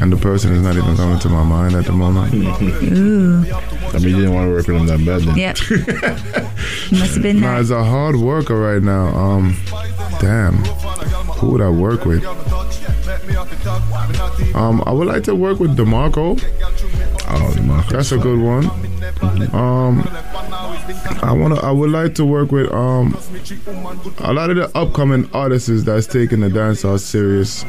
[0.00, 2.32] And the person is not even coming to my mind at the moment.
[2.34, 3.44] Ooh.
[3.92, 5.36] I mean, you didn't want to work with him that bad then.
[5.36, 5.56] Yep.
[6.92, 7.60] Must have been Nah, that.
[7.62, 9.08] it's a hard worker right now.
[9.08, 9.56] Um,
[10.20, 10.54] damn,
[11.38, 12.24] who would I work with?
[14.54, 16.38] Um, I would like to work with Demarco.
[17.30, 17.88] Oh, Demarco.
[17.90, 18.70] That's a good one.
[19.52, 20.02] Um,
[21.22, 21.56] I wanna.
[21.60, 23.16] I would like to work with um
[24.18, 27.62] a lot of the upcoming artists that's taking the dancehall serious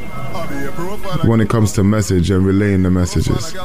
[1.26, 3.56] when it comes to message and relaying the messages.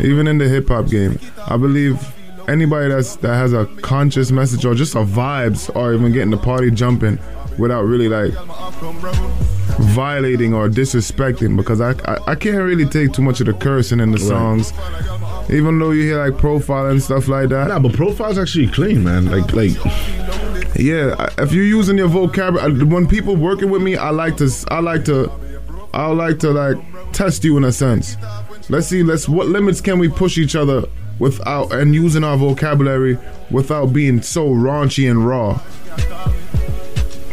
[0.00, 2.00] Even in the hip hop game, I believe
[2.48, 6.36] anybody that's that has a conscious message or just a vibes or even getting the
[6.38, 7.18] party jumping
[7.58, 8.32] without really like
[9.94, 14.00] violating or disrespecting because I, I I can't really take too much of the cursing
[14.00, 14.72] in the songs.
[15.50, 17.68] Even though you hear like profile and stuff like that.
[17.68, 19.26] Nah, but profile's actually clean, man.
[19.26, 19.76] Like, like,
[20.76, 24.50] Yeah, if you're using your vocabulary, uh, when people working with me, I like to,
[24.68, 25.30] I like to,
[25.92, 26.78] I like to like
[27.12, 28.16] test you in a sense.
[28.70, 30.84] Let's see, let's what limits can we push each other
[31.18, 33.18] without and using our vocabulary
[33.50, 35.60] without being so raunchy and raw.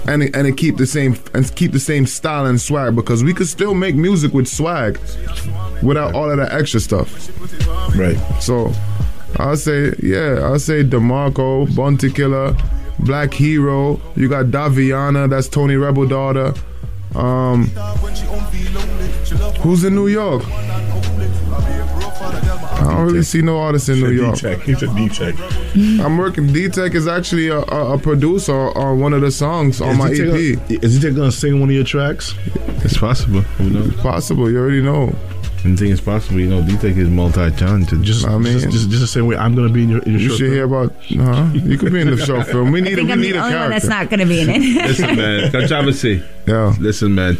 [0.07, 3.33] And and it keep the same and keep the same style and swag because we
[3.33, 4.99] could still make music with swag
[5.83, 7.29] without all of that extra stuff.
[7.95, 8.17] Right.
[8.41, 8.71] So
[9.37, 12.55] I'll say, yeah, I'll say DeMarco, Bounty Killer,
[12.99, 14.01] Black Hero.
[14.15, 16.53] You got Davianah, that's Tony Rebel daughter.
[17.15, 17.65] Um,
[19.61, 20.43] who's in New York?
[22.99, 24.35] I don't really see no artists in New York.
[24.35, 24.61] D-Tech.
[24.61, 25.35] He's a D-Tech.
[26.05, 26.47] I'm working.
[26.51, 30.09] D Tech is actually a, a, a producer on one of the songs on my
[30.09, 30.25] Is EP.
[30.33, 32.35] D-Tech gonna- Is he gonna sing one of your tracks?
[32.83, 33.41] It's possible.
[33.41, 33.95] Who knows?
[33.97, 34.49] Possible.
[34.49, 35.13] You already know.
[35.65, 36.39] And think it's possible.
[36.39, 38.01] You know, D-Tech is multi-talented.
[38.03, 40.13] Just, I mean, just, just, just the same way I'm gonna be in your, in
[40.13, 40.53] your You short should film.
[40.55, 40.93] hear about.
[41.09, 41.49] Huh?
[41.53, 42.71] You could be in the short film.
[42.73, 42.99] We I need.
[42.99, 44.61] a, we I'm need the a only one that's not going to be in it.
[44.87, 45.51] Listen, man.
[45.51, 46.23] Controversy.
[46.47, 46.73] Yeah.
[46.79, 47.37] Listen, man.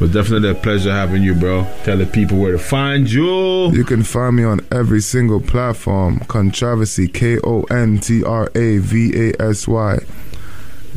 [0.00, 1.66] Was definitely a pleasure having you, bro.
[1.84, 3.70] Tell the people where to find you.
[3.70, 6.20] You can find me on every single platform.
[6.20, 9.98] Controversy, K O N T R A V A S Y.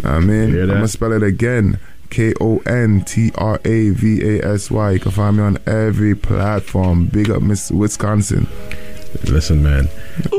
[0.05, 1.79] I mean, I'm gonna spell it again.
[2.11, 4.91] K O N T R A V A S Y.
[4.91, 7.07] You can find me on every platform.
[7.07, 8.47] Big up, Miss Wisconsin.
[9.25, 9.89] Listen, man.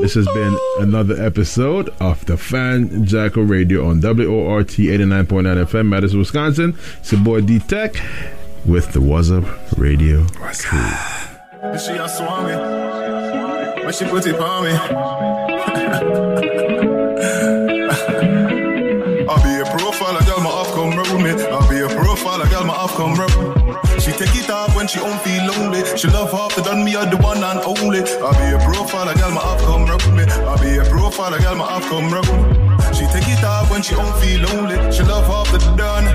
[0.01, 6.75] This has been another episode of the Fanjacker Radio on WORT 89.9 FM, Madison, Wisconsin.
[7.01, 7.95] It's your boy D Tech
[8.67, 9.45] with the What's Up
[9.77, 10.81] Radio crew.
[11.63, 12.55] And she a swami.
[13.85, 14.73] When she put it on me.
[21.51, 24.03] I'll be a profile, girl, my off come round.
[24.03, 25.83] She take it off when she don't feel lonely.
[25.97, 28.01] She love half the done me are the one and only.
[28.01, 30.25] I'll be a profile, a girl my off come round me.
[30.25, 32.27] I be a profile, a girl my off come round.
[32.95, 34.77] She take it off when she don't feel lonely.
[34.93, 36.07] She love half the done.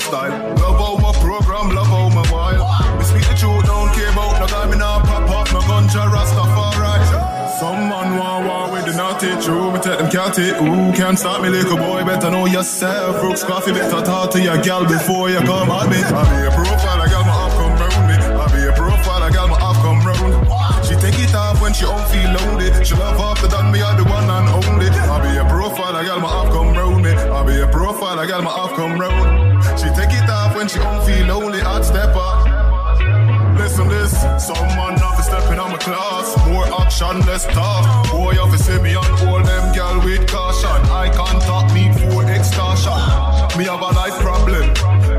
[0.00, 2.64] Style, love how my program, love how my wild.
[2.98, 6.02] Me speak the truth, don't care about no guy, me nah pop up, no gunja
[6.08, 7.40] Rastafari.
[7.60, 10.56] Some man want war with the naughty true, me take them cat it.
[10.62, 13.20] Ooh, can't stop me, little boy, better know yourself.
[13.20, 16.00] Brooks coffee, better talk to your gal before you come at me.
[16.00, 18.16] I be a profile, I got my off come round me.
[18.16, 20.86] I be a profile, I got my off come round.
[20.86, 22.72] She take it off when she don't feel lonely.
[22.82, 23.39] She love after
[34.38, 36.36] some man have to step in on my class.
[36.48, 38.10] More action, less talk.
[38.10, 40.80] Boy, have to see me on all them gal with caution.
[40.90, 42.98] I can't talk me for extortion.
[43.58, 44.68] Me have a life problem.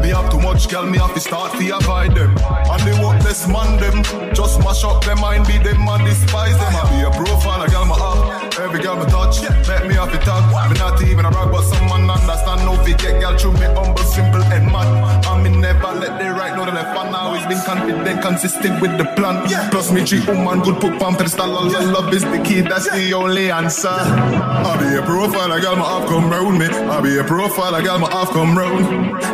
[0.01, 2.31] Me have too much gal, me have to start to avoid them.
[2.71, 6.75] And the worthless man them, just mash up them mind, be them and despise them.
[6.75, 8.40] I be a profile, a gal my up.
[8.61, 10.45] Every girl me touch, let me to talk.
[10.69, 12.61] Me not even a rag, but some man understand.
[12.61, 15.25] No fit girl through me humble, simple and mad.
[15.25, 16.95] And me never let the right know the left.
[16.95, 19.49] And always been confident, consistent with the plan.
[19.71, 21.49] Plus me treat woman good, put pump pedestal.
[21.57, 23.89] All the love is the key, that's the only answer.
[23.89, 26.67] I be a profile, a girl my off come round me.
[26.67, 28.85] I be a profile, a girl my off come round.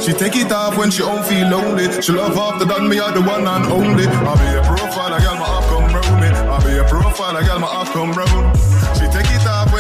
[0.02, 2.02] She take it off when she don't feel lonely.
[2.02, 4.08] She love after done me, I the one and only.
[4.08, 6.28] I be a profile, a girl my off come round me.
[6.28, 8.67] I be a profile, a girl my off come round.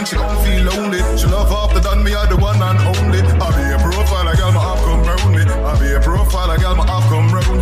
[0.07, 0.99] She don't feel lonely.
[1.17, 3.19] She love after done me, I the one and only.
[3.19, 5.43] I be a profile, a girl my off come round me.
[5.43, 7.59] I be a profile, a girl my off come round.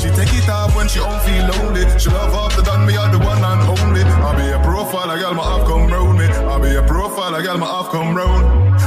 [0.00, 1.86] She take it off when she don't feel lonely.
[1.98, 4.02] She love after done me, I the one and only.
[4.02, 6.26] I be a profile, a girl my off come round me.
[6.26, 8.42] I be a profile, a girl my off come round.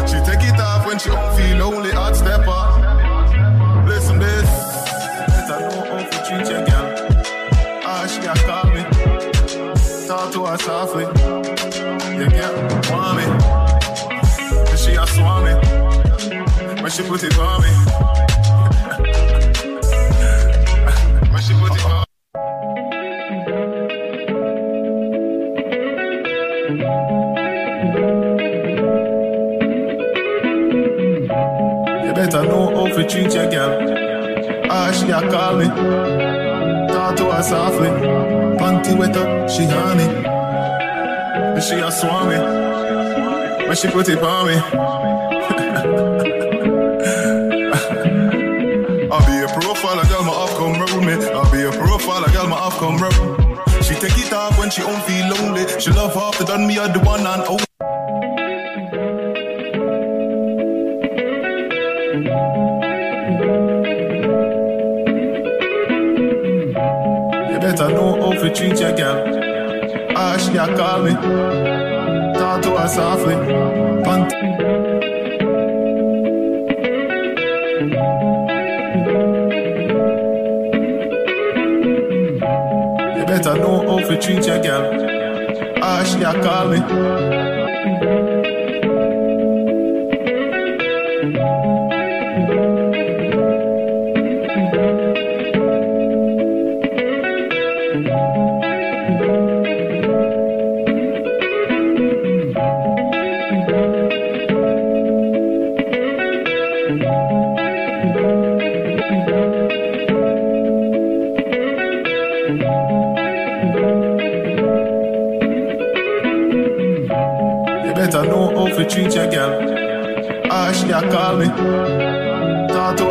[0.10, 1.92] She take it off when she don't feel lonely.
[1.92, 3.88] I'd step up.
[3.88, 4.50] Listen this,
[5.32, 6.88] better know how to treat your girl.
[7.88, 8.84] Ah, she a call me,
[10.08, 11.17] talk to her softly.
[16.98, 17.68] She put it on me,
[21.32, 21.48] when.
[32.04, 33.78] You better know how to treat your girl.
[34.72, 35.68] Ah, she a call me.
[36.88, 37.90] Talk to her softly.
[38.58, 40.26] Panty wet up, she honey.
[41.46, 42.38] And she a swan me.
[43.68, 44.56] When she put it on me.
[52.68, 53.84] off come round.
[53.84, 55.66] She take it off when she don't feel lonely.
[55.80, 57.64] She love half the done me, I the one and only.
[67.52, 69.18] You better know how to treat your girl.
[70.16, 71.14] Ah, she a call me.
[72.40, 73.36] Talk to her softly.
[74.04, 74.87] Pant.
[83.38, 85.80] Better know how to treat your girl.
[85.82, 87.27] Ah, she a call me.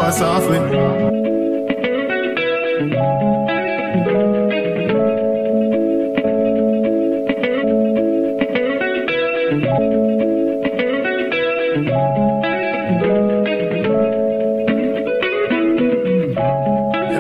[0.06, 0.58] Her softly.
[0.58, 0.62] You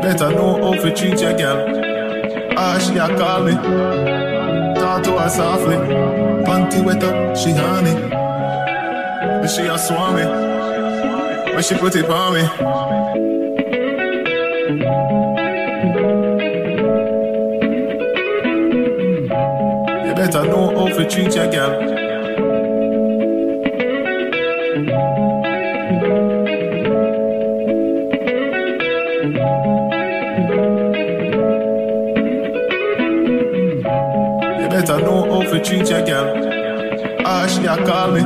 [0.00, 1.58] better know how to treat your girl.
[2.56, 3.54] Ah, she a call me.
[4.76, 5.74] Talk to her softly.
[6.44, 7.90] Panty wet up, she honey.
[7.90, 10.55] And she a swan
[11.56, 12.42] When she put it on me.
[20.06, 21.80] You better know how to treat your girl.
[34.60, 34.98] You better
[37.66, 38.16] a call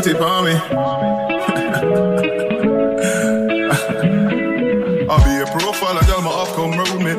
[0.00, 0.20] put it me.
[5.10, 6.76] I'll be a profile, a girl, my off come me.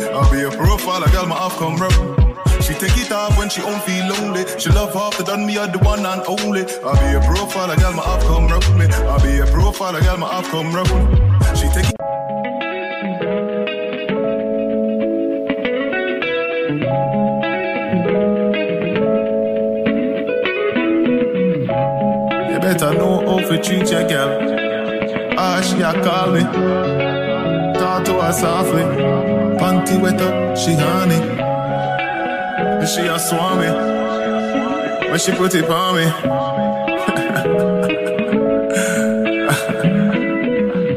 [0.08, 2.38] I'll be a profile, a girl, my off come round.
[2.64, 4.45] She take it off when she don't feel lonely.
[4.58, 6.66] She love half the done me are the one and only.
[6.85, 8.85] I'll be a profile, a girl, my off come round me.
[8.85, 10.88] I'll be a profile, a girl, my off come round.
[11.58, 11.99] She take it.
[25.82, 26.41] A call me.
[27.80, 28.83] Talk to her softly.
[29.59, 31.22] Panty wet up, she honey.
[32.80, 33.67] And she a swan me.
[35.09, 36.03] When she put it on me.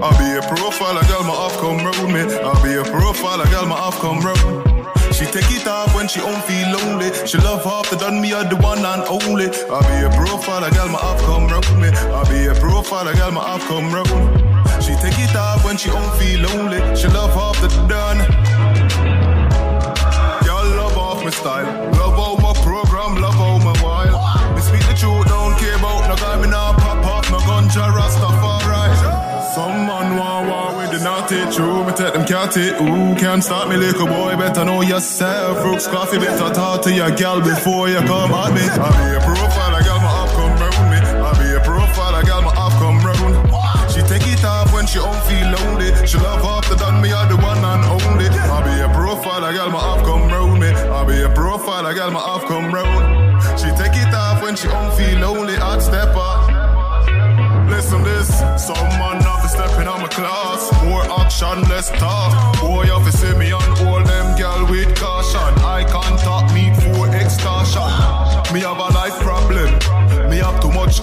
[0.03, 2.21] I'll be a profile, a girl, my off come round me.
[2.43, 4.69] I'll be a profile, a girl, my off come round.
[5.15, 7.13] She take it off when she don't feel lonely.
[7.27, 9.47] She love half the done me are the one and only.
[9.71, 11.89] I'll be a profile, a girl, my off come round me.
[12.11, 14.52] I'll be a profile, a girl, my off come round.
[15.03, 16.79] Take it off when she don't feel lonely.
[16.95, 18.19] She love half the done.
[20.47, 21.67] Y'all love off my style.
[21.99, 24.55] Love all my program, love all my while.
[24.55, 27.91] Me speak the truth, don't care about no guy, me nah pop off, no gunja
[27.91, 29.53] Rastafari.
[29.57, 31.85] Some man want war with the naughty true.
[31.85, 34.37] Me take them cat it, ooh, can't stop me, little boy.
[34.37, 35.63] Better know yourself.
[35.65, 39.32] Brooks Coffee, better talk to your gal before you come at me.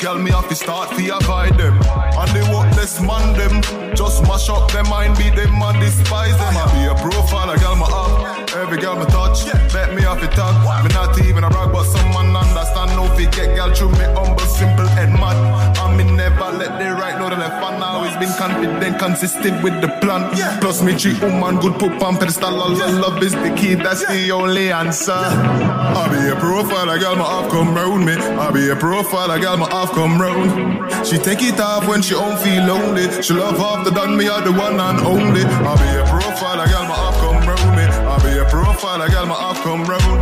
[0.09, 1.75] Gal, me have to start to avoid them.
[2.19, 3.61] And they worthless man them.
[3.95, 6.57] Just mash up their mind, beat them and despise them.
[6.57, 8.49] I be a profile, a gal my up.
[8.55, 10.55] Every gal me touch, bet me off it talk.
[10.83, 12.91] Me not even a rag, but some man understand.
[12.97, 15.37] No fi get gal through me humble, simple and mad.
[15.77, 17.63] I me never let the right know the left.
[17.63, 20.21] And always been confident, consistent with the plan.
[20.61, 22.61] Plus me treat woman good, put on pedestal.
[22.61, 22.71] All
[23.03, 25.21] love is the key, that's the only answer.
[25.79, 28.13] I be a profile, a gal my off come round me.
[28.13, 31.07] I be a profile, a gal my off come round.
[31.07, 33.21] She take it off when she don't feel lonely.
[33.23, 35.43] She love the done me are the one and only.
[35.43, 37.83] I be a profile, a gal my off come round me.
[37.83, 40.18] I be a profile, a gal my off come round.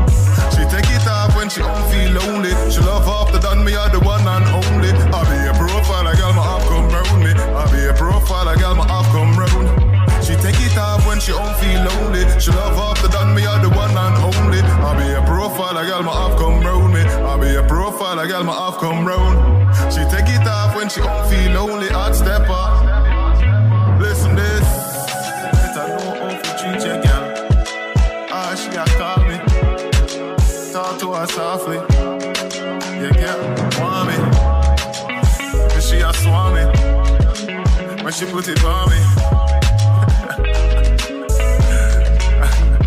[38.17, 38.97] She put it on me.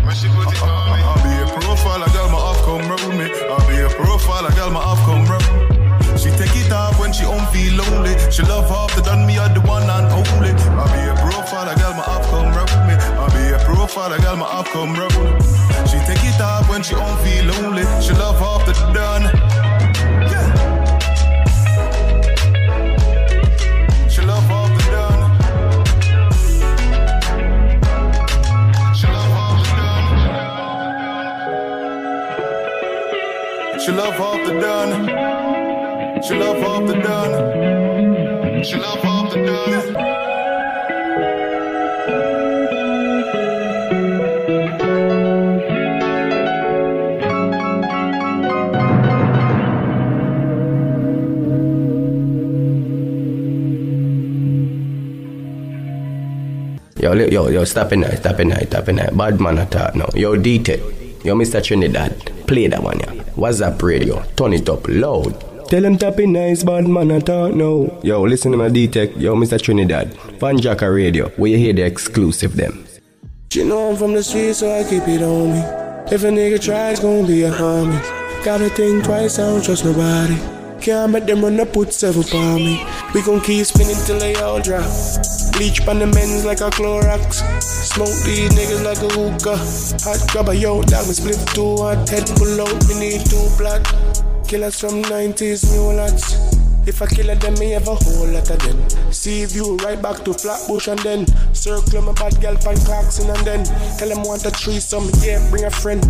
[0.03, 0.99] When she put it on me.
[1.07, 3.31] I'll be a profile, a girl my off come round me.
[3.47, 5.79] I'll be a profile, a girl my off come round.
[6.19, 8.11] She take it off when she don't feel lonely.
[8.29, 10.51] She love the done me are the one and only.
[10.75, 12.95] I'll be a profile, a girl my off come round me.
[13.15, 15.15] I'll be a profile, a girl my off come round.
[15.87, 17.70] She take it off when she don't feel lonely.
[57.01, 59.09] Yo, yo, yo, stop in there, stop in there, stop in there.
[59.11, 60.07] Bad man attack now.
[60.13, 61.25] Yo, DT.
[61.25, 61.63] Yo, Mr.
[61.63, 62.31] Trinidad.
[62.45, 63.11] Play that one, yeah.
[63.33, 64.21] What's Up radio.
[64.35, 65.50] Turn it up loud.
[65.71, 67.97] Tell him tap in nice, bad man attack now.
[68.03, 69.17] Yo, listen to my DT.
[69.17, 69.57] Yo, Mr.
[69.57, 70.11] Trinidad.
[70.37, 71.29] Fanjacker Radio.
[71.37, 72.85] Where you hear the exclusive them.
[73.53, 75.59] You know I'm from the street, so I keep it on me.
[76.13, 78.43] If a nigga tries, gonna be a homie.
[78.43, 80.35] Gotta think twice, I don't trust nobody.
[80.81, 82.85] Can't make them run up, put seven on me.
[83.13, 84.83] We gon' keep spinning till they all drop.
[85.53, 87.39] Bleach on the men's like a Clorox.
[87.61, 89.55] Smoke these niggas like a hookah.
[90.03, 92.09] Hot grabber, yo, dog, me split two hot.
[92.09, 93.87] Head pull out, me need two blood.
[94.51, 96.35] Killers from 90s, new lots.
[96.85, 99.13] If I kill them, me have a whole lot of them.
[99.13, 103.47] See view right back to Flatbush and then circle my bad girl pan Clarkson and
[103.47, 103.63] then
[103.97, 106.03] tell them want a threesome, yeah, bring a friend.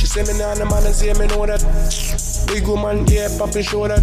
[0.00, 1.62] She say me nah no man and say me know that.
[2.48, 4.02] Big woman, yeah, poppin' show that.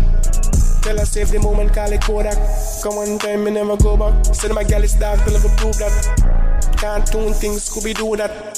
[0.81, 2.39] Tell her save the moment, call it Kodak.
[2.81, 4.33] Come one time, me never go back.
[4.33, 5.91] Say my gal is dark, till never prove that.
[6.79, 8.56] Can't Cartoon things, Scooby do that.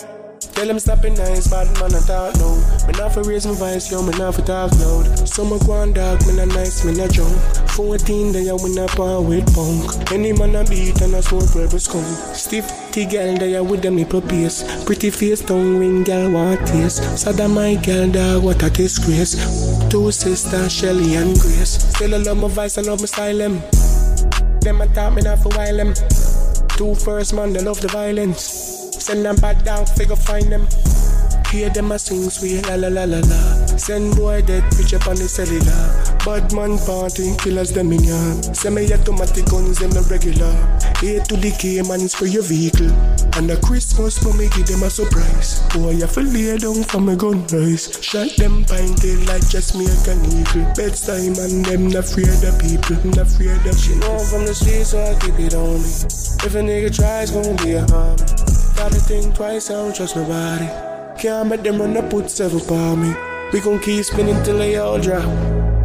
[0.59, 2.59] Tell them stop it nice, bad man I talk no.
[2.85, 5.25] Me not for raise my voice, yo, me not for talk loud.
[5.25, 7.33] Some go on dark, me not nice, me not drunk.
[7.69, 10.11] 14 day I win a power with punk.
[10.11, 12.05] Any man a beat and a smoke rebel skunk.
[12.35, 14.83] Stiff T girl there with them nipple pace.
[14.83, 17.17] Pretty face, tongue ring girl want taste.
[17.17, 19.39] Sada my girl dog, what a disgrace.
[19.87, 21.87] Two sisters, Shelly and Grace.
[21.95, 23.61] Still I love my voice, I love my style them.
[24.59, 25.93] Them a talk me not for while them.
[26.75, 28.88] Two first man, they love the violence.
[29.09, 30.67] Send them back down, figure find them.
[31.49, 33.41] Hear them a sing sweet la la la la la.
[33.73, 35.81] Send boy dead bitch up on the cellular.
[36.21, 38.21] Bad man party, killers them in ya.
[38.53, 40.53] Send me automatic guns, them a regular.
[41.01, 42.93] A to the K man is for your vehicle.
[43.33, 45.65] And a Christmas for me give them a surprise.
[45.73, 47.89] Boy, I feel lay down for my gun rise.
[48.05, 50.69] Shot them pine tail like just me an eagle.
[50.77, 54.53] Bedtime and them not afraid of people, not afraid of She know I'm from the
[54.53, 55.89] streets, so I keep it on me.
[56.45, 58.58] If a nigga tries, gonna be a harm.
[58.79, 60.65] Gotta think twice, I don't trust nobody.
[61.21, 63.13] Can't make them run the put seven for me.
[63.51, 65.27] We gon' keep spinning till they all drop.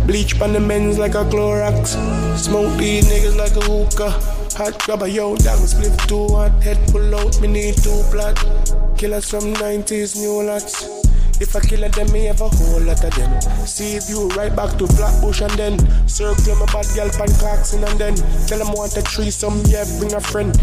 [0.06, 1.98] Bleach pan the men's like a Clorox.
[2.39, 4.12] Smoke these niggas like a hookah.
[4.58, 6.52] Hot grabber, yo, dog, me split two hot.
[6.62, 8.39] Head pull out, me need two blood.
[8.97, 10.86] Killers from 90s, new lots.
[11.40, 13.66] If I kill a them, me have a whole lot of them.
[13.66, 17.98] See view right back to Flatbush and then circle my bad girl pan Clarkson and
[17.98, 18.14] then
[18.47, 20.55] tell them want a threesome, yeah, bring a friend.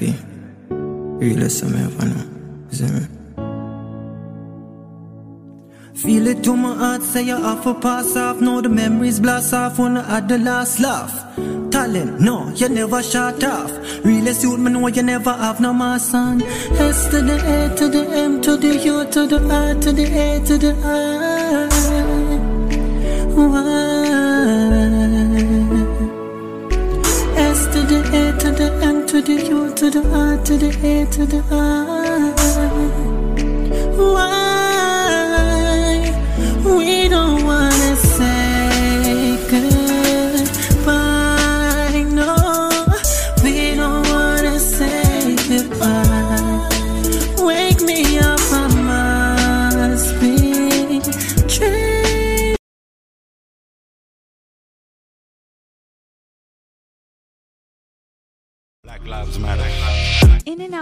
[0.00, 2.24] I ever know.
[2.70, 3.06] You see me?
[5.94, 8.40] Feel it to my heart, say you have to pass off.
[8.40, 11.12] Know the memories blast off when I had the last laugh.
[11.72, 13.72] Talent, no, you never shut off.
[14.04, 16.42] Realest youth, me know you never have no more son.
[16.42, 20.04] S to the A to the M to the U to the R to the
[20.04, 21.68] A to the I.
[23.34, 23.58] Why?
[27.36, 30.68] S to the A to the M to the U to the R to the
[30.84, 32.34] A to the I.
[33.96, 34.67] Why?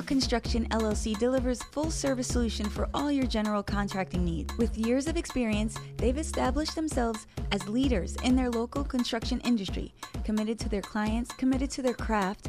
[0.02, 4.52] Construction LLC delivers full service solution for all your general contracting needs.
[4.58, 10.58] With years of experience, they've established themselves as leaders in their local construction industry, committed
[10.60, 12.48] to their clients, committed to their craft.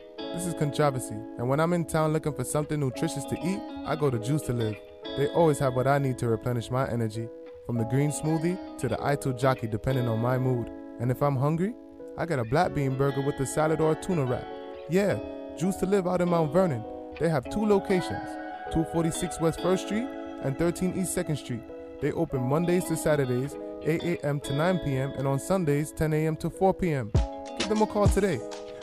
[0.33, 3.97] this is Controversy, and when I'm in town looking for something nutritious to eat, I
[3.97, 4.77] go to Juice to Live.
[5.17, 7.27] They always have what I need to replenish my energy,
[7.65, 10.71] from the green smoothie to the Ito jockey, depending on my mood.
[10.99, 11.73] And if I'm hungry,
[12.17, 14.47] I get a black bean burger with a salad or a tuna wrap.
[14.89, 15.19] Yeah,
[15.57, 16.83] Juice to Live out in Mount Vernon.
[17.19, 18.29] They have two locations
[18.71, 20.07] 246 West 1st Street
[20.43, 21.63] and 13 East 2nd Street.
[22.01, 24.39] They open Mondays to Saturdays 8 a.m.
[24.39, 26.35] to 9 p.m., and on Sundays, 10 a.m.
[26.37, 27.11] to 4 p.m.
[27.57, 28.39] Give them a call today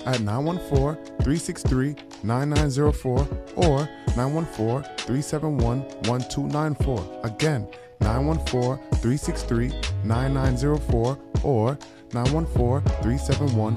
[0.06, 7.20] at 914 363 9904 or 914 371 1294.
[7.24, 7.68] Again,
[8.00, 9.68] 914 363
[10.04, 11.78] 9904 or
[12.12, 13.74] 914 371